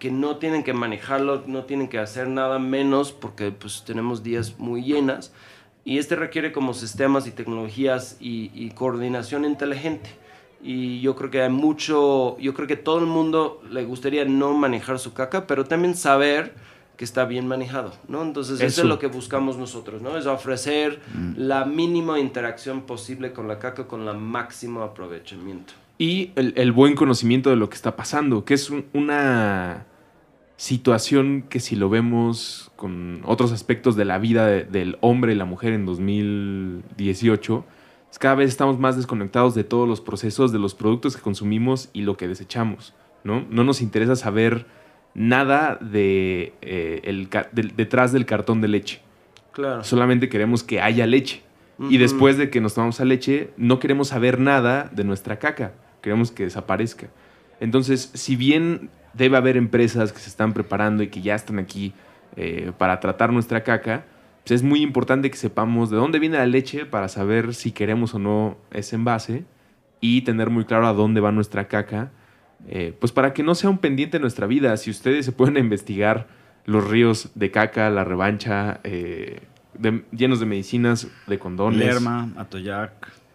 que 0.00 0.10
no 0.10 0.38
tienen 0.38 0.64
que 0.64 0.72
manejarlo, 0.72 1.44
no 1.46 1.64
tienen 1.64 1.86
que 1.86 1.98
hacer 1.98 2.26
nada 2.26 2.58
menos 2.58 3.12
porque 3.12 3.52
pues 3.52 3.84
tenemos 3.84 4.22
días 4.24 4.58
muy 4.58 4.82
llenas 4.82 5.32
y 5.84 5.98
este 5.98 6.16
requiere 6.16 6.52
como 6.52 6.74
sistemas 6.74 7.26
y 7.26 7.30
tecnologías 7.30 8.16
y, 8.18 8.50
y 8.54 8.70
coordinación 8.70 9.44
inteligente. 9.44 10.10
Y 10.62 11.00
yo 11.00 11.16
creo 11.16 11.30
que 11.30 11.42
hay 11.42 11.50
mucho, 11.50 12.38
yo 12.38 12.54
creo 12.54 12.66
que 12.66 12.76
todo 12.76 12.98
el 12.98 13.06
mundo 13.06 13.62
le 13.70 13.84
gustaría 13.84 14.24
no 14.24 14.52
manejar 14.54 14.98
su 14.98 15.12
caca, 15.12 15.46
pero 15.46 15.64
también 15.64 15.94
saber 15.94 16.54
que 17.00 17.04
está 17.06 17.24
bien 17.24 17.48
manejado, 17.48 17.94
¿no? 18.08 18.20
Entonces 18.20 18.56
eso, 18.56 18.66
Eso. 18.66 18.82
es 18.82 18.86
lo 18.88 18.98
que 18.98 19.06
buscamos 19.06 19.56
nosotros, 19.56 20.02
¿no? 20.02 20.18
Es 20.18 20.26
ofrecer 20.26 21.00
la 21.34 21.64
mínima 21.64 22.20
interacción 22.20 22.82
posible 22.82 23.32
con 23.32 23.48
la 23.48 23.58
caca 23.58 23.88
con 23.88 24.04
la 24.04 24.12
máximo 24.12 24.82
aprovechamiento. 24.82 25.72
Y 25.96 26.30
el, 26.36 26.52
el 26.58 26.72
buen 26.72 26.94
conocimiento 26.96 27.48
de 27.48 27.56
lo 27.56 27.70
que 27.70 27.76
está 27.76 27.96
pasando, 27.96 28.44
que 28.44 28.52
es 28.52 28.68
un- 28.68 28.84
una 28.92 29.86
situación 30.56 31.44
que 31.48 31.58
si 31.58 31.74
lo 31.74 31.88
vemos 31.88 32.70
con 32.76 33.22
otros 33.24 33.50
aspectos 33.50 33.96
de 33.96 34.04
la 34.04 34.18
vida 34.18 34.46
de- 34.46 34.64
del 34.64 34.98
hombre 35.00 35.32
y 35.32 35.36
la 35.36 35.46
mujer 35.46 35.72
en 35.72 35.86
2018, 35.86 37.64
es 38.10 38.18
cada 38.18 38.34
vez 38.34 38.48
estamos 38.50 38.78
más 38.78 38.96
desconectados 38.96 39.54
de 39.54 39.64
todos 39.64 39.88
los 39.88 40.02
procesos, 40.02 40.52
de 40.52 40.58
los 40.58 40.74
productos 40.74 41.16
que 41.16 41.22
consumimos 41.22 41.88
y 41.94 42.02
lo 42.02 42.18
que 42.18 42.28
desechamos, 42.28 42.92
¿no? 43.24 43.46
No 43.48 43.64
nos 43.64 43.80
interesa 43.80 44.16
saber 44.16 44.66
nada 45.14 45.78
de, 45.80 46.54
eh, 46.62 47.00
el 47.04 47.28
detrás 47.76 48.12
del 48.12 48.26
cartón 48.26 48.60
de 48.60 48.68
leche. 48.68 49.00
Claro. 49.52 49.84
Solamente 49.84 50.28
queremos 50.28 50.62
que 50.62 50.80
haya 50.80 51.06
leche. 51.06 51.42
Y 51.88 51.96
después 51.96 52.36
de 52.36 52.50
que 52.50 52.60
nos 52.60 52.74
tomamos 52.74 52.98
la 52.98 53.06
leche, 53.06 53.52
no 53.56 53.78
queremos 53.78 54.08
saber 54.08 54.38
nada 54.38 54.90
de 54.92 55.02
nuestra 55.02 55.38
caca. 55.38 55.72
Queremos 56.02 56.30
que 56.30 56.44
desaparezca. 56.44 57.08
Entonces, 57.58 58.10
si 58.12 58.36
bien 58.36 58.90
debe 59.14 59.38
haber 59.38 59.56
empresas 59.56 60.12
que 60.12 60.18
se 60.18 60.28
están 60.28 60.52
preparando 60.52 61.02
y 61.02 61.08
que 61.08 61.22
ya 61.22 61.34
están 61.34 61.58
aquí 61.58 61.94
eh, 62.36 62.72
para 62.76 63.00
tratar 63.00 63.32
nuestra 63.32 63.62
caca, 63.62 64.04
pues 64.44 64.60
es 64.60 64.62
muy 64.62 64.82
importante 64.82 65.30
que 65.30 65.36
sepamos 65.36 65.90
de 65.90 65.96
dónde 65.96 66.18
viene 66.18 66.38
la 66.38 66.46
leche 66.46 66.86
para 66.86 67.08
saber 67.08 67.54
si 67.54 67.72
queremos 67.72 68.14
o 68.14 68.18
no 68.18 68.56
ese 68.70 68.96
envase 68.96 69.44
y 70.00 70.22
tener 70.22 70.50
muy 70.50 70.64
claro 70.64 70.86
a 70.86 70.92
dónde 70.92 71.20
va 71.20 71.32
nuestra 71.32 71.68
caca, 71.68 72.10
eh, 72.68 72.94
pues 72.98 73.12
para 73.12 73.32
que 73.32 73.42
no 73.42 73.54
sea 73.54 73.70
un 73.70 73.78
pendiente 73.78 74.16
en 74.18 74.22
nuestra 74.22 74.46
vida. 74.46 74.76
Si 74.76 74.90
ustedes 74.90 75.24
se 75.24 75.32
pueden 75.32 75.56
investigar 75.58 76.28
los 76.66 76.88
ríos 76.88 77.30
de 77.34 77.50
caca, 77.50 77.90
la 77.90 78.04
revancha, 78.04 78.80
eh, 78.84 79.40
de- 79.78 80.04
llenos 80.12 80.40
de 80.40 80.46
medicinas, 80.46 81.08
de 81.26 81.38
condones. 81.38 81.78
Lerma, 81.78 82.28
Atoyac. 82.36 82.92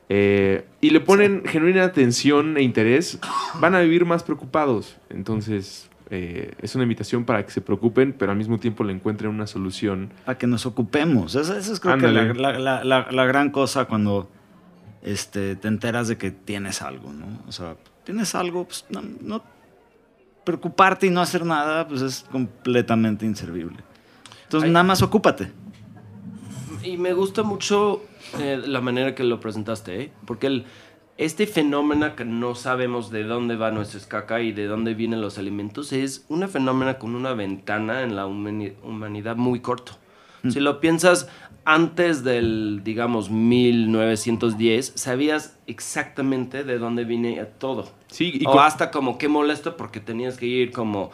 eh, 0.09 0.65
y 0.81 0.91
le 0.91 0.99
ponen 0.99 1.43
genuina 1.45 1.83
atención 1.83 2.55
e 2.57 2.61
interés, 2.61 3.19
van 3.59 3.73
a 3.75 3.81
vivir 3.81 4.05
más 4.05 4.23
preocupados. 4.23 4.97
Entonces, 5.09 5.89
eh, 6.11 6.53
es 6.61 6.75
una 6.75 6.83
invitación 6.83 7.25
para 7.25 7.43
que 7.43 7.51
se 7.51 7.61
preocupen, 7.61 8.13
pero 8.13 8.31
al 8.31 8.37
mismo 8.37 8.59
tiempo 8.59 8.83
le 8.83 8.93
encuentren 8.93 9.31
una 9.31 9.47
solución. 9.47 10.11
Para 10.23 10.37
que 10.37 10.45
nos 10.45 10.67
ocupemos. 10.67 11.33
Esa, 11.33 11.57
es 11.57 11.79
creo 11.79 11.97
que 11.97 12.05
Ándale. 12.05 12.33
la, 12.35 12.51
la- 12.53 12.59
la- 12.59 12.83
la- 12.83 13.07
la 13.11 13.25
gran 13.25 13.49
cosa 13.49 13.85
cuando 13.85 14.29
este, 15.01 15.55
te 15.55 15.67
enteras 15.67 16.07
de 16.07 16.17
que 16.17 16.29
tienes 16.31 16.81
algo, 16.83 17.11
¿no? 17.11 17.25
O 17.47 17.51
sea, 17.51 17.75
tienes 18.05 18.33
algo, 18.35 18.65
pues 18.65 18.85
no, 18.89 19.01
no- 19.21 19.43
preocuparte 20.43 21.07
y 21.07 21.09
no 21.09 21.21
hacer 21.21 21.43
nada, 21.45 21.87
pues 21.87 22.01
es 22.01 22.25
completamente 22.31 23.25
inservible. 23.25 23.77
Entonces, 24.43 24.67
Ay. 24.67 24.73
nada 24.73 24.83
más 24.83 25.01
ocúpate. 25.01 25.51
Y 26.83 26.97
me 26.97 27.13
gusta 27.13 27.41
mucho 27.41 28.03
eh, 28.39 28.61
la 28.63 28.79
manera 28.79 29.15
que 29.15 29.23
lo 29.23 29.39
presentaste, 29.39 30.01
¿eh? 30.03 30.11
porque 30.27 30.45
el, 30.47 30.65
este 31.17 31.47
fenómeno 31.47 32.15
que 32.15 32.25
no 32.25 32.53
sabemos 32.53 33.09
de 33.09 33.23
dónde 33.23 33.55
va 33.55 33.71
nuestra 33.71 33.99
caca 34.07 34.39
y 34.41 34.51
de 34.51 34.67
dónde 34.67 34.93
vienen 34.93 35.19
los 35.19 35.39
alimentos 35.39 35.91
es 35.93 36.25
una 36.29 36.47
fenómeno 36.47 36.99
con 36.99 37.15
una 37.15 37.33
ventana 37.33 38.03
en 38.03 38.15
la 38.15 38.27
humani- 38.27 38.75
humanidad 38.83 39.35
muy 39.37 39.61
corto. 39.61 39.93
Si 40.47 40.59
lo 40.59 40.79
piensas, 40.79 41.27
antes 41.65 42.23
del, 42.23 42.81
digamos, 42.83 43.31
1910, 43.31 44.93
sabías 44.95 45.57
exactamente 45.65 46.63
de 46.63 46.77
dónde 46.77 47.03
viene 47.05 47.43
todo. 47.57 47.89
Sí, 48.07 48.37
y 48.39 48.45
o 48.45 48.59
hasta 48.59 48.91
como 48.91 49.17
qué 49.17 49.27
molesto 49.27 49.75
porque 49.75 49.99
tenías 49.99 50.37
que 50.37 50.45
ir 50.45 50.71
como 50.71 51.11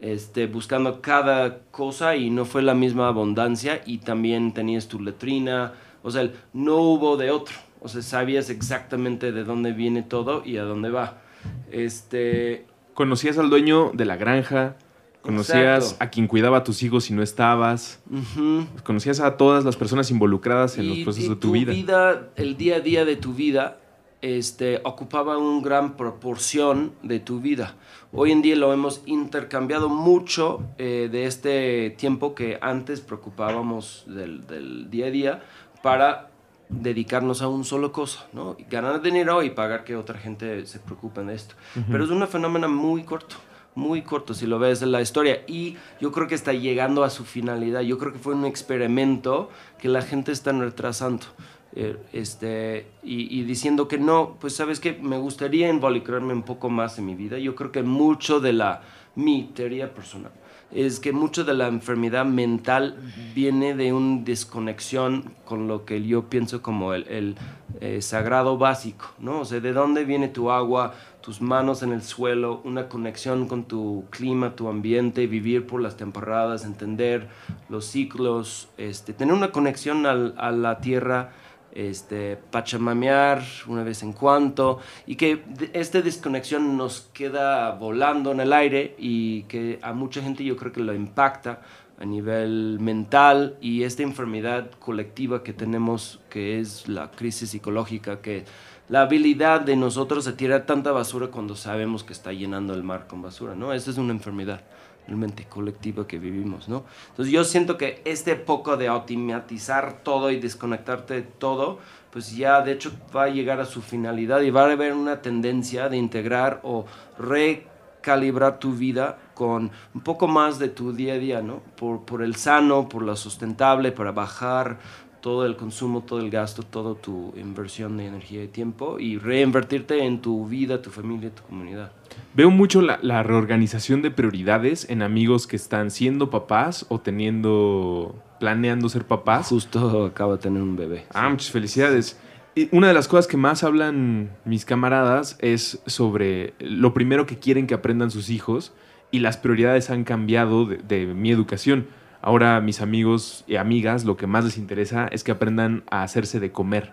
este, 0.00 0.48
buscando 0.48 1.00
cada 1.00 1.60
cosa 1.70 2.16
y 2.16 2.30
no 2.30 2.44
fue 2.44 2.62
la 2.62 2.74
misma 2.74 3.06
abundancia 3.06 3.82
y 3.86 3.98
también 3.98 4.52
tenías 4.52 4.88
tu 4.88 5.00
letrina, 5.00 5.74
o 6.02 6.10
sea, 6.10 6.28
no 6.52 6.78
hubo 6.78 7.16
de 7.16 7.30
otro, 7.30 7.54
o 7.80 7.88
sea, 7.88 8.02
sabías 8.02 8.50
exactamente 8.50 9.30
de 9.30 9.44
dónde 9.44 9.72
viene 9.72 10.02
todo 10.02 10.42
y 10.44 10.56
a 10.56 10.64
dónde 10.64 10.90
va. 10.90 11.22
Este, 11.70 12.66
conocías 12.94 13.38
al 13.38 13.50
dueño 13.50 13.92
de 13.94 14.04
la 14.04 14.16
granja, 14.16 14.74
conocías 15.22 15.84
Exacto. 15.84 16.04
a 16.04 16.10
quien 16.10 16.26
cuidaba 16.26 16.58
a 16.58 16.64
tus 16.64 16.82
hijos 16.82 17.04
si 17.04 17.14
no 17.14 17.22
estabas, 17.22 18.00
ujú. 18.10 18.66
conocías 18.84 19.20
a 19.20 19.36
todas 19.36 19.64
las 19.64 19.76
personas 19.76 20.10
involucradas 20.10 20.76
en 20.78 20.88
los 20.88 20.98
Y- 20.98 21.04
procesos 21.04 21.26
y 21.26 21.34
de 21.34 21.36
tu, 21.36 21.52
vida. 21.52 22.28
el 22.36 22.56
día 22.56 22.76
a 22.76 22.80
día 22.80 23.04
de 23.04 23.16
tu 23.16 23.32
vida, 23.32 23.78
este, 24.20 24.80
ocupaba 24.84 25.36
una 25.38 25.62
gran 25.64 25.96
proporción 25.96 26.92
de 27.02 27.18
tu 27.20 27.40
vida. 27.40 27.74
Hoy 28.12 28.30
en 28.30 28.42
día 28.42 28.54
lo 28.56 28.72
hemos 28.72 29.02
intercambiado 29.06 29.88
mucho 29.88 30.62
eh, 30.78 31.08
de 31.10 31.24
este 31.26 31.90
tiempo 31.98 32.34
que 32.34 32.58
antes 32.60 33.00
preocupábamos 33.00 34.04
del, 34.06 34.46
del 34.46 34.90
día 34.90 35.06
a 35.06 35.10
día 35.10 35.42
para 35.82 36.28
dedicarnos 36.68 37.42
a 37.42 37.48
un 37.48 37.64
solo 37.64 37.90
cosa, 37.92 38.26
¿no? 38.32 38.56
Ganar 38.70 39.02
dinero 39.02 39.42
y 39.42 39.50
pagar 39.50 39.84
que 39.84 39.96
otra 39.96 40.18
gente 40.18 40.66
se 40.66 40.78
preocupe 40.78 41.22
de 41.22 41.34
esto. 41.34 41.54
Pero 41.90 42.04
es 42.04 42.10
un 42.10 42.26
fenómeno 42.28 42.68
muy 42.68 43.02
corto, 43.02 43.36
muy 43.74 44.02
corto 44.02 44.34
si 44.34 44.46
lo 44.46 44.58
ves 44.58 44.82
en 44.82 44.92
la 44.92 45.00
historia. 45.00 45.42
Y 45.46 45.76
yo 46.00 46.12
creo 46.12 46.28
que 46.28 46.34
está 46.34 46.52
llegando 46.52 47.04
a 47.04 47.10
su 47.10 47.24
finalidad. 47.24 47.80
Yo 47.80 47.98
creo 47.98 48.12
que 48.12 48.18
fue 48.18 48.34
un 48.34 48.44
experimento 48.44 49.50
que 49.78 49.88
la 49.88 50.02
gente 50.02 50.32
está 50.32 50.52
retrasando. 50.52 51.26
eh, 51.74 51.96
este, 52.12 52.86
y, 53.02 53.38
y 53.38 53.44
diciendo 53.44 53.88
que 53.88 53.98
no, 53.98 54.36
pues 54.40 54.54
sabes 54.54 54.78
que 54.78 54.92
me 54.92 55.16
gustaría 55.16 55.68
involucrarme 55.70 56.34
un 56.34 56.42
poco 56.42 56.68
más 56.68 56.98
en 56.98 57.06
mi 57.06 57.14
vida. 57.14 57.38
Yo 57.38 57.54
creo 57.54 57.72
que 57.72 57.82
mucho 57.82 58.40
de 58.40 58.52
la, 58.52 58.82
mi 59.14 59.50
teoría 59.54 59.94
personal, 59.94 60.32
es 60.70 61.00
que 61.00 61.12
mucho 61.12 61.44
de 61.44 61.54
la 61.54 61.68
enfermedad 61.68 62.24
mental 62.24 62.96
viene 63.34 63.74
de 63.74 63.92
una 63.92 64.22
desconexión 64.22 65.34
con 65.44 65.68
lo 65.68 65.84
que 65.84 66.02
yo 66.02 66.30
pienso 66.30 66.62
como 66.62 66.94
el, 66.94 67.06
el, 67.08 67.36
eh, 67.80 68.00
sagrado 68.00 68.56
básico, 68.56 69.06
¿no? 69.18 69.40
O 69.40 69.44
sea, 69.44 69.60
de 69.60 69.72
dónde 69.72 70.04
viene 70.04 70.28
tu 70.28 70.50
agua, 70.50 70.94
tus 71.22 71.40
manos 71.40 71.82
en 71.82 71.92
el 71.92 72.02
suelo, 72.02 72.60
una 72.64 72.88
conexión 72.88 73.46
con 73.48 73.64
tu 73.64 74.04
clima, 74.10 74.54
tu 74.56 74.68
ambiente, 74.68 75.26
vivir 75.26 75.66
por 75.66 75.80
las 75.80 75.96
temporadas, 75.96 76.64
entender 76.64 77.28
los 77.68 77.86
ciclos, 77.86 78.68
este, 78.76 79.12
tener 79.12 79.32
una 79.34 79.52
conexión 79.52 80.04
al- 80.06 80.34
a 80.36 80.50
la 80.50 80.78
tierra, 80.80 81.30
este, 81.74 82.36
pachamamear 82.50 83.42
una 83.66 83.82
vez 83.82 84.02
en 84.02 84.12
cuando 84.12 84.78
y 85.06 85.16
que 85.16 85.42
esta 85.72 86.02
desconexión 86.02 86.76
nos 86.76 87.08
queda 87.14 87.70
volando 87.72 88.32
en 88.32 88.40
el 88.40 88.52
aire 88.52 88.94
y 88.98 89.44
que 89.44 89.78
a 89.80 89.92
mucha 89.94 90.20
gente 90.20 90.44
yo 90.44 90.56
creo 90.56 90.72
que 90.72 90.80
lo 90.80 90.92
impacta 90.94 91.62
a 91.98 92.04
nivel 92.04 92.78
mental 92.80 93.56
y 93.60 93.84
esta 93.84 94.02
enfermedad 94.02 94.70
colectiva 94.80 95.42
que 95.42 95.52
tenemos 95.52 96.20
que 96.28 96.58
es 96.60 96.88
la 96.88 97.10
crisis 97.10 97.50
psicológica 97.50 98.20
que 98.20 98.44
la 98.88 99.02
habilidad 99.02 99.60
de 99.60 99.76
nosotros 99.76 100.24
de 100.24 100.32
tirar 100.32 100.66
tanta 100.66 100.92
basura 100.92 101.28
cuando 101.28 101.56
sabemos 101.56 102.04
que 102.04 102.12
está 102.12 102.32
llenando 102.32 102.74
el 102.74 102.82
mar 102.82 103.06
con 103.06 103.22
basura, 103.22 103.54
¿no? 103.54 103.72
Esta 103.72 103.90
es 103.90 103.98
una 103.98 104.12
enfermedad 104.12 104.62
realmente 105.06 105.44
colectiva 105.44 106.06
que 106.06 106.18
vivimos, 106.18 106.68
¿no? 106.68 106.84
Entonces 107.10 107.32
yo 107.32 107.44
siento 107.44 107.76
que 107.76 108.02
este 108.04 108.36
poco 108.36 108.76
de 108.76 108.88
automatizar 108.88 110.02
todo 110.02 110.30
y 110.30 110.38
desconectarte 110.38 111.14
de 111.14 111.22
todo, 111.22 111.78
pues 112.10 112.36
ya 112.36 112.60
de 112.62 112.72
hecho 112.72 112.92
va 113.14 113.24
a 113.24 113.28
llegar 113.28 113.60
a 113.60 113.64
su 113.64 113.82
finalidad 113.82 114.40
y 114.42 114.50
va 114.50 114.62
a 114.62 114.72
haber 114.72 114.92
una 114.92 115.22
tendencia 115.22 115.88
de 115.88 115.96
integrar 115.96 116.60
o 116.62 116.84
recalibrar 117.18 118.58
tu 118.58 118.72
vida 118.74 119.18
con 119.34 119.70
un 119.94 120.00
poco 120.02 120.28
más 120.28 120.58
de 120.58 120.68
tu 120.68 120.92
día 120.92 121.14
a 121.14 121.18
día, 121.18 121.42
¿no? 121.42 121.62
Por, 121.76 122.04
por 122.04 122.22
el 122.22 122.36
sano, 122.36 122.88
por 122.88 123.02
lo 123.02 123.16
sustentable, 123.16 123.90
para 123.90 124.12
bajar 124.12 124.78
todo 125.22 125.46
el 125.46 125.56
consumo, 125.56 126.02
todo 126.02 126.18
el 126.18 126.30
gasto, 126.30 126.64
toda 126.64 126.94
tu 126.94 127.32
inversión 127.36 127.96
de 127.96 128.06
energía 128.06 128.42
y 128.42 128.48
tiempo 128.48 128.98
y 128.98 129.16
reinvertirte 129.16 130.04
en 130.04 130.20
tu 130.20 130.46
vida, 130.46 130.82
tu 130.82 130.90
familia, 130.90 131.30
tu 131.30 131.42
comunidad. 131.44 131.92
Veo 132.34 132.50
mucho 132.50 132.82
la, 132.82 132.98
la 133.02 133.22
reorganización 133.22 134.02
de 134.02 134.10
prioridades 134.10 134.90
en 134.90 135.00
amigos 135.00 135.46
que 135.46 135.56
están 135.56 135.90
siendo 135.90 136.28
papás 136.28 136.86
o 136.88 137.00
teniendo, 137.00 138.16
planeando 138.40 138.88
ser 138.88 139.06
papás. 139.06 139.48
Justo 139.48 140.06
acaba 140.06 140.32
de 140.32 140.38
tener 140.38 140.60
un 140.60 140.76
bebé. 140.76 141.06
Ah, 141.14 141.30
muchas 141.30 141.52
felicidades. 141.52 142.18
Y 142.56 142.68
una 142.72 142.88
de 142.88 142.94
las 142.94 143.06
cosas 143.06 143.28
que 143.28 143.36
más 143.36 143.62
hablan 143.62 144.30
mis 144.44 144.64
camaradas 144.64 145.38
es 145.40 145.80
sobre 145.86 146.52
lo 146.58 146.92
primero 146.92 147.26
que 147.26 147.38
quieren 147.38 147.68
que 147.68 147.74
aprendan 147.74 148.10
sus 148.10 148.28
hijos 148.28 148.72
y 149.12 149.20
las 149.20 149.36
prioridades 149.36 149.88
han 149.88 150.02
cambiado 150.02 150.66
de, 150.66 150.78
de 150.78 151.06
mi 151.06 151.30
educación. 151.30 151.86
Ahora 152.22 152.60
mis 152.60 152.80
amigos 152.80 153.44
y 153.48 153.56
amigas 153.56 154.04
lo 154.04 154.16
que 154.16 154.28
más 154.28 154.44
les 154.44 154.56
interesa 154.56 155.08
es 155.08 155.24
que 155.24 155.32
aprendan 155.32 155.82
a 155.90 156.04
hacerse 156.04 156.38
de 156.38 156.52
comer 156.52 156.92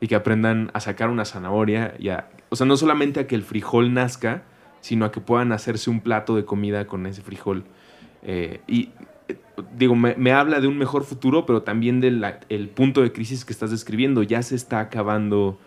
y 0.00 0.08
que 0.08 0.14
aprendan 0.14 0.70
a 0.72 0.80
sacar 0.80 1.10
una 1.10 1.26
zanahoria 1.26 1.94
y 1.98 2.08
a, 2.08 2.28
o 2.48 2.56
sea, 2.56 2.66
no 2.66 2.76
solamente 2.78 3.20
a 3.20 3.26
que 3.26 3.34
el 3.34 3.42
frijol 3.42 3.92
nazca, 3.92 4.44
sino 4.80 5.04
a 5.04 5.12
que 5.12 5.20
puedan 5.20 5.52
hacerse 5.52 5.90
un 5.90 6.00
plato 6.00 6.36
de 6.36 6.44
comida 6.44 6.86
con 6.86 7.06
ese 7.06 7.20
frijol. 7.20 7.64
Eh, 8.22 8.60
y 8.66 8.90
eh, 9.28 9.36
digo, 9.76 9.94
me, 9.94 10.32
habla 10.32 10.60
de 10.60 10.68
un 10.68 10.78
mejor 10.78 11.04
futuro, 11.04 11.44
pero 11.44 11.62
también 11.62 12.00
del 12.00 12.70
punto 12.74 13.02
de 13.02 13.12
crisis 13.12 13.44
que 13.44 13.52
estás 13.52 13.70
describiendo. 13.70 14.22
Ya 14.22 14.42
se 14.42 14.54
está 14.54 14.80
acabando 14.80 15.58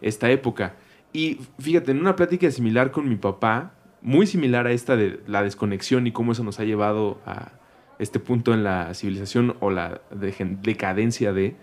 esta 0.00 0.30
época. 0.30 0.74
Y 1.12 1.40
fíjate, 1.58 1.90
en 1.90 2.00
una 2.00 2.16
plática 2.16 2.50
similar 2.50 2.92
con 2.92 3.08
mi 3.08 3.16
papá, 3.16 3.72
muy 4.00 4.26
similar 4.26 4.66
a 4.66 4.72
esta 4.72 4.96
de 4.96 5.20
la 5.26 5.42
desconexión 5.42 6.06
y 6.06 6.12
cómo 6.12 6.32
eso 6.32 6.44
nos 6.44 6.60
ha 6.60 6.64
llevado 6.64 7.20
a 7.26 7.57
este 7.98 8.20
punto 8.20 8.54
en 8.54 8.64
la 8.64 8.94
civilización 8.94 9.56
o 9.60 9.70
la 9.70 10.00
decadencia 10.10 11.32
de, 11.32 11.56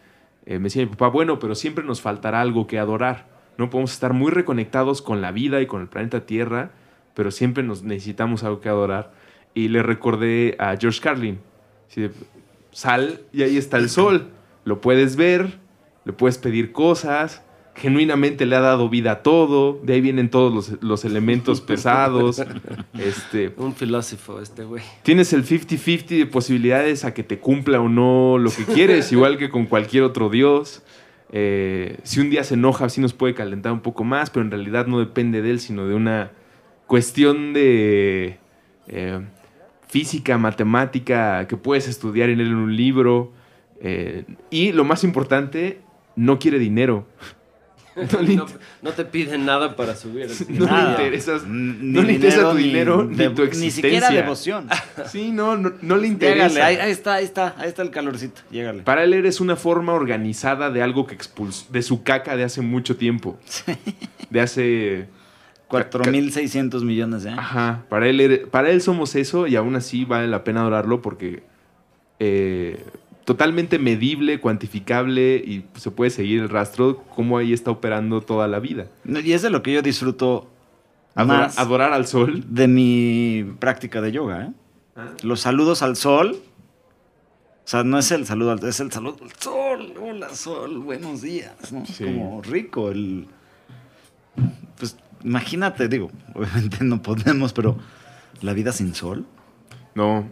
eh, 0.46 0.60
me 0.60 0.66
decía 0.66 0.84
mi 0.84 0.92
papá, 0.92 1.08
bueno, 1.08 1.40
pero 1.40 1.56
siempre 1.56 1.84
nos 1.84 2.02
faltará 2.02 2.42
algo 2.42 2.68
que 2.68 2.78
adorar. 2.78 3.28
No 3.58 3.70
podemos 3.70 3.94
estar 3.94 4.14
muy 4.14 4.32
reconectados 4.32 5.02
con 5.02 5.22
la 5.22 5.32
vida 5.32 5.62
y 5.62 5.66
con 5.66 5.82
el 5.82 5.88
planeta 5.88 6.26
Tierra, 6.26 6.72
pero 7.14 7.32
siempre 7.32 7.64
nos 7.64 7.84
necesitamos 7.84 8.44
algo 8.44 8.60
que 8.60 8.70
adorar. 8.70 9.14
Y 9.54 9.70
le 9.70 9.82
recordé 9.82 10.56
a 10.60 10.76
George 10.76 11.00
Carlin. 11.00 11.40
Sal 12.72 13.22
y 13.32 13.44
ahí 13.44 13.58
está 13.58 13.78
el 13.78 13.90
sol. 13.90 14.32
Lo 14.66 14.82
puedes 14.82 15.16
ver, 15.16 15.60
le 16.04 16.12
puedes 16.12 16.38
pedir 16.38 16.74
cosas. 16.74 17.45
Genuinamente 17.76 18.46
le 18.46 18.56
ha 18.56 18.62
dado 18.62 18.90
vida 18.90 19.12
a 19.12 19.24
todo. 19.24 19.80
De 19.84 19.94
ahí 19.94 20.02
vienen 20.02 20.30
todos 20.30 20.54
los, 20.54 20.84
los 20.84 21.06
elementos 21.06 21.62
pesados. 21.72 22.42
Este, 22.98 23.54
Un 23.58 23.76
filósofo 23.76 24.40
este 24.40 24.64
güey. 24.64 24.82
tienes 25.04 25.34
el 25.34 25.46
50-50 25.46 26.18
de 26.18 26.26
posibilidades 26.26 27.04
a 27.04 27.14
que 27.14 27.24
te 27.24 27.40
cumpla 27.40 27.82
o 27.82 27.90
no 27.90 28.38
lo 28.38 28.50
que 28.50 28.64
quieres, 28.64 29.12
igual 29.12 29.38
que 29.38 29.50
con 29.50 29.66
cualquier 29.66 30.04
otro 30.04 30.30
dios. 30.30 30.82
Eh, 31.32 31.98
si 32.04 32.22
un 32.22 32.30
día 32.30 32.44
se 32.46 32.54
enoja, 32.54 32.88
sí 32.88 33.02
nos 33.02 33.14
puede 33.14 33.34
calentar 33.34 33.74
un 33.74 33.82
poco 33.82 34.06
más, 34.06 34.30
pero 34.30 34.46
en 34.46 34.52
realidad 34.52 34.88
no 34.88 35.00
depende 35.00 35.42
de 35.42 35.52
él, 35.52 35.60
sino 35.60 35.88
de 35.88 35.94
una 35.96 36.32
cuestión 36.88 37.54
de 37.54 38.40
eh, 38.88 39.20
física, 39.88 40.38
matemática, 40.38 41.48
que 41.48 41.58
puedes 41.58 41.88
estudiar 41.88 42.30
en 42.30 42.40
él 42.40 42.48
en 42.48 42.56
un 42.56 42.76
libro. 42.76 43.34
Eh, 43.82 44.24
y 44.50 44.72
lo 44.72 44.84
más 44.86 45.04
importante, 45.04 45.82
no 46.16 46.40
quiere 46.40 46.60
dinero. 46.60 47.08
No 48.12 48.22
le, 48.22 48.36
No, 48.36 48.46
int- 48.48 48.58
no 48.82 48.92
te 48.92 49.06
piden 49.06 49.46
nada 49.46 49.76
para 49.76 49.96
subir. 49.96 50.26
así. 50.26 50.46
no 50.50 50.66
le 50.66 50.72
Nada. 50.72 50.90
interesas. 50.92 51.44
No 51.48 52.02
le 52.02 52.14
interesa 52.14 52.50
tu 52.52 52.58
ni 52.58 52.64
dinero 52.64 53.04
ni 53.06 53.16
de- 53.16 53.30
tu 53.30 53.44
Ni 53.46 53.72
siquiera 53.72 53.98
existencia. 54.10 54.10
devoción. 54.22 54.68
Sí, 55.12 55.32
no, 55.32 55.56
no, 55.58 55.74
no 55.82 55.96
le 55.98 56.08
interesa. 56.08 56.48
Llégale, 56.50 56.62
ahí, 56.64 56.76
ahí 56.78 56.92
está, 56.92 57.14
ahí 57.16 57.24
está, 57.26 57.56
ahí 57.58 57.70
está 57.70 57.82
el 57.84 57.92
calorcito. 57.92 58.42
Llégale. 58.52 58.84
Para 58.84 59.04
él 59.04 59.14
eres 59.14 59.40
una 59.40 59.56
forma 59.56 59.94
organizada 59.94 60.70
de 60.72 60.82
algo 60.82 61.06
que 61.08 61.16
expulsó, 61.16 61.66
de 61.72 61.82
su 61.82 62.04
caca 62.04 62.36
de 62.36 62.44
hace 62.44 62.62
mucho 62.62 62.98
tiempo. 62.98 63.38
De 64.30 64.42
hace... 64.42 65.08
4.600 65.70 66.84
millones 66.84 67.24
de 67.24 67.30
años. 67.32 67.40
Ajá, 67.42 67.86
para 67.90 68.08
él, 68.08 68.48
para 68.52 68.70
él 68.70 68.82
somos 68.82 69.16
eso 69.16 69.48
y 69.48 69.56
aún 69.56 69.76
así 69.76 70.06
vale 70.06 70.28
la 70.28 70.44
pena 70.44 70.62
adorarlo 70.62 71.02
porque 71.02 71.42
eh, 72.20 72.84
totalmente 73.26 73.80
medible, 73.80 74.40
cuantificable 74.40 75.36
y 75.38 75.66
se 75.76 75.92
puede 75.92 76.12
seguir 76.12 76.42
el 76.42 76.50
rastro 76.50 77.04
cómo 77.16 77.38
ahí 77.38 77.54
está 77.54 77.72
operando 77.72 78.22
toda 78.22 78.48
la 78.48 78.60
vida. 78.60 78.88
Y 79.06 79.32
es 79.34 79.42
de 79.42 79.50
lo 79.50 79.62
que 79.64 79.74
yo 79.74 79.82
disfruto 79.82 80.48
Adora- 81.16 81.40
más 81.40 81.60
adorar 81.60 81.92
al 81.94 82.06
sol. 82.08 82.44
de 82.48 82.68
mi 82.68 83.46
práctica 83.60 84.00
de 84.02 84.12
yoga. 84.12 84.46
¿eh? 84.46 84.52
Los 85.24 85.42
saludos 85.42 85.82
al 85.82 85.96
sol. 85.96 86.38
O 86.38 87.68
sea, 87.68 87.84
no 87.84 87.98
es 87.98 88.12
el 88.12 88.28
saludo 88.28 88.52
al 88.52 88.64
es 88.64 88.80
el 88.80 88.92
saludo 88.92 89.18
al 89.24 89.32
sol. 89.40 89.94
Hola, 90.00 90.30
sol, 90.36 90.78
buenos 90.80 91.22
días. 91.24 91.72
¿no? 91.72 91.84
Sí. 91.86 92.04
como 92.04 92.42
rico. 92.44 92.92
El... 92.92 93.28
Pues 94.78 94.98
imagínate, 95.24 95.88
digo, 95.88 96.12
obviamente 96.36 96.84
no 96.84 97.02
podemos, 97.02 97.54
pero 97.54 97.78
la 98.42 98.54
vida 98.54 98.72
sin 98.72 98.94
sol. 98.94 99.26
No, 99.96 100.28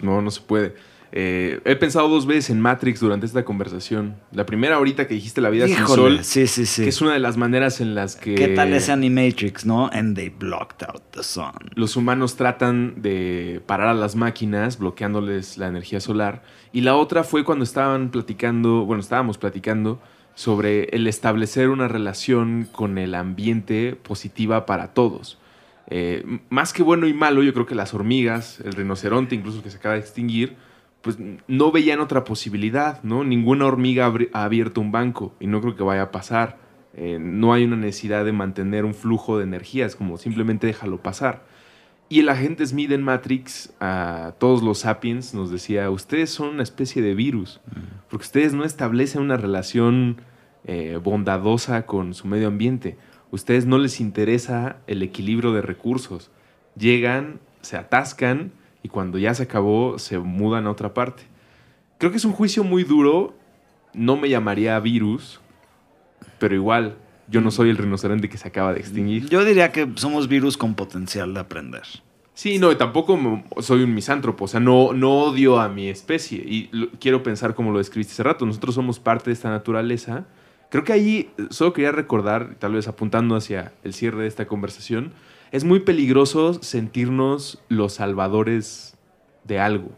no, 0.00 0.20
no 0.20 0.30
se 0.30 0.40
puede. 0.42 0.74
Eh, 1.12 1.60
he 1.64 1.74
pensado 1.74 2.08
dos 2.08 2.26
veces 2.26 2.50
en 2.50 2.60
Matrix 2.60 3.00
durante 3.00 3.26
esta 3.26 3.44
conversación. 3.44 4.16
La 4.32 4.46
primera 4.46 4.76
ahorita 4.76 5.08
que 5.08 5.14
dijiste 5.14 5.40
la 5.40 5.50
vida 5.50 5.66
sin 5.66 5.76
Híjole, 5.76 6.16
sol, 6.16 6.24
sí, 6.24 6.46
sí, 6.46 6.66
sí. 6.66 6.82
que 6.84 6.88
es 6.88 7.00
una 7.00 7.12
de 7.12 7.18
las 7.18 7.36
maneras 7.36 7.80
en 7.80 7.94
las 7.94 8.14
que... 8.14 8.36
¿Qué 8.36 8.48
tal 8.48 8.72
ese 8.72 8.92
Animatrix, 8.92 9.66
no? 9.66 9.90
And 9.92 10.14
they 10.14 10.28
blocked 10.28 10.86
out 10.88 11.02
the 11.10 11.24
sun. 11.24 11.52
los 11.74 11.96
humanos 11.96 12.36
tratan 12.36 13.02
de 13.02 13.60
parar 13.66 13.88
a 13.88 13.94
las 13.94 14.14
máquinas 14.14 14.78
bloqueándoles 14.78 15.58
la 15.58 15.66
energía 15.66 16.00
solar. 16.00 16.42
Y 16.72 16.82
la 16.82 16.94
otra 16.94 17.24
fue 17.24 17.44
cuando 17.44 17.64
estaban 17.64 18.10
platicando, 18.10 18.84
bueno, 18.84 19.00
estábamos 19.00 19.36
platicando 19.36 20.00
sobre 20.34 20.84
el 20.90 21.06
establecer 21.08 21.70
una 21.70 21.88
relación 21.88 22.68
con 22.70 22.98
el 22.98 23.16
ambiente 23.16 23.96
positiva 24.00 24.64
para 24.64 24.94
todos. 24.94 25.38
Eh, 25.88 26.24
más 26.50 26.72
que 26.72 26.84
bueno 26.84 27.08
y 27.08 27.12
malo, 27.12 27.42
yo 27.42 27.52
creo 27.52 27.66
que 27.66 27.74
las 27.74 27.94
hormigas, 27.94 28.60
el 28.60 28.72
rinoceronte, 28.72 29.34
incluso 29.34 29.60
que 29.60 29.70
se 29.70 29.78
acaba 29.78 29.94
de 29.94 30.00
extinguir, 30.00 30.56
pues 31.02 31.18
no 31.48 31.72
veían 31.72 32.00
otra 32.00 32.24
posibilidad, 32.24 33.02
¿no? 33.02 33.24
Ninguna 33.24 33.66
hormiga 33.66 34.12
ha 34.32 34.44
abierto 34.44 34.80
un 34.80 34.92
banco 34.92 35.34
y 35.40 35.46
no 35.46 35.60
creo 35.60 35.76
que 35.76 35.82
vaya 35.82 36.02
a 36.02 36.10
pasar. 36.10 36.58
Eh, 36.94 37.18
no 37.20 37.52
hay 37.52 37.64
una 37.64 37.76
necesidad 37.76 38.24
de 38.24 38.32
mantener 38.32 38.84
un 38.84 38.94
flujo 38.94 39.38
de 39.38 39.44
energías, 39.44 39.96
como 39.96 40.18
simplemente 40.18 40.66
déjalo 40.66 41.02
pasar. 41.02 41.42
Y 42.08 42.18
el 42.18 42.28
agente 42.28 42.66
Smith 42.66 42.90
en 42.90 43.02
Matrix, 43.02 43.72
a 43.78 44.34
todos 44.38 44.62
los 44.62 44.80
sapiens, 44.80 45.32
nos 45.32 45.50
decía, 45.50 45.88
ustedes 45.90 46.30
son 46.30 46.48
una 46.48 46.64
especie 46.64 47.02
de 47.02 47.14
virus, 47.14 47.60
porque 48.08 48.24
ustedes 48.24 48.52
no 48.52 48.64
establecen 48.64 49.22
una 49.22 49.36
relación 49.36 50.20
eh, 50.64 50.98
bondadosa 51.02 51.86
con 51.86 52.12
su 52.14 52.26
medio 52.26 52.48
ambiente. 52.48 52.98
Ustedes 53.30 53.64
no 53.64 53.78
les 53.78 54.00
interesa 54.00 54.78
el 54.88 55.04
equilibrio 55.04 55.52
de 55.52 55.62
recursos. 55.62 56.32
Llegan, 56.76 57.38
se 57.60 57.76
atascan 57.76 58.52
y 58.82 58.88
cuando 58.88 59.18
ya 59.18 59.34
se 59.34 59.44
acabó 59.44 59.98
se 59.98 60.18
mudan 60.18 60.66
a 60.66 60.70
otra 60.70 60.94
parte. 60.94 61.22
Creo 61.98 62.10
que 62.10 62.16
es 62.16 62.24
un 62.24 62.32
juicio 62.32 62.64
muy 62.64 62.84
duro. 62.84 63.34
No 63.92 64.16
me 64.16 64.28
llamaría 64.28 64.78
virus, 64.80 65.40
pero 66.38 66.54
igual, 66.54 66.96
yo 67.28 67.40
no 67.40 67.50
soy 67.50 67.70
el 67.70 67.76
rinoceronte 67.76 68.28
que 68.28 68.38
se 68.38 68.48
acaba 68.48 68.72
de 68.72 68.80
extinguir. 68.80 69.28
Yo 69.28 69.44
diría 69.44 69.72
que 69.72 69.88
somos 69.96 70.28
virus 70.28 70.56
con 70.56 70.74
potencial 70.74 71.34
de 71.34 71.40
aprender. 71.40 71.82
Sí, 72.32 72.58
no, 72.58 72.72
y 72.72 72.76
tampoco 72.76 73.18
soy 73.58 73.82
un 73.82 73.94
misántropo, 73.94 74.44
o 74.44 74.48
sea, 74.48 74.60
no, 74.60 74.92
no 74.94 75.12
odio 75.24 75.60
a 75.60 75.68
mi 75.68 75.88
especie 75.88 76.38
y 76.38 76.70
lo- 76.72 76.88
quiero 76.98 77.22
pensar 77.22 77.54
como 77.54 77.70
lo 77.70 77.78
describiste 77.78 78.14
hace 78.14 78.22
rato, 78.22 78.46
nosotros 78.46 78.74
somos 78.74 78.98
parte 78.98 79.26
de 79.28 79.34
esta 79.34 79.50
naturaleza. 79.50 80.24
Creo 80.70 80.84
que 80.84 80.92
ahí 80.94 81.30
eh, 81.36 81.46
solo 81.50 81.74
quería 81.74 81.92
recordar, 81.92 82.54
tal 82.58 82.72
vez 82.74 82.88
apuntando 82.88 83.34
hacia 83.36 83.72
el 83.84 83.92
cierre 83.92 84.22
de 84.22 84.28
esta 84.28 84.46
conversación, 84.46 85.12
es 85.52 85.64
muy 85.64 85.80
peligroso 85.80 86.54
sentirnos 86.62 87.60
los 87.68 87.94
salvadores 87.94 88.96
de 89.44 89.58
algo, 89.58 89.90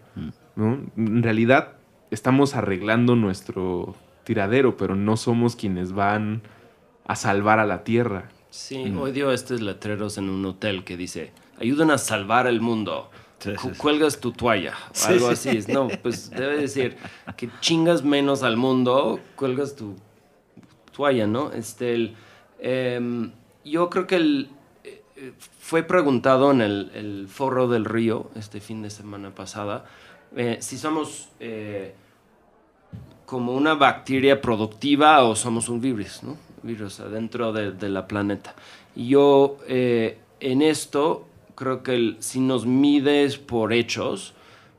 ¿no? 0.57 0.78
En 0.96 1.22
realidad 1.22 1.74
estamos 2.11 2.55
arreglando 2.55 3.16
nuestro 3.16 3.94
tiradero, 4.24 4.76
pero 4.76 4.94
no 4.94 5.16
somos 5.16 5.57
quienes 5.57 5.92
van 5.92 6.42
a 7.07 7.16
salvar 7.16 7.59
a 7.59 7.66
la 7.66 7.84
Tierra. 7.84 8.28
Sí, 8.50 8.92
odio 8.98 9.32
estos 9.32 9.61
letreros 9.61 10.18
en 10.18 10.28
un 10.28 10.44
hotel 10.44 10.84
que 10.84 10.96
dice, 10.96 11.32
ayudan 11.59 11.90
a 11.90 11.98
salvar 11.98 12.46
el 12.46 12.61
mundo. 12.61 13.11
Sí, 13.38 13.50
sí, 13.50 13.57
Cu- 13.57 13.70
sí. 13.74 13.78
Cuelgas 13.78 14.20
tu 14.20 14.30
toalla. 14.32 14.74
o 14.90 14.94
Sí, 14.94 15.12
algo 15.14 15.34
sí. 15.34 15.48
así. 15.59 15.72
No, 15.72 15.88
pues 16.03 16.30
debe 16.30 16.59
decir 16.59 16.96
que 17.36 17.48
chingas 17.61 18.05
menos 18.05 18.42
al 18.44 18.57
mundo, 18.57 19.18
cuelgas 19.36 19.74
tu 19.74 19.96
toalla, 20.94 21.26
¿no? 21.26 21.50
Este, 21.53 21.94
el, 21.94 22.14
em, 22.61 23.32
yo 23.64 23.90
creo 23.90 24.07
que 24.07 24.16
el, 24.16 24.48
fue 25.60 25.82
preguntado 25.82 26.50
en 26.50 26.60
el, 26.60 26.90
el 26.94 27.28
Foro 27.28 27.68
del 27.68 27.84
Río 27.84 28.30
este 28.34 28.60
fin 28.60 28.82
de 28.82 28.90
semana 28.90 29.34
pasada 29.34 29.84
eh, 30.36 30.58
si 30.60 30.78
somos 30.78 31.28
eh, 31.40 31.94
como 33.26 33.54
una 33.54 33.74
bacteria 33.74 34.40
productiva 34.40 35.22
o 35.24 35.36
somos 35.36 35.68
un 35.68 35.80
virus, 35.80 36.22
¿no? 36.22 36.36
Virus 36.62 37.00
adentro 37.00 37.52
de, 37.52 37.88
la 37.88 38.06
planeta. 38.06 38.54
Y 38.94 39.08
yo 39.08 39.58
eh, 39.68 40.18
en 40.40 40.62
esto 40.62 41.26
creo 41.54 41.82
que 41.82 42.16
si 42.20 42.40
nos 42.40 42.66
mides 42.66 43.36
por 43.36 43.72
hechos, 43.72 44.34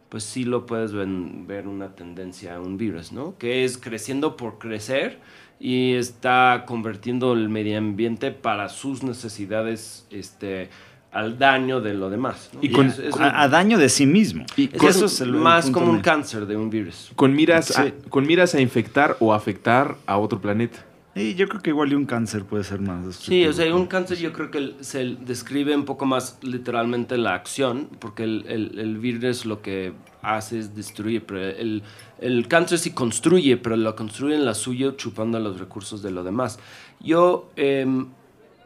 pues 0.09 0.23
sí 0.23 0.43
lo 0.43 0.65
puedes 0.65 0.93
ver 0.93 1.67
una 1.67 1.95
tendencia 1.95 2.55
a 2.55 2.61
un 2.61 2.77
virus, 2.77 3.11
¿no? 3.11 3.37
Que 3.37 3.65
es 3.65 3.77
creciendo 3.77 4.37
por 4.37 4.59
crecer 4.59 5.19
y 5.65 5.93
está 5.93 6.65
convirtiendo 6.67 7.31
el 7.31 7.47
medio 7.47 7.77
ambiente 7.77 8.31
para 8.31 8.67
sus 8.67 9.01
necesidades 9.01 10.05
este, 10.11 10.67
al 11.13 11.39
daño 11.39 11.79
de 11.79 11.93
lo 11.93 12.09
demás. 12.09 12.49
¿no? 12.53 12.59
Y 12.61 12.69
con- 12.69 12.87
es- 12.87 12.99
es- 12.99 13.15
A, 13.17 13.43
a 13.43 13.47
daño 13.47 13.77
de 13.77 13.87
sí 13.87 14.05
mismo. 14.05 14.45
Y 14.57 14.69
es 14.75 14.83
eso 14.83 15.05
es 15.05 15.21
el- 15.21 15.31
más 15.31 15.69
como 15.69 15.89
un 15.89 16.01
cáncer 16.01 16.47
de 16.47 16.57
un 16.57 16.69
virus. 16.69 17.11
Con 17.15 17.33
miras, 17.33 17.67
Sí. 17.67 17.81
a, 17.81 17.93
con 18.09 18.27
miras 18.27 18.53
a 18.55 18.59
infectar 18.59 19.15
o 19.21 19.33
afectar 19.33 19.95
a 20.05 20.17
otro 20.17 20.41
planeta. 20.41 20.79
Y 21.15 21.35
yo 21.35 21.47
creo 21.47 21.61
que 21.61 21.69
igual 21.69 21.91
y 21.91 21.95
un 21.95 22.05
cáncer 22.05 22.43
puede 22.43 22.63
ser 22.63 22.79
más. 22.81 23.17
Sí, 23.17 23.45
o 23.45 23.53
sea, 23.53 23.73
un 23.75 23.85
cáncer 23.85 24.17
yo 24.17 24.33
creo 24.33 24.49
que 24.49 24.73
se 24.79 25.15
describe 25.15 25.75
un 25.75 25.85
poco 25.85 26.05
más 26.07 26.39
literalmente 26.41 27.17
la 27.17 27.35
acción, 27.35 27.87
porque 27.99 28.23
el, 28.23 28.45
el- 28.47 28.79
el 28.79 28.97
virus 28.97 29.45
lo 29.45 29.61
que 29.61 29.93
hace 30.23 30.57
es 30.57 30.75
destruir, 30.75 31.23
pero 31.25 31.39
el, 31.39 31.83
el 32.19 32.47
cáncer 32.47 32.79
sí 32.79 32.91
construye, 32.93 33.57
pero 33.57 33.77
lo 33.77 33.95
construye 33.95 34.35
en 34.35 34.45
la 34.45 34.55
suya 34.55 34.95
chupando 34.97 35.39
los 35.39 35.59
recursos 35.59 36.01
de 36.01 36.09
lo 36.09 36.23
demás. 36.23 36.57
Yo 36.99 37.51
em, 37.57 38.07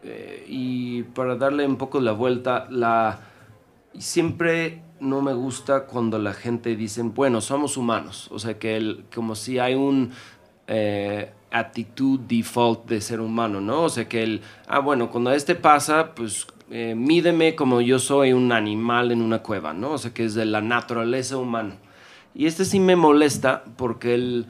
eh, 0.03 0.45
y 0.47 1.03
para 1.03 1.35
darle 1.35 1.65
un 1.65 1.75
poco 1.77 1.99
la 1.99 2.13
vuelta, 2.13 2.67
la, 2.71 3.19
siempre 3.97 4.83
no 4.99 5.21
me 5.21 5.33
gusta 5.33 5.85
cuando 5.85 6.17
la 6.17 6.33
gente 6.33 6.75
dice, 6.75 7.01
bueno, 7.03 7.41
somos 7.41 7.77
humanos, 7.77 8.29
o 8.31 8.39
sea, 8.39 8.57
que 8.57 8.77
el, 8.77 9.05
como 9.13 9.35
si 9.35 9.59
hay 9.59 9.75
un... 9.75 10.11
Eh, 10.67 11.31
actitud 11.49 12.19
default 12.19 12.87
de 12.87 13.01
ser 13.01 13.21
humano, 13.21 13.61
¿no? 13.61 13.83
O 13.83 13.89
sea 13.89 14.07
que 14.07 14.23
el, 14.23 14.41
ah, 14.67 14.79
bueno, 14.79 15.09
cuando 15.09 15.31
este 15.31 15.55
pasa, 15.55 16.13
pues 16.13 16.47
eh, 16.69 16.93
mídeme 16.95 17.55
como 17.55 17.79
yo 17.81 17.99
soy 17.99 18.33
un 18.33 18.51
animal 18.51 19.11
en 19.11 19.21
una 19.21 19.41
cueva, 19.41 19.73
¿no? 19.73 19.91
O 19.91 19.97
sea 19.97 20.13
que 20.13 20.25
es 20.25 20.33
de 20.33 20.45
la 20.45 20.61
naturaleza 20.61 21.37
humana. 21.37 21.77
Y 22.35 22.45
este 22.45 22.65
sí 22.65 22.79
me 22.79 22.95
molesta 22.95 23.63
porque 23.77 24.13
el, 24.13 24.47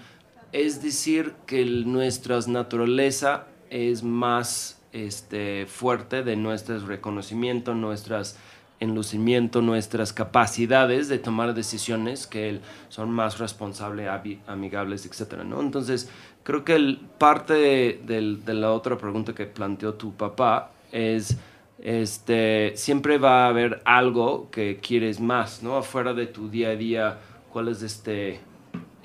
es 0.52 0.82
decir 0.82 1.34
que 1.46 1.64
nuestra 1.66 2.40
naturaleza 2.48 3.46
es 3.70 4.04
más 4.04 4.82
este, 4.92 5.68
fuerte 5.68 6.24
de 6.24 6.36
nuestro 6.36 6.80
reconocimiento, 6.80 7.76
nuestras 7.76 8.38
enlucimiento, 8.80 9.62
nuestras 9.62 10.14
capacidades 10.14 11.08
de 11.10 11.18
tomar 11.18 11.54
decisiones 11.54 12.28
que 12.28 12.60
son 12.90 13.12
más 13.12 13.40
responsables, 13.40 14.10
amigables, 14.46 15.06
etc. 15.06 15.44
¿no? 15.44 15.62
Entonces, 15.62 16.10
creo 16.44 16.64
que 16.64 16.76
el, 16.76 17.00
parte 17.18 17.54
de, 17.54 18.54
la 18.54 18.72
otra 18.72 18.98
pregunta 18.98 19.34
que 19.34 19.46
planteó 19.46 19.96
tu 19.96 20.14
papá 20.14 20.72
es, 20.92 21.38
este, 21.80 22.74
siempre 22.76 23.18
va 23.18 23.46
a 23.46 23.50
haber 23.50 23.82
algo 23.86 24.50
que 24.52 24.78
quieres 24.78 25.20
más, 25.20 25.64
¿no? 25.64 25.78
Afuera 25.78 26.14
de 26.14 26.28
tu 26.28 26.50
día 26.50 26.70
a 26.70 26.76
día, 26.76 27.20
¿cuál 27.52 27.68
es 27.70 27.82
este, 27.82 28.40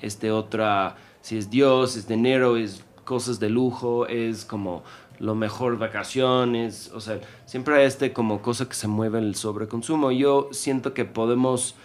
este 0.01 0.31
otra, 0.31 0.95
si 1.21 1.37
es 1.37 1.49
Dios, 1.49 1.95
es 1.95 2.07
dinero, 2.07 2.57
es 2.57 2.83
cosas 3.03 3.39
de 3.39 3.49
lujo, 3.49 4.07
es 4.07 4.45
como 4.45 4.83
lo 5.19 5.35
mejor 5.35 5.77
vacaciones, 5.77 6.91
o 6.93 6.99
sea, 6.99 7.19
siempre 7.45 7.75
hay 7.75 7.85
este 7.85 8.13
como 8.13 8.41
cosa 8.41 8.67
que 8.67 8.75
se 8.75 8.87
mueve 8.87 9.19
el 9.19 9.35
sobreconsumo. 9.35 10.11
Yo 10.11 10.49
siento 10.51 10.93
que 10.93 11.05
podemos 11.05 11.75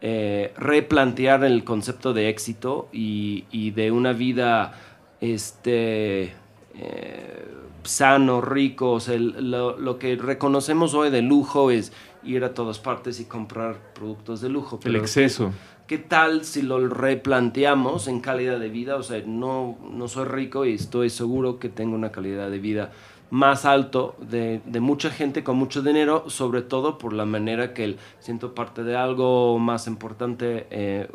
eh, 0.00 0.52
replantear 0.56 1.44
el 1.44 1.64
concepto 1.64 2.12
de 2.12 2.28
éxito 2.28 2.88
y, 2.92 3.70
de 3.72 3.90
una 3.90 4.12
vida 4.12 4.78
este, 5.20 6.34
eh, 6.74 7.48
sano, 7.82 8.40
rico, 8.40 8.92
o 8.92 9.00
sea, 9.00 9.18
lo, 9.18 9.78
lo, 9.78 9.98
que 9.98 10.16
reconocemos 10.16 10.94
hoy 10.94 11.10
de 11.10 11.22
lujo 11.22 11.70
es 11.70 11.92
ir 12.24 12.44
a 12.44 12.54
todas 12.54 12.78
partes 12.78 13.20
y 13.20 13.24
comprar 13.24 13.76
productos 13.94 14.40
de 14.40 14.48
lujo. 14.48 14.78
el 14.84 14.96
exceso. 14.96 15.52
¿Qué 15.86 15.98
tal 15.98 16.44
si 16.44 16.62
lo 16.62 16.88
replanteamos 16.88 18.08
en 18.08 18.20
calidad 18.20 18.58
de 18.58 18.68
vida? 18.68 18.96
O 18.96 19.04
sea, 19.04 19.22
no, 19.24 19.78
no 19.88 20.08
soy 20.08 20.24
rico 20.24 20.66
y 20.66 20.74
estoy 20.74 21.10
seguro 21.10 21.60
que 21.60 21.68
tengo 21.68 21.94
una 21.94 22.10
calidad 22.10 22.50
de 22.50 22.58
vida 22.58 22.90
más 23.30 23.64
alto 23.64 24.16
de, 24.20 24.60
de, 24.66 24.80
mucha 24.80 25.10
gente 25.10 25.44
con 25.44 25.56
mucho 25.56 25.82
dinero, 25.82 26.28
sobre 26.28 26.62
todo 26.62 26.98
por 26.98 27.12
la 27.12 27.24
manera 27.24 27.72
que 27.72 27.84
él 27.84 27.98
siento 28.18 28.54
parte 28.54 28.82
de 28.82 28.96
algo 28.96 29.58
más 29.58 29.86
importante, 29.86 30.66
eh, 30.70 31.08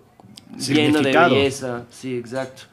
lleno 0.58 1.02
de 1.02 1.18
belleza. 1.18 1.86
Sí, 1.90 2.16
exacto. 2.16 2.64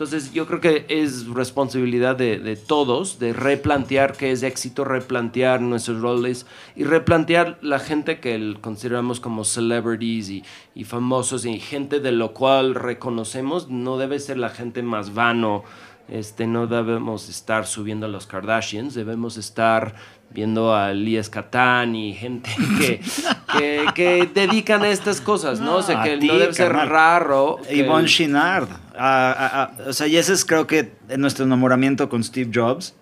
Entonces 0.00 0.32
yo 0.32 0.46
creo 0.46 0.62
que 0.62 0.86
es 0.88 1.26
responsabilidad 1.26 2.16
de, 2.16 2.56
todos 2.56 3.18
de 3.18 3.34
replantear 3.34 4.16
qué 4.16 4.30
es 4.30 4.42
éxito, 4.42 4.82
replantear 4.82 5.60
nuestros 5.60 6.00
roles 6.00 6.46
y 6.74 6.84
replantear 6.84 7.58
la 7.60 7.78
gente 7.78 8.18
que 8.18 8.56
consideramos 8.62 9.20
como 9.20 9.44
celebrities 9.44 10.30
y, 10.30 10.44
y, 10.74 10.84
famosos 10.84 11.44
y 11.44 11.60
gente 11.60 12.00
de 12.00 12.12
lo 12.12 12.32
cual 12.32 12.74
reconocemos 12.74 13.68
no 13.68 13.98
debe 13.98 14.20
ser 14.20 14.38
la 14.38 14.48
gente 14.48 14.82
más 14.82 15.12
vano. 15.12 15.64
Este, 16.08 16.46
no 16.46 16.66
debemos 16.66 17.28
estar 17.28 17.66
subiendo 17.66 18.06
a 18.06 18.08
los 18.08 18.26
Kardashians, 18.26 18.94
debemos 18.94 19.36
estar 19.36 19.94
viendo 20.30 20.74
a 20.74 20.92
Elías 20.92 21.28
Catán 21.28 21.94
y 21.94 22.14
gente 22.14 22.50
que, 22.78 23.86
que, 23.94 24.30
dedican 24.32 24.82
a 24.82 24.88
estas 24.88 25.20
cosas, 25.20 25.60
¿no? 25.60 25.76
o 25.76 25.82
sea, 25.82 26.02
que 26.02 26.16
no 26.16 26.38
debe 26.38 26.54
ser 26.54 26.72
raro. 26.72 27.58
Yvonne 27.70 28.08
Chinard. 28.08 28.68
O 29.00 29.92
sea, 29.92 30.06
y 30.06 30.16
ese 30.16 30.34
es 30.34 30.44
creo 30.44 30.66
que 30.66 30.92
nuestro 31.16 31.44
enamoramiento 31.44 32.08
con 32.08 32.22
Steve 32.22 32.50
Jobs. 32.52 32.94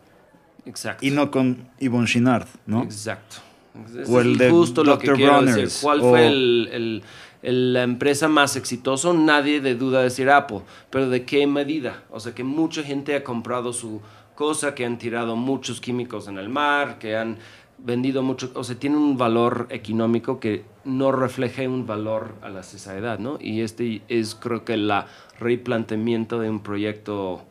Exacto. 0.65 1.05
Y 1.05 1.11
no 1.11 1.31
con 1.31 1.69
Yvonne 1.81 2.07
Chinard, 2.07 2.47
¿no? 2.67 2.83
Exacto. 2.83 3.37
o 4.07 4.21
el 4.21 4.37
de 4.37 4.51
justo 4.51 4.85
lo 4.85 4.99
que 4.99 5.11
decir. 5.11 5.69
¿Cuál 5.83 6.01
fue 6.01 6.27
el, 6.27 7.03
el, 7.43 7.73
la 7.73 7.83
empresa 7.83 8.29
más 8.29 8.55
exitosa? 8.55 9.13
Nadie 9.13 9.61
de 9.61 9.75
duda 9.75 10.03
decir 10.03 10.31
Apple, 10.31 10.61
pero 10.91 11.09
¿de 11.09 11.25
qué 11.25 11.47
medida? 11.47 12.05
O 12.11 12.21
sea, 12.21 12.35
que 12.35 12.45
mucha 12.45 12.83
gente 12.83 13.17
ha 13.17 13.25
comprado 13.25 13.73
su 13.73 14.01
cosa, 14.35 14.75
que 14.75 14.85
han 14.85 14.99
tirado 14.99 15.35
muchos 15.35 15.81
químicos 15.81 16.29
en 16.29 16.39
el 16.39 16.49
mar, 16.49 16.99
que 16.99 17.17
han 17.17 17.39
vendido 17.79 18.23
mucho, 18.23 18.51
o 18.55 18.65
sea, 18.65 18.77
tiene 18.77 18.97
un 18.97 19.17
valor 19.17 19.67
económico 19.71 20.41
que 20.41 20.65
no 20.85 21.13
refleja 21.13 21.63
un 21.63 21.87
valor 21.87 22.35
a 22.43 22.49
la 22.49 22.63
sociedad, 22.63 23.19
¿no? 23.19 23.39
Y 23.41 23.63
este 23.63 24.03
es 24.09 24.35
creo 24.35 24.65
que 24.65 24.75
el 24.75 24.93
replanteamiento 25.39 26.41
de 26.41 26.51
un 26.51 26.61
proyecto 26.61 27.45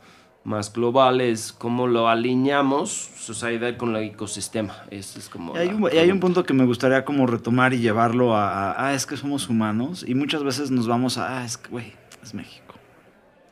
más 0.43 0.71
global 0.71 1.19
es 1.19 1.51
cómo 1.51 1.87
lo 1.87 2.07
alineamos 2.07 2.89
sociedad 2.89 3.75
con 3.75 3.95
el 3.95 4.03
ecosistema. 4.03 4.85
Este 4.91 5.19
es 5.19 5.27
como 5.27 5.55
y 5.55 5.57
hay, 5.57 5.67
un, 5.67 5.89
hay, 5.89 6.09
un, 6.09 6.21
punto 6.21 6.43
que 6.45 6.53
me 6.53 6.65
gustaría 6.65 7.03
como 7.03 7.27
retomar 7.27 7.73
y 7.73 7.79
llevarlo 7.79 8.35
a, 8.35 8.87
ah, 8.87 8.93
es 8.93 9.05
que 9.05 9.17
somos 9.17 9.49
humanos 9.49 10.05
y 10.07 10.15
muchas 10.15 10.43
veces 10.43 10.71
nos 10.71 10.87
vamos 10.87 11.17
a, 11.17 11.39
ah, 11.39 11.45
es 11.45 11.57
que, 11.57 11.69
güey, 11.69 11.93
es 12.23 12.33
México. 12.33 12.75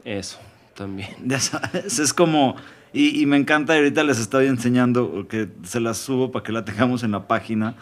Eso, 0.05 0.39
también. 0.73 1.09
Ya 1.25 1.39
sabes, 1.39 1.99
es 1.99 2.13
como 2.13 2.55
y, 2.97 3.25
me 3.25 3.36
encanta, 3.36 3.75
ahorita 3.75 4.05
les 4.05 4.19
estoy 4.19 4.47
enseñando, 4.47 5.27
que 5.27 5.49
se 5.63 5.81
las 5.81 5.97
subo 5.97 6.31
para 6.31 6.43
que 6.43 6.53
la 6.53 6.63
tengamos 6.63 7.03
en 7.03 7.11
la 7.11 7.27
página, 7.27 7.75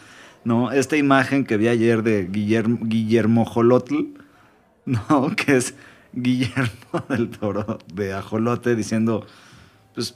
¿no? 0.43 0.71
Esta 0.71 0.97
imagen 0.97 1.45
que 1.45 1.55
vi 1.55 1.67
ayer 1.67 2.01
de 2.01 2.25
Guillermo, 2.25 2.79
Guillermo 2.81 3.45
Jolotl, 3.45 4.07
¿no? 4.85 5.35
Que 5.35 5.57
es 5.57 5.75
Guillermo 6.13 7.03
del 7.09 7.29
Toro 7.29 7.79
de 7.93 8.13
Ajolote 8.13 8.75
diciendo, 8.75 9.25
pues, 9.93 10.15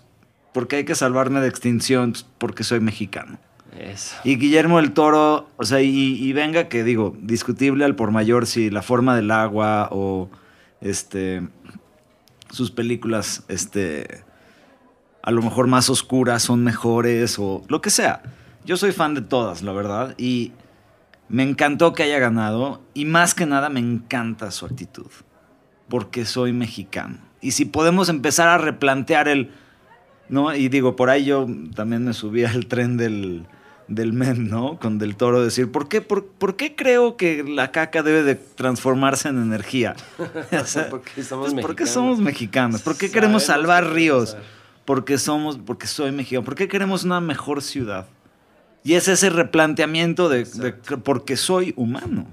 ¿por 0.53 0.67
qué 0.67 0.77
hay 0.77 0.85
que 0.85 0.95
salvarme 0.95 1.41
de 1.41 1.47
extinción? 1.47 2.11
Pues, 2.11 2.25
porque 2.37 2.63
soy 2.63 2.79
mexicano. 2.79 3.39
Eso. 3.77 4.15
Y 4.23 4.37
Guillermo 4.37 4.77
del 4.77 4.93
Toro, 4.93 5.49
o 5.57 5.63
sea, 5.65 5.81
y, 5.81 5.89
y, 5.89 6.33
venga 6.33 6.67
que 6.67 6.83
digo, 6.83 7.15
discutible 7.21 7.85
al 7.85 7.95
por 7.95 8.11
mayor 8.11 8.47
si 8.47 8.69
la 8.69 8.81
forma 8.81 9.15
del 9.15 9.29
agua 9.29 9.89
o 9.91 10.29
este 10.81 11.43
sus 12.49 12.71
películas 12.71 13.43
este 13.49 14.23
a 15.21 15.31
lo 15.31 15.41
mejor 15.41 15.67
más 15.67 15.89
oscuras 15.89 16.43
son 16.43 16.63
mejores 16.63 17.37
o 17.37 17.61
lo 17.67 17.81
que 17.81 17.89
sea. 17.89 18.23
Yo 18.63 18.77
soy 18.77 18.93
fan 18.93 19.13
de 19.13 19.21
todas, 19.21 19.61
la 19.61 19.73
verdad, 19.73 20.15
y 20.17 20.53
me 21.27 21.43
encantó 21.43 21.93
que 21.93 22.03
haya 22.03 22.17
ganado 22.17 22.81
y 22.93 23.05
más 23.05 23.35
que 23.35 23.45
nada 23.45 23.69
me 23.69 23.81
encanta 23.81 24.51
su 24.51 24.65
actitud, 24.65 25.11
porque 25.89 26.25
soy 26.25 26.53
mexicano. 26.53 27.17
Y 27.41 27.51
si 27.51 27.65
podemos 27.65 28.09
empezar 28.09 28.47
a 28.47 28.57
replantear 28.57 29.27
el, 29.27 29.51
¿no? 30.29 30.55
Y 30.55 30.69
digo, 30.69 30.95
por 30.95 31.09
ahí 31.09 31.25
yo 31.25 31.47
también 31.75 32.03
me 32.03 32.13
subí 32.13 32.43
al 32.43 32.65
tren 32.65 32.97
del, 32.97 33.45
del 33.87 34.13
men, 34.13 34.49
¿no? 34.49 34.79
Con 34.79 34.97
Del 34.97 35.15
Toro 35.15 35.43
decir, 35.43 35.71
¿por 35.71 35.87
qué, 35.87 36.01
por, 36.01 36.55
qué 36.55 36.75
creo 36.75 37.15
que 37.15 37.43
la 37.43 37.71
caca 37.71 38.03
debe 38.03 38.23
de 38.23 38.35
transformarse 38.35 39.29
en 39.29 39.41
energía? 39.41 39.95
porque 40.89 41.23
somos 41.23 41.53
pues, 41.53 41.65
¿Por 41.65 41.75
qué 41.75 41.85
somos 41.85 42.19
mexicanos? 42.19 42.81
¿Por 42.81 42.97
qué 42.97 43.11
queremos 43.11 43.43
salvar 43.43 43.91
ríos? 43.91 44.35
porque 44.87 45.17
somos, 45.17 45.57
porque 45.57 45.85
soy 45.85 46.13
mexicano, 46.13 46.45
porque 46.45 46.69
queremos 46.69 47.03
una 47.03 47.19
mejor 47.19 47.61
ciudad. 47.61 48.07
Y 48.85 48.93
es 48.93 49.09
ese 49.09 49.29
replanteamiento 49.29 50.29
de, 50.29 50.45
porque 51.03 51.35
soy 51.35 51.73
humano. 51.75 52.25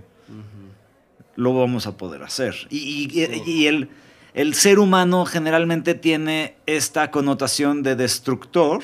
Lo 1.37 1.55
vamos 1.55 1.87
a 1.87 1.97
poder 1.97 2.23
hacer. 2.23 2.55
Y, 2.71 3.67
el, 3.67 3.89
el, 4.35 4.55
ser 4.55 4.79
humano 4.79 5.25
generalmente 5.25 5.95
tiene 5.95 6.57
esta 6.67 7.11
connotación 7.11 7.83
de 7.83 7.97
destructor, 7.97 8.83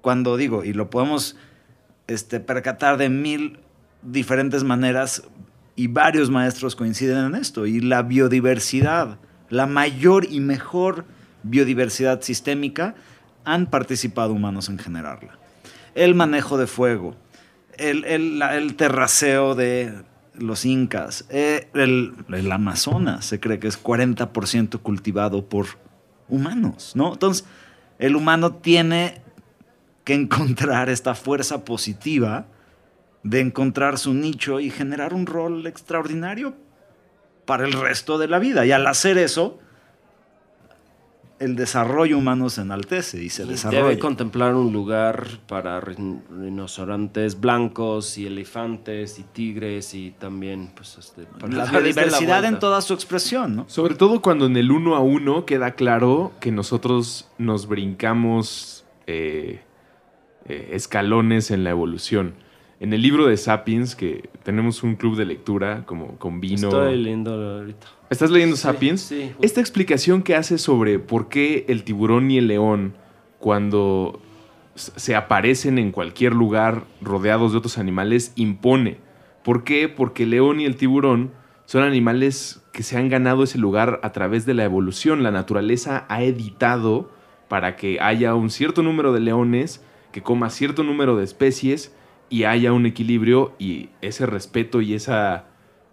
cuando 0.00 0.36
digo, 0.36 0.64
y 0.64 0.72
lo 0.72 0.90
podemos 0.90 1.36
este, 2.06 2.40
percatar 2.40 2.96
de 2.96 3.08
mil 3.08 3.58
diferentes 4.02 4.64
maneras, 4.64 5.24
y 5.74 5.88
varios 5.88 6.30
maestros 6.30 6.74
coinciden 6.74 7.26
en 7.26 7.34
esto, 7.34 7.66
y 7.66 7.80
la 7.80 8.02
biodiversidad, 8.02 9.18
la 9.50 9.66
mayor 9.66 10.26
y 10.30 10.40
mejor 10.40 11.04
biodiversidad 11.42 12.22
sistémica, 12.22 12.94
han 13.44 13.66
participado 13.66 14.32
humanos 14.32 14.68
en 14.68 14.78
generarla. 14.78 15.38
El 15.94 16.14
manejo 16.14 16.58
de 16.58 16.66
fuego, 16.66 17.14
el, 17.78 18.74
terraceo 18.76 19.54
de 19.54 20.02
los 20.38 20.64
incas, 20.64 21.26
eh, 21.30 21.68
el, 21.74 22.14
Amazonas 22.52 23.24
se 23.26 23.40
cree 23.40 23.58
que 23.58 23.68
es 23.68 23.82
40% 23.82 24.80
cultivado 24.80 25.48
por 25.48 25.66
humanos, 26.28 26.92
¿no? 26.94 27.12
Entonces, 27.12 27.46
el 27.98 28.16
humano 28.16 28.54
tiene 28.54 29.22
que 30.04 30.14
encontrar 30.14 30.88
esta 30.88 31.14
fuerza 31.14 31.64
positiva 31.64 32.46
de 33.22 33.40
encontrar 33.40 33.98
su 33.98 34.14
nicho 34.14 34.60
y 34.60 34.70
generar 34.70 35.12
un 35.12 35.26
rol 35.26 35.66
extraordinario 35.66 36.54
para 37.44 37.64
el 37.64 37.72
resto 37.72 38.18
de 38.18 38.28
la 38.28 38.38
vida. 38.38 38.66
Y 38.66 38.72
al 38.72 38.86
hacer 38.86 39.18
eso, 39.18 39.58
el 41.38 41.54
desarrollo 41.54 42.16
humano 42.16 42.48
se 42.48 42.62
enaltece 42.62 43.22
y 43.22 43.28
se 43.28 43.44
Y 43.44 43.48
desarrolla. 43.48 43.82
Debe 43.84 43.98
contemplar 43.98 44.54
un 44.54 44.72
lugar 44.72 45.26
para 45.46 45.80
rin- 45.80 46.22
rinocerontes 46.30 47.40
blancos 47.40 48.16
y 48.16 48.26
elefantes 48.26 49.18
y 49.18 49.22
tigres 49.22 49.92
y 49.94 50.12
también 50.12 50.70
pues 50.74 50.96
este, 50.98 51.24
para 51.24 51.52
la 51.52 51.64
darle 51.64 51.80
biodiversidad 51.92 52.44
en 52.46 52.58
toda 52.58 52.80
su 52.80 52.94
expresión, 52.94 53.54
¿no? 53.56 53.64
Sobre 53.68 53.94
todo 53.96 54.22
cuando 54.22 54.46
en 54.46 54.56
el 54.56 54.70
uno 54.70 54.96
a 54.96 55.00
uno 55.00 55.44
queda 55.44 55.72
claro 55.72 56.32
que 56.40 56.50
nosotros 56.52 57.28
nos 57.38 57.66
brincamos 57.68 58.84
eh, 59.06 59.60
eh, 60.46 60.70
escalones 60.72 61.50
en 61.50 61.64
la 61.64 61.70
evolución. 61.70 62.34
En 62.78 62.92
el 62.92 63.00
libro 63.00 63.26
de 63.26 63.36
Sapiens, 63.38 63.96
que 63.96 64.28
tenemos 64.42 64.82
un 64.82 64.96
club 64.96 65.16
de 65.16 65.24
lectura 65.24 65.84
como 65.86 66.18
con 66.18 66.40
vino. 66.40 66.68
Estoy 66.68 66.96
leyendo 66.96 67.32
ahorita. 67.32 67.86
¿Estás 68.10 68.30
leyendo 68.30 68.56
Sí, 68.56 68.62
Sapiens? 68.62 69.00
sí. 69.00 69.32
Esta 69.40 69.60
explicación 69.60 70.22
que 70.22 70.34
hace 70.34 70.58
sobre 70.58 70.98
por 70.98 71.28
qué 71.28 71.64
el 71.68 71.84
tiburón 71.84 72.30
y 72.30 72.36
el 72.38 72.48
león, 72.48 72.94
cuando 73.38 74.20
se 74.74 75.14
aparecen 75.14 75.78
en 75.78 75.90
cualquier 75.90 76.34
lugar 76.34 76.84
rodeados 77.00 77.52
de 77.52 77.58
otros 77.58 77.78
animales, 77.78 78.32
impone. 78.36 78.98
¿Por 79.42 79.64
qué? 79.64 79.88
Porque 79.88 80.24
el 80.24 80.30
león 80.30 80.60
y 80.60 80.66
el 80.66 80.76
tiburón 80.76 81.30
son 81.64 81.82
animales 81.82 82.62
que 82.72 82.82
se 82.82 82.98
han 82.98 83.08
ganado 83.08 83.42
ese 83.44 83.56
lugar 83.58 84.00
a 84.02 84.12
través 84.12 84.44
de 84.44 84.52
la 84.52 84.64
evolución. 84.64 85.22
La 85.22 85.30
naturaleza 85.30 86.04
ha 86.10 86.22
editado 86.22 87.10
para 87.48 87.76
que 87.76 88.00
haya 88.00 88.34
un 88.34 88.50
cierto 88.50 88.82
número 88.82 89.14
de 89.14 89.20
leones 89.20 89.82
que 90.12 90.22
coma 90.22 90.50
cierto 90.50 90.82
número 90.82 91.16
de 91.16 91.24
especies 91.24 91.94
y 92.28 92.44
haya 92.44 92.72
un 92.72 92.86
equilibrio 92.86 93.54
y 93.58 93.90
ese 94.02 94.26
respeto 94.26 94.80
y 94.80 94.94
esa... 94.94 95.44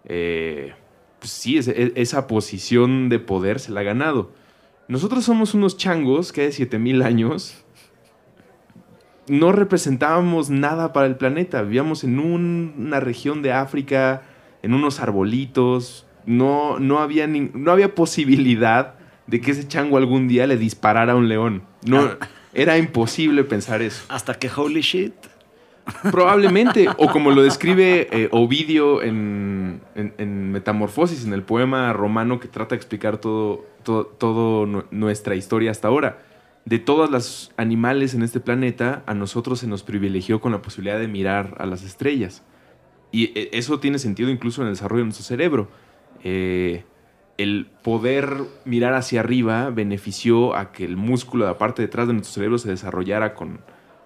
eh, 0.04 0.74
pues 1.18 1.30
sí, 1.30 1.58
e- 1.58 1.92
esa 1.96 2.26
posición 2.26 3.08
de 3.08 3.18
poder 3.18 3.60
se 3.60 3.72
la 3.72 3.80
ha 3.80 3.84
ganado. 3.84 4.32
Nosotros 4.88 5.24
somos 5.24 5.54
unos 5.54 5.76
changos 5.78 6.32
que 6.32 6.42
hace 6.42 6.52
7000 6.52 7.02
años 7.02 7.64
no 9.26 9.52
representábamos 9.52 10.50
nada 10.50 10.92
para 10.92 11.06
el 11.06 11.16
planeta. 11.16 11.62
Vivíamos 11.62 12.04
en 12.04 12.18
un- 12.18 12.74
una 12.76 13.00
región 13.00 13.40
de 13.40 13.52
África, 13.52 14.22
en 14.62 14.74
unos 14.74 15.00
arbolitos. 15.00 16.06
No, 16.26 16.78
no, 16.78 16.98
había 16.98 17.26
ni- 17.26 17.50
no 17.54 17.70
había 17.72 17.94
posibilidad 17.94 18.94
de 19.26 19.40
que 19.40 19.52
ese 19.52 19.66
chango 19.66 19.96
algún 19.96 20.28
día 20.28 20.46
le 20.46 20.58
disparara 20.58 21.12
a 21.14 21.16
un 21.16 21.28
león. 21.28 21.62
No, 21.86 22.10
era 22.52 22.76
imposible 22.76 23.44
pensar 23.44 23.80
eso. 23.80 24.04
Hasta 24.08 24.34
que 24.34 24.50
holy 24.54 24.82
shit. 24.82 25.14
Probablemente, 26.10 26.88
o 26.96 27.10
como 27.10 27.30
lo 27.30 27.42
describe 27.42 28.08
eh, 28.10 28.28
Ovidio 28.32 29.02
en, 29.02 29.80
en- 29.94 30.50
Metamorfosis, 30.52 31.24
en 31.26 31.32
el 31.32 31.42
poema 31.42 31.92
romano 31.92 32.40
que 32.40 32.48
trata 32.48 32.70
de 32.70 32.76
explicar 32.76 33.18
todo, 33.18 33.64
todo, 33.82 34.06
todo 34.06 34.66
nu- 34.66 34.84
nuestra 34.90 35.34
historia 35.34 35.70
hasta 35.70 35.88
ahora. 35.88 36.22
De 36.64 36.78
todos 36.78 37.10
los 37.10 37.52
animales 37.58 38.14
en 38.14 38.22
este 38.22 38.40
planeta, 38.40 39.02
a 39.06 39.12
nosotros 39.14 39.60
se 39.60 39.66
nos 39.66 39.82
privilegió 39.82 40.40
con 40.40 40.52
la 40.52 40.62
posibilidad 40.62 40.98
de 40.98 41.08
mirar 41.08 41.54
a 41.58 41.66
las 41.66 41.82
estrellas. 41.82 42.42
Y 43.12 43.38
eh, 43.38 43.50
eso 43.52 43.78
tiene 43.80 43.98
sentido 43.98 44.30
incluso 44.30 44.62
en 44.62 44.68
el 44.68 44.74
desarrollo 44.74 45.00
de 45.00 45.06
nuestro 45.06 45.26
cerebro. 45.26 45.68
Eh, 46.22 46.84
el 47.36 47.66
poder 47.82 48.38
mirar 48.64 48.94
hacia 48.94 49.20
arriba 49.20 49.68
benefició 49.70 50.54
a 50.56 50.72
que 50.72 50.84
el 50.84 50.96
músculo 50.96 51.44
de 51.44 51.50
la 51.50 51.58
parte 51.58 51.82
de 51.82 51.88
atrás 51.88 52.06
de 52.06 52.14
nuestro 52.14 52.32
cerebro 52.32 52.58
se 52.58 52.70
desarrollara 52.70 53.34
con 53.34 53.60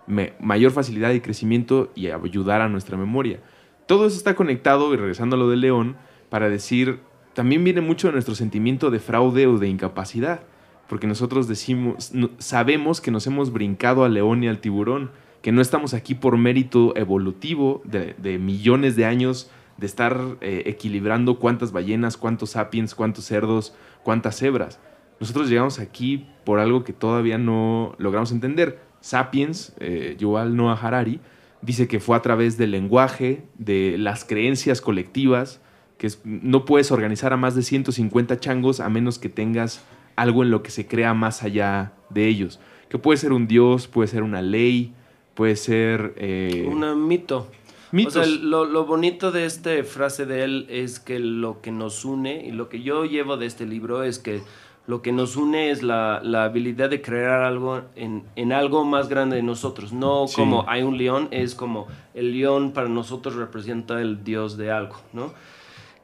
mayor 0.08 0.72
facilidad 0.72 1.12
y 1.12 1.20
crecimiento 1.20 1.92
y 1.94 2.08
ayudar 2.08 2.60
a 2.60 2.68
nuestra 2.68 2.96
memoria. 2.96 3.40
Todo 3.86 4.06
eso 4.06 4.16
está 4.16 4.34
conectado, 4.34 4.92
y 4.92 4.96
regresando 4.96 5.36
a 5.36 5.38
lo 5.38 5.48
del 5.48 5.60
león, 5.60 5.96
para 6.28 6.48
decir, 6.48 7.00
también 7.34 7.64
viene 7.64 7.80
mucho 7.80 8.08
de 8.08 8.12
nuestro 8.14 8.34
sentimiento 8.34 8.90
de 8.90 8.98
fraude 8.98 9.46
o 9.46 9.58
de 9.58 9.68
incapacidad, 9.68 10.40
porque 10.88 11.06
nosotros 11.06 11.48
decimos, 11.48 12.12
sabemos 12.38 13.00
que 13.00 13.10
nos 13.10 13.26
hemos 13.26 13.52
brincado 13.52 14.04
al 14.04 14.14
león 14.14 14.42
y 14.42 14.48
al 14.48 14.60
tiburón, 14.60 15.10
que 15.42 15.52
no 15.52 15.60
estamos 15.60 15.94
aquí 15.94 16.14
por 16.14 16.36
mérito 16.36 16.96
evolutivo 16.96 17.80
de, 17.84 18.14
de 18.18 18.38
millones 18.38 18.96
de 18.96 19.04
años 19.04 19.50
de 19.78 19.86
estar 19.86 20.20
eh, 20.40 20.64
equilibrando 20.66 21.38
cuántas 21.38 21.72
ballenas, 21.72 22.16
cuántos 22.16 22.50
sapiens, 22.50 22.94
cuántos 22.94 23.24
cerdos, 23.24 23.74
cuántas 24.02 24.36
cebras. 24.36 24.80
Nosotros 25.20 25.48
llegamos 25.48 25.78
aquí 25.78 26.26
por 26.44 26.58
algo 26.58 26.84
que 26.84 26.92
todavía 26.92 27.38
no 27.38 27.94
logramos 27.98 28.32
entender. 28.32 28.80
Sapiens, 29.00 29.72
eh, 29.80 30.16
Yuval 30.18 30.56
Noah 30.56 30.74
Harari, 30.80 31.20
dice 31.62 31.88
que 31.88 32.00
fue 32.00 32.16
a 32.16 32.22
través 32.22 32.56
del 32.56 32.70
lenguaje, 32.72 33.42
de 33.58 33.96
las 33.98 34.24
creencias 34.24 34.80
colectivas, 34.80 35.60
que 35.96 36.06
es- 36.06 36.20
no 36.24 36.64
puedes 36.64 36.92
organizar 36.92 37.32
a 37.32 37.36
más 37.36 37.54
de 37.54 37.62
150 37.62 38.38
changos 38.38 38.80
a 38.80 38.88
menos 38.88 39.18
que 39.18 39.28
tengas 39.28 39.82
algo 40.16 40.42
en 40.42 40.50
lo 40.50 40.62
que 40.62 40.70
se 40.70 40.86
crea 40.86 41.14
más 41.14 41.42
allá 41.42 41.92
de 42.10 42.26
ellos. 42.28 42.60
Que 42.88 42.98
puede 42.98 43.18
ser 43.18 43.32
un 43.32 43.46
dios, 43.48 43.86
puede 43.88 44.08
ser 44.08 44.22
una 44.22 44.40
ley, 44.42 44.94
puede 45.34 45.56
ser... 45.56 46.14
eh, 46.16 46.66
Un 46.70 47.06
mito. 47.08 47.48
mitos. 47.92 48.16
O 48.16 48.24
sea, 48.24 48.32
lo, 48.42 48.64
lo 48.64 48.84
bonito 48.86 49.30
de 49.32 49.44
esta 49.44 49.70
frase 49.84 50.26
de 50.26 50.44
él 50.44 50.66
es 50.68 51.00
que 51.00 51.18
lo 51.18 51.60
que 51.60 51.70
nos 51.72 52.04
une, 52.04 52.44
y 52.46 52.52
lo 52.52 52.68
que 52.68 52.82
yo 52.82 53.04
llevo 53.04 53.36
de 53.36 53.46
este 53.46 53.66
libro 53.66 54.02
es 54.02 54.18
que 54.18 54.40
lo 54.88 55.02
que 55.02 55.12
nos 55.12 55.36
une 55.36 55.70
es 55.70 55.82
la, 55.82 56.20
la 56.24 56.44
habilidad 56.44 56.88
de 56.90 57.00
crear 57.02 57.42
algo 57.42 57.82
en, 57.94 58.24
en 58.36 58.52
algo 58.52 58.84
más 58.84 59.08
grande 59.08 59.36
de 59.36 59.42
nosotros. 59.42 59.92
No 59.92 60.26
Sí. 60.26 60.34
como 60.36 60.64
hay 60.66 60.82
un 60.82 60.96
león, 60.98 61.28
es 61.30 61.54
como 61.54 61.86
el 62.14 62.32
león 62.32 62.72
para 62.72 62.88
nosotros 62.88 63.36
representa 63.36 64.00
el 64.00 64.24
dios 64.24 64.56
de 64.56 64.72
algo, 64.72 64.96
¿no? 65.12 65.32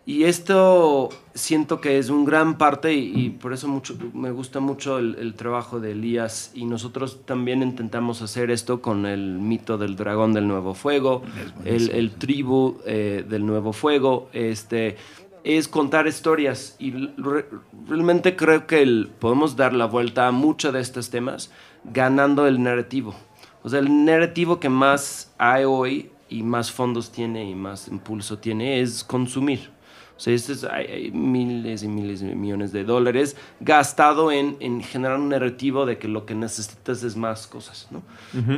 Y 0.07 0.24
esto 0.24 1.09
siento 1.32 1.80
que 1.80 1.97
es 1.97 2.11
un 2.11 2.26
gran 2.26 2.59
parte 2.59 2.93
y, 2.93 3.11
y 3.18 3.30
por 3.30 3.55
eso 3.55 3.68
mucho, 3.68 3.97
me 4.12 4.30
gusta 4.32 4.61
mucho 4.61 4.99
el, 4.99 5.14
el 5.18 5.32
trabajo 5.32 5.80
de 5.80 5.93
Elías 5.93 6.53
y 6.55 6.66
nosotros 6.66 7.20
también 7.24 7.62
intentamos 7.62 8.20
hacer 8.20 8.51
esto 8.51 8.82
con 8.82 9.07
el 9.07 9.39
mito 9.39 9.78
del 9.78 9.97
dragón 9.97 10.35
del 10.35 10.47
nuevo 10.47 10.74
fuego, 10.74 11.22
el, 11.64 11.89
el 11.89 12.11
tribu 12.11 12.76
eh, 12.85 13.24
del 13.26 13.47
nuevo 13.47 13.72
fuego, 13.72 14.28
este, 14.35 14.99
es 15.45 15.68
contar 15.68 16.07
historias 16.07 16.74
y 16.78 16.90
re- 17.18 17.47
realmente 17.88 18.34
creo 18.34 18.66
que 18.66 18.82
el- 18.82 19.11
podemos 19.18 19.57
dar 19.57 19.72
la 19.74 19.84
vuelta 19.86 20.26
a 20.26 20.32
muchos 20.32 20.72
de 20.72 20.80
estos 20.80 21.11
temas 21.11 21.51
ganando 21.84 22.47
el 22.47 22.62
narrativo. 22.62 23.14
O 23.62 23.68
sea, 23.68 23.78
el 23.80 24.05
narrativo 24.05 24.59
que 24.59 24.68
más 24.68 25.32
hay 25.38 25.64
hoy 25.64 26.11
y 26.28 26.42
más 26.42 26.72
fondos 26.72 27.12
tiene 27.12 27.49
y 27.49 27.55
más 27.55 27.88
impulso 27.88 28.38
tiene 28.38 28.80
es 28.80 29.05
consumir. 29.05 29.70
O 30.16 30.20
sea, 30.20 30.32
este 30.32 30.53
es- 30.53 30.62
hay, 30.64 30.86
hay 30.86 31.11
miles 31.11 31.82
y 31.82 31.88
miles 31.88 32.20
de 32.20 32.36
millones 32.36 32.70
de 32.72 32.84
dólares 32.84 33.36
gastado 33.59 34.30
en, 34.30 34.57
en 34.61 34.80
generar 34.80 35.18
un 35.18 35.28
narrativo 35.28 35.86
de 35.86 35.99
que 35.99 36.07
lo 36.07 36.24
que 36.24 36.36
necesitas 36.36 37.03
es 37.03 37.16
más 37.16 37.49
cosas, 37.49 37.88
¿no? 37.90 38.01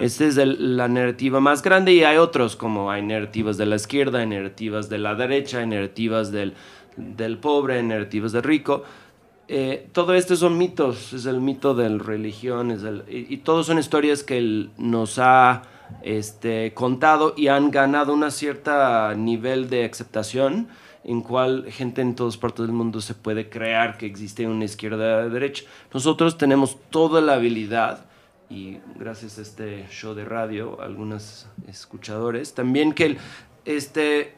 Esta 0.02 0.24
es 0.26 0.36
el- 0.36 0.76
la 0.76 0.86
narrativa 0.88 1.40
más 1.40 1.62
grande 1.62 1.94
y 1.94 2.04
hay 2.04 2.18
otros, 2.18 2.56
como 2.56 2.90
hay 2.90 3.00
narrativas 3.02 3.56
de 3.56 3.64
la 3.66 3.76
izquierda, 3.76 4.18
hay 4.18 4.26
narrativas 4.26 4.90
de 4.90 4.98
la 4.98 5.14
derecha, 5.14 5.60
hay 5.60 5.66
narrativas 5.66 6.30
del, 6.30 6.52
del 6.96 7.38
pobre, 7.38 7.82
narrativas 7.82 8.32
del 8.32 8.42
rico. 8.42 8.84
Eh, 9.48 9.88
todo 9.92 10.14
esto 10.14 10.34
son 10.34 10.58
mitos, 10.58 11.12
es 11.12 11.24
el 11.26 11.40
mito 11.40 11.74
de 11.74 11.88
la 11.88 12.02
religión, 12.02 12.76
y, 13.08 13.32
y 13.32 13.36
todos 13.38 13.66
son 13.66 13.78
historias 13.78 14.24
que 14.24 14.38
él 14.38 14.70
nos 14.76 15.18
ha 15.18 15.62
este, 16.02 16.74
contado 16.74 17.32
y 17.36 17.46
han 17.46 17.70
ganado 17.70 18.12
un 18.12 18.28
cierto 18.32 19.14
nivel 19.14 19.70
de 19.70 19.84
aceptación 19.84 20.66
en 21.04 21.20
cual 21.20 21.66
gente 21.70 22.02
en 22.02 22.16
todas 22.16 22.36
partes 22.36 22.66
del 22.66 22.74
mundo 22.74 23.00
se 23.00 23.14
puede 23.14 23.48
crear 23.48 23.96
que 23.96 24.06
existe 24.06 24.48
una 24.48 24.64
izquierda 24.64 25.28
derecha. 25.28 25.62
Nosotros 25.94 26.36
tenemos 26.36 26.76
toda 26.90 27.20
la 27.20 27.34
habilidad 27.34 28.06
y 28.50 28.78
gracias 28.98 29.38
a 29.38 29.42
este 29.42 29.86
show 29.92 30.14
de 30.14 30.24
radio, 30.24 30.80
algunos 30.82 31.46
escuchadores, 31.68 32.54
también 32.54 32.92
que, 32.92 33.06
el- 33.06 33.18
este, 33.64 34.34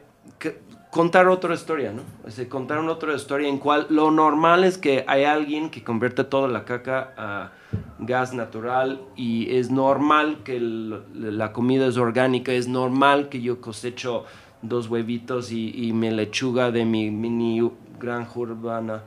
contar 0.91 1.27
otra 1.27 1.53
historia, 1.53 1.91
¿no? 1.91 2.01
O 2.25 2.31
sea, 2.31 2.47
contar 2.49 2.79
otra 2.79 3.13
historia 3.13 3.47
en 3.47 3.57
cual 3.57 3.87
lo 3.89 4.11
normal 4.11 4.63
es 4.63 4.77
que 4.77 5.05
hay 5.07 5.23
alguien 5.23 5.69
que 5.69 5.83
convierte 5.83 6.23
toda 6.23 6.47
la 6.47 6.65
caca 6.65 7.13
a 7.17 7.51
gas 7.99 8.33
natural 8.33 9.01
y 9.15 9.55
es 9.55 9.69
normal 9.69 10.39
que 10.43 10.59
la 10.59 11.53
comida 11.53 11.87
es 11.87 11.97
orgánica, 11.97 12.51
es 12.51 12.67
normal 12.67 13.29
que 13.29 13.41
yo 13.41 13.61
cosecho 13.61 14.25
dos 14.61 14.87
huevitos 14.89 15.51
y, 15.51 15.71
y 15.75 15.93
mi 15.93 16.09
lechuga 16.09 16.71
de 16.71 16.85
mi 16.85 17.11
mini 17.11 17.69
granja 17.99 18.39
urbana. 18.39 19.03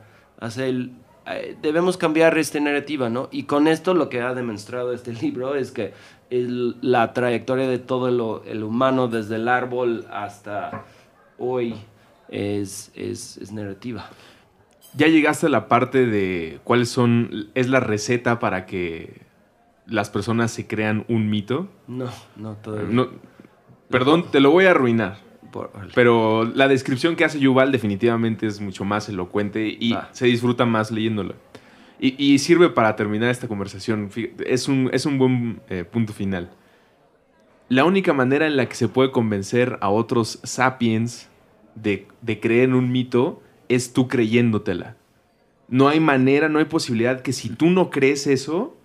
Eh, 1.25 1.55
debemos 1.61 1.95
cambiar 1.97 2.37
esta 2.37 2.59
narrativa, 2.59 3.09
¿no? 3.09 3.29
Y 3.31 3.43
con 3.43 3.67
esto 3.67 3.93
lo 3.93 4.09
que 4.09 4.21
ha 4.21 4.33
demostrado 4.33 4.93
este 4.93 5.13
libro 5.21 5.55
es 5.55 5.71
que 5.71 5.93
la 6.29 7.13
trayectoria 7.13 7.67
de 7.67 7.77
todo 7.77 8.09
lo, 8.09 8.43
el 8.45 8.63
humano, 8.63 9.07
desde 9.07 9.35
el 9.35 9.47
árbol 9.47 10.07
hasta 10.11 10.83
hoy, 11.37 11.75
es, 12.29 12.91
es, 12.95 13.37
es 13.37 13.51
narrativa. 13.51 14.09
Ya 14.95 15.07
llegaste 15.07 15.47
a 15.47 15.49
la 15.49 15.67
parte 15.67 16.05
de 16.05 16.59
cuáles 16.63 16.89
son, 16.89 17.49
es 17.55 17.67
la 17.67 17.79
receta 17.79 18.39
para 18.39 18.65
que 18.65 19.21
las 19.87 20.09
personas 20.09 20.51
se 20.51 20.67
crean 20.67 21.05
un 21.07 21.29
mito. 21.29 21.69
No, 21.87 22.09
no 22.35 22.55
todavía. 22.55 22.93
No, 22.93 23.07
perdón, 23.89 24.31
te 24.31 24.39
lo 24.39 24.51
voy 24.51 24.65
a 24.65 24.71
arruinar. 24.71 25.17
Pero 25.93 26.45
la 26.45 26.67
descripción 26.67 27.15
que 27.15 27.25
hace 27.25 27.39
Yuval 27.39 27.71
definitivamente 27.71 28.47
es 28.47 28.59
mucho 28.59 28.85
más 28.85 29.07
elocuente 29.07 29.67
y 29.67 29.95
se 30.11 30.25
disfruta 30.25 30.65
más 30.65 30.89
leyéndola. 30.89 31.35
Y, 31.99 32.15
y 32.17 32.39
sirve 32.39 32.69
para 32.69 32.95
terminar 32.95 33.29
esta 33.29 33.47
conversación. 33.47 34.09
Es 34.45 34.67
un, 34.67 34.89
es 34.91 35.05
un 35.05 35.17
buen 35.19 35.61
eh, 35.69 35.83
punto 35.83 36.11
final. 36.11 36.49
La 37.69 37.85
única 37.85 38.13
manera 38.13 38.45
en 38.45 38.57
la 38.57 38.67
que 38.67 38.75
se 38.75 38.87
puede 38.87 39.11
convencer 39.11 39.77
a 39.81 39.89
otros 39.89 40.39
sapiens 40.43 41.29
de, 41.75 42.07
creer 42.41 42.65
en 42.65 42.73
un 42.73 42.91
mito 42.91 43.41
es 43.69 43.93
tú 43.93 44.07
creyéndotela. 44.07 44.97
No 45.69 45.87
hay 45.87 45.99
manera, 45.99 46.49
no 46.49 46.59
hay 46.59 46.65
posibilidad 46.65 47.21
que 47.21 47.33
si 47.33 47.49
tú 47.49 47.69
no 47.69 47.89
crees 47.89 48.27
eso, 48.27 48.77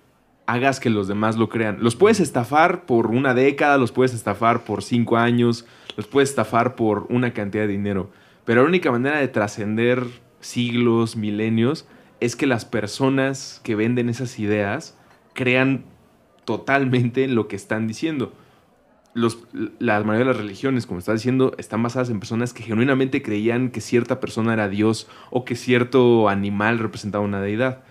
hagas 0.46 0.80
que 0.80 0.90
los 0.90 1.08
demás 1.08 1.36
lo 1.36 1.48
crean. 1.48 1.78
Los 1.80 1.96
puedes 1.96 2.20
estafar 2.20 2.86
por 2.86 3.08
una 3.08 3.34
década, 3.34 3.78
los 3.78 3.92
puedes 3.92 4.14
estafar 4.14 4.64
por 4.64 4.82
cinco 4.82 5.16
años, 5.16 5.66
los 5.96 6.06
puedes 6.06 6.30
estafar 6.30 6.76
por 6.76 7.06
una 7.10 7.34
cantidad 7.34 7.64
de 7.64 7.72
dinero. 7.72 8.10
Pero 8.44 8.62
la 8.62 8.68
única 8.68 8.90
manera 8.90 9.18
de 9.18 9.28
trascender 9.28 10.04
siglos, 10.40 11.16
milenios, 11.16 11.86
es 12.20 12.36
que 12.36 12.46
las 12.46 12.64
personas 12.64 13.60
que 13.62 13.74
venden 13.74 14.08
esas 14.08 14.38
ideas 14.38 14.96
crean 15.34 15.84
totalmente 16.44 17.24
en 17.24 17.34
lo 17.34 17.48
que 17.48 17.56
están 17.56 17.86
diciendo. 17.86 18.32
Los, 19.18 19.38
la 19.78 19.98
mayoría 20.04 20.26
de 20.26 20.32
las 20.32 20.36
religiones, 20.36 20.86
como 20.86 21.00
estás 21.00 21.16
diciendo, 21.16 21.54
están 21.58 21.82
basadas 21.82 22.08
en 22.10 22.20
personas 22.20 22.52
que 22.52 22.62
genuinamente 22.62 23.20
creían 23.22 23.70
que 23.70 23.80
cierta 23.80 24.20
persona 24.20 24.52
era 24.52 24.68
Dios 24.68 25.08
o 25.30 25.44
que 25.44 25.56
cierto 25.56 26.28
animal 26.28 26.78
representaba 26.78 27.24
una 27.24 27.40
deidad. 27.40 27.82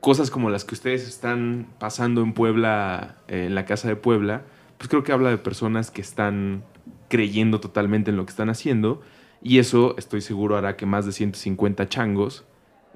Cosas 0.00 0.30
como 0.30 0.50
las 0.50 0.64
que 0.64 0.74
ustedes 0.74 1.06
están 1.06 1.68
pasando 1.78 2.22
en 2.22 2.32
Puebla, 2.32 3.18
eh, 3.28 3.46
en 3.46 3.54
la 3.54 3.64
casa 3.64 3.86
de 3.86 3.94
Puebla, 3.94 4.42
pues 4.76 4.88
creo 4.88 5.04
que 5.04 5.12
habla 5.12 5.30
de 5.30 5.38
personas 5.38 5.92
que 5.92 6.00
están 6.00 6.64
creyendo 7.08 7.60
totalmente 7.60 8.10
en 8.10 8.16
lo 8.16 8.24
que 8.24 8.30
están 8.30 8.50
haciendo 8.50 9.02
y 9.42 9.58
eso 9.58 9.94
estoy 9.98 10.20
seguro 10.20 10.56
hará 10.56 10.76
que 10.76 10.86
más 10.86 11.06
de 11.06 11.12
150 11.12 11.88
changos 11.88 12.44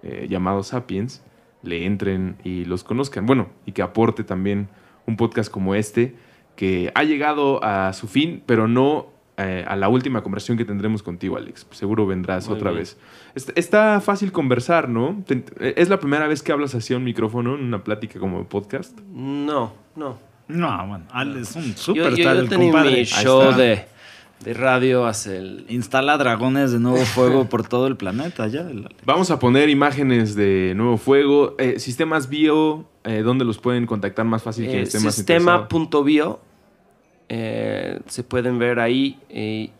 eh, 0.02 0.26
llamados 0.28 0.68
Sapiens 0.68 1.22
le 1.62 1.84
entren 1.84 2.36
y 2.44 2.64
los 2.64 2.84
conozcan. 2.84 3.26
Bueno, 3.26 3.48
y 3.66 3.72
que 3.72 3.82
aporte 3.82 4.24
también 4.24 4.68
un 5.06 5.16
podcast 5.16 5.50
como 5.50 5.74
este, 5.74 6.14
que 6.56 6.90
ha 6.94 7.04
llegado 7.04 7.62
a 7.62 7.92
su 7.92 8.08
fin, 8.08 8.42
pero 8.46 8.66
no 8.68 9.06
eh, 9.38 9.64
a 9.68 9.76
la 9.76 9.88
última 9.90 10.22
conversación 10.22 10.56
que 10.56 10.64
tendremos 10.64 11.02
contigo, 11.02 11.36
Alex. 11.36 11.66
Seguro 11.70 12.06
vendrás 12.06 12.48
Muy 12.48 12.56
otra 12.56 12.70
bien. 12.70 12.80
vez. 12.84 12.98
Est- 13.34 13.50
Está 13.58 14.00
fácil 14.00 14.32
conversar, 14.32 14.88
¿no? 14.88 15.22
Te- 15.26 15.44
¿Es 15.80 15.90
la 15.90 16.00
primera 16.00 16.26
vez 16.26 16.42
que 16.42 16.52
hablas 16.52 16.74
así 16.74 16.94
a 16.94 16.96
un 16.96 17.04
micrófono 17.04 17.54
en 17.54 17.62
una 17.62 17.84
plática 17.84 18.18
como 18.18 18.38
de 18.38 18.44
podcast? 18.46 18.98
No, 19.12 19.74
no. 19.94 20.18
No, 20.48 20.86
bueno, 20.86 21.04
Al 21.10 21.36
es 21.36 21.54
un 21.56 21.64
Yo, 21.74 21.76
super 21.76 22.14
yo, 22.14 22.22
yo 22.24 22.30
el 22.30 22.48
tenía 22.48 22.70
compadre. 22.70 22.90
mi 22.92 22.96
Ahí 22.98 23.04
show 23.04 23.42
está. 23.50 23.56
de, 23.58 23.84
de 24.40 24.54
radio 24.54 25.06
hace 25.06 25.38
el... 25.38 25.66
Instala 25.68 26.16
dragones 26.18 26.72
de 26.72 26.78
nuevo 26.78 27.04
fuego 27.04 27.48
por 27.48 27.66
todo 27.66 27.86
el 27.86 27.96
planeta 27.96 28.46
ya. 28.46 28.68
Vamos 29.04 29.30
a 29.30 29.38
poner 29.38 29.68
imágenes 29.68 30.34
de 30.34 30.74
Nuevo 30.76 30.98
Fuego. 30.98 31.54
Eh, 31.58 31.78
sistemas 31.78 32.28
bio, 32.28 32.84
eh, 33.04 33.22
¿dónde 33.22 33.44
los 33.44 33.58
pueden 33.58 33.86
contactar 33.86 34.24
más 34.26 34.42
fácil 34.42 34.66
que 34.66 34.78
Eh, 34.78 34.82
esté 34.82 35.00
más 35.00 35.14
sistema.bio 35.14 36.40
eh, 37.28 37.98
se 38.06 38.22
pueden 38.22 38.58
ver 38.58 38.78
ahí 38.78 39.18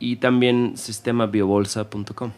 y 0.00 0.16
también 0.16 0.76
sistemabiobolsa.com. 0.76 2.32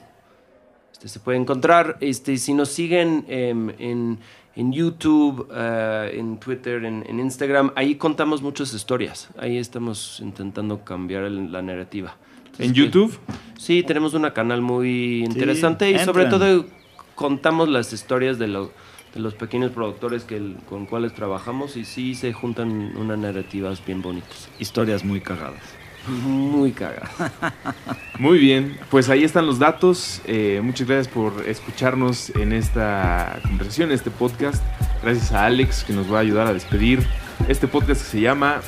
Este, 0.98 1.08
se 1.08 1.20
puede 1.20 1.38
encontrar. 1.38 1.96
Este, 2.00 2.36
si 2.38 2.54
nos 2.54 2.70
siguen 2.70 3.24
em, 3.28 3.70
en, 3.78 4.18
en 4.56 4.72
YouTube, 4.72 5.48
eh, 5.54 6.12
en 6.14 6.38
Twitter, 6.38 6.84
en, 6.84 7.04
en 7.08 7.20
Instagram, 7.20 7.72
ahí 7.76 7.94
contamos 7.94 8.42
muchas 8.42 8.74
historias. 8.74 9.28
Ahí 9.38 9.56
estamos 9.58 10.18
intentando 10.20 10.84
cambiar 10.84 11.24
el- 11.24 11.52
la 11.52 11.62
narrativa. 11.62 12.16
Entonces, 12.38 12.66
¿En 12.66 12.72
que- 12.74 12.80
YouTube? 12.80 13.18
Sí, 13.56 13.82
tenemos 13.84 14.14
un 14.14 14.28
canal 14.30 14.60
muy 14.62 15.24
interesante 15.24 15.90
y 15.90 15.98
sobre 16.00 16.24
todo 16.26 16.66
contamos 17.14 17.68
las 17.68 17.92
historias 17.92 18.38
de, 18.38 18.48
lo- 18.48 18.72
de 19.14 19.20
los 19.20 19.34
pequeños 19.34 19.70
productores 19.70 20.24
que 20.24 20.36
el- 20.36 20.56
con 20.68 20.86
cuales 20.86 21.14
trabajamos 21.14 21.76
y 21.76 21.84
sí 21.84 22.14
se 22.16 22.32
juntan 22.32 22.96
unas 22.96 23.18
narrativas 23.18 23.84
bien 23.84 24.02
bonitas. 24.02 24.48
Historias 24.58 25.04
muy 25.04 25.20
cagadas. 25.20 25.62
Muy 26.08 26.72
cagadas. 26.72 27.10
Muy 28.18 28.38
bien, 28.38 28.78
pues 28.90 29.08
ahí 29.08 29.24
están 29.24 29.46
los 29.46 29.58
datos. 29.58 30.22
Eh, 30.24 30.60
muchas 30.62 30.88
gracias 30.88 31.12
por 31.12 31.46
escucharnos 31.46 32.30
en 32.30 32.52
esta 32.52 33.38
conversación, 33.42 33.90
en 33.90 33.94
este 33.94 34.10
podcast. 34.10 34.62
Gracias 35.02 35.32
a 35.32 35.46
Alex 35.46 35.84
que 35.84 35.92
nos 35.92 36.12
va 36.12 36.18
a 36.18 36.20
ayudar 36.20 36.46
a 36.46 36.52
despedir 36.52 37.06
este 37.46 37.68
podcast 37.68 38.02
que 38.02 38.08
se 38.08 38.20
llama 38.20 38.60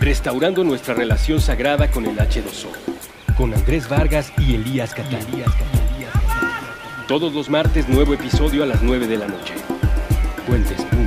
Restaurando 0.00 0.64
nuestra 0.64 0.94
relación 0.94 1.40
sagrada 1.40 1.90
con 1.90 2.06
el 2.06 2.16
H2O. 2.16 3.36
Con 3.36 3.54
Andrés 3.54 3.88
Vargas 3.88 4.32
y 4.38 4.56
Elías 4.56 4.94
Catalías. 4.94 5.48
Todos 7.06 7.32
los 7.32 7.48
martes, 7.48 7.88
nuevo 7.88 8.14
episodio 8.14 8.62
a 8.62 8.66
las 8.66 8.82
9 8.82 9.06
de 9.06 9.18
la 9.18 9.28
noche. 9.28 9.54
Puentes.com. 10.46 11.01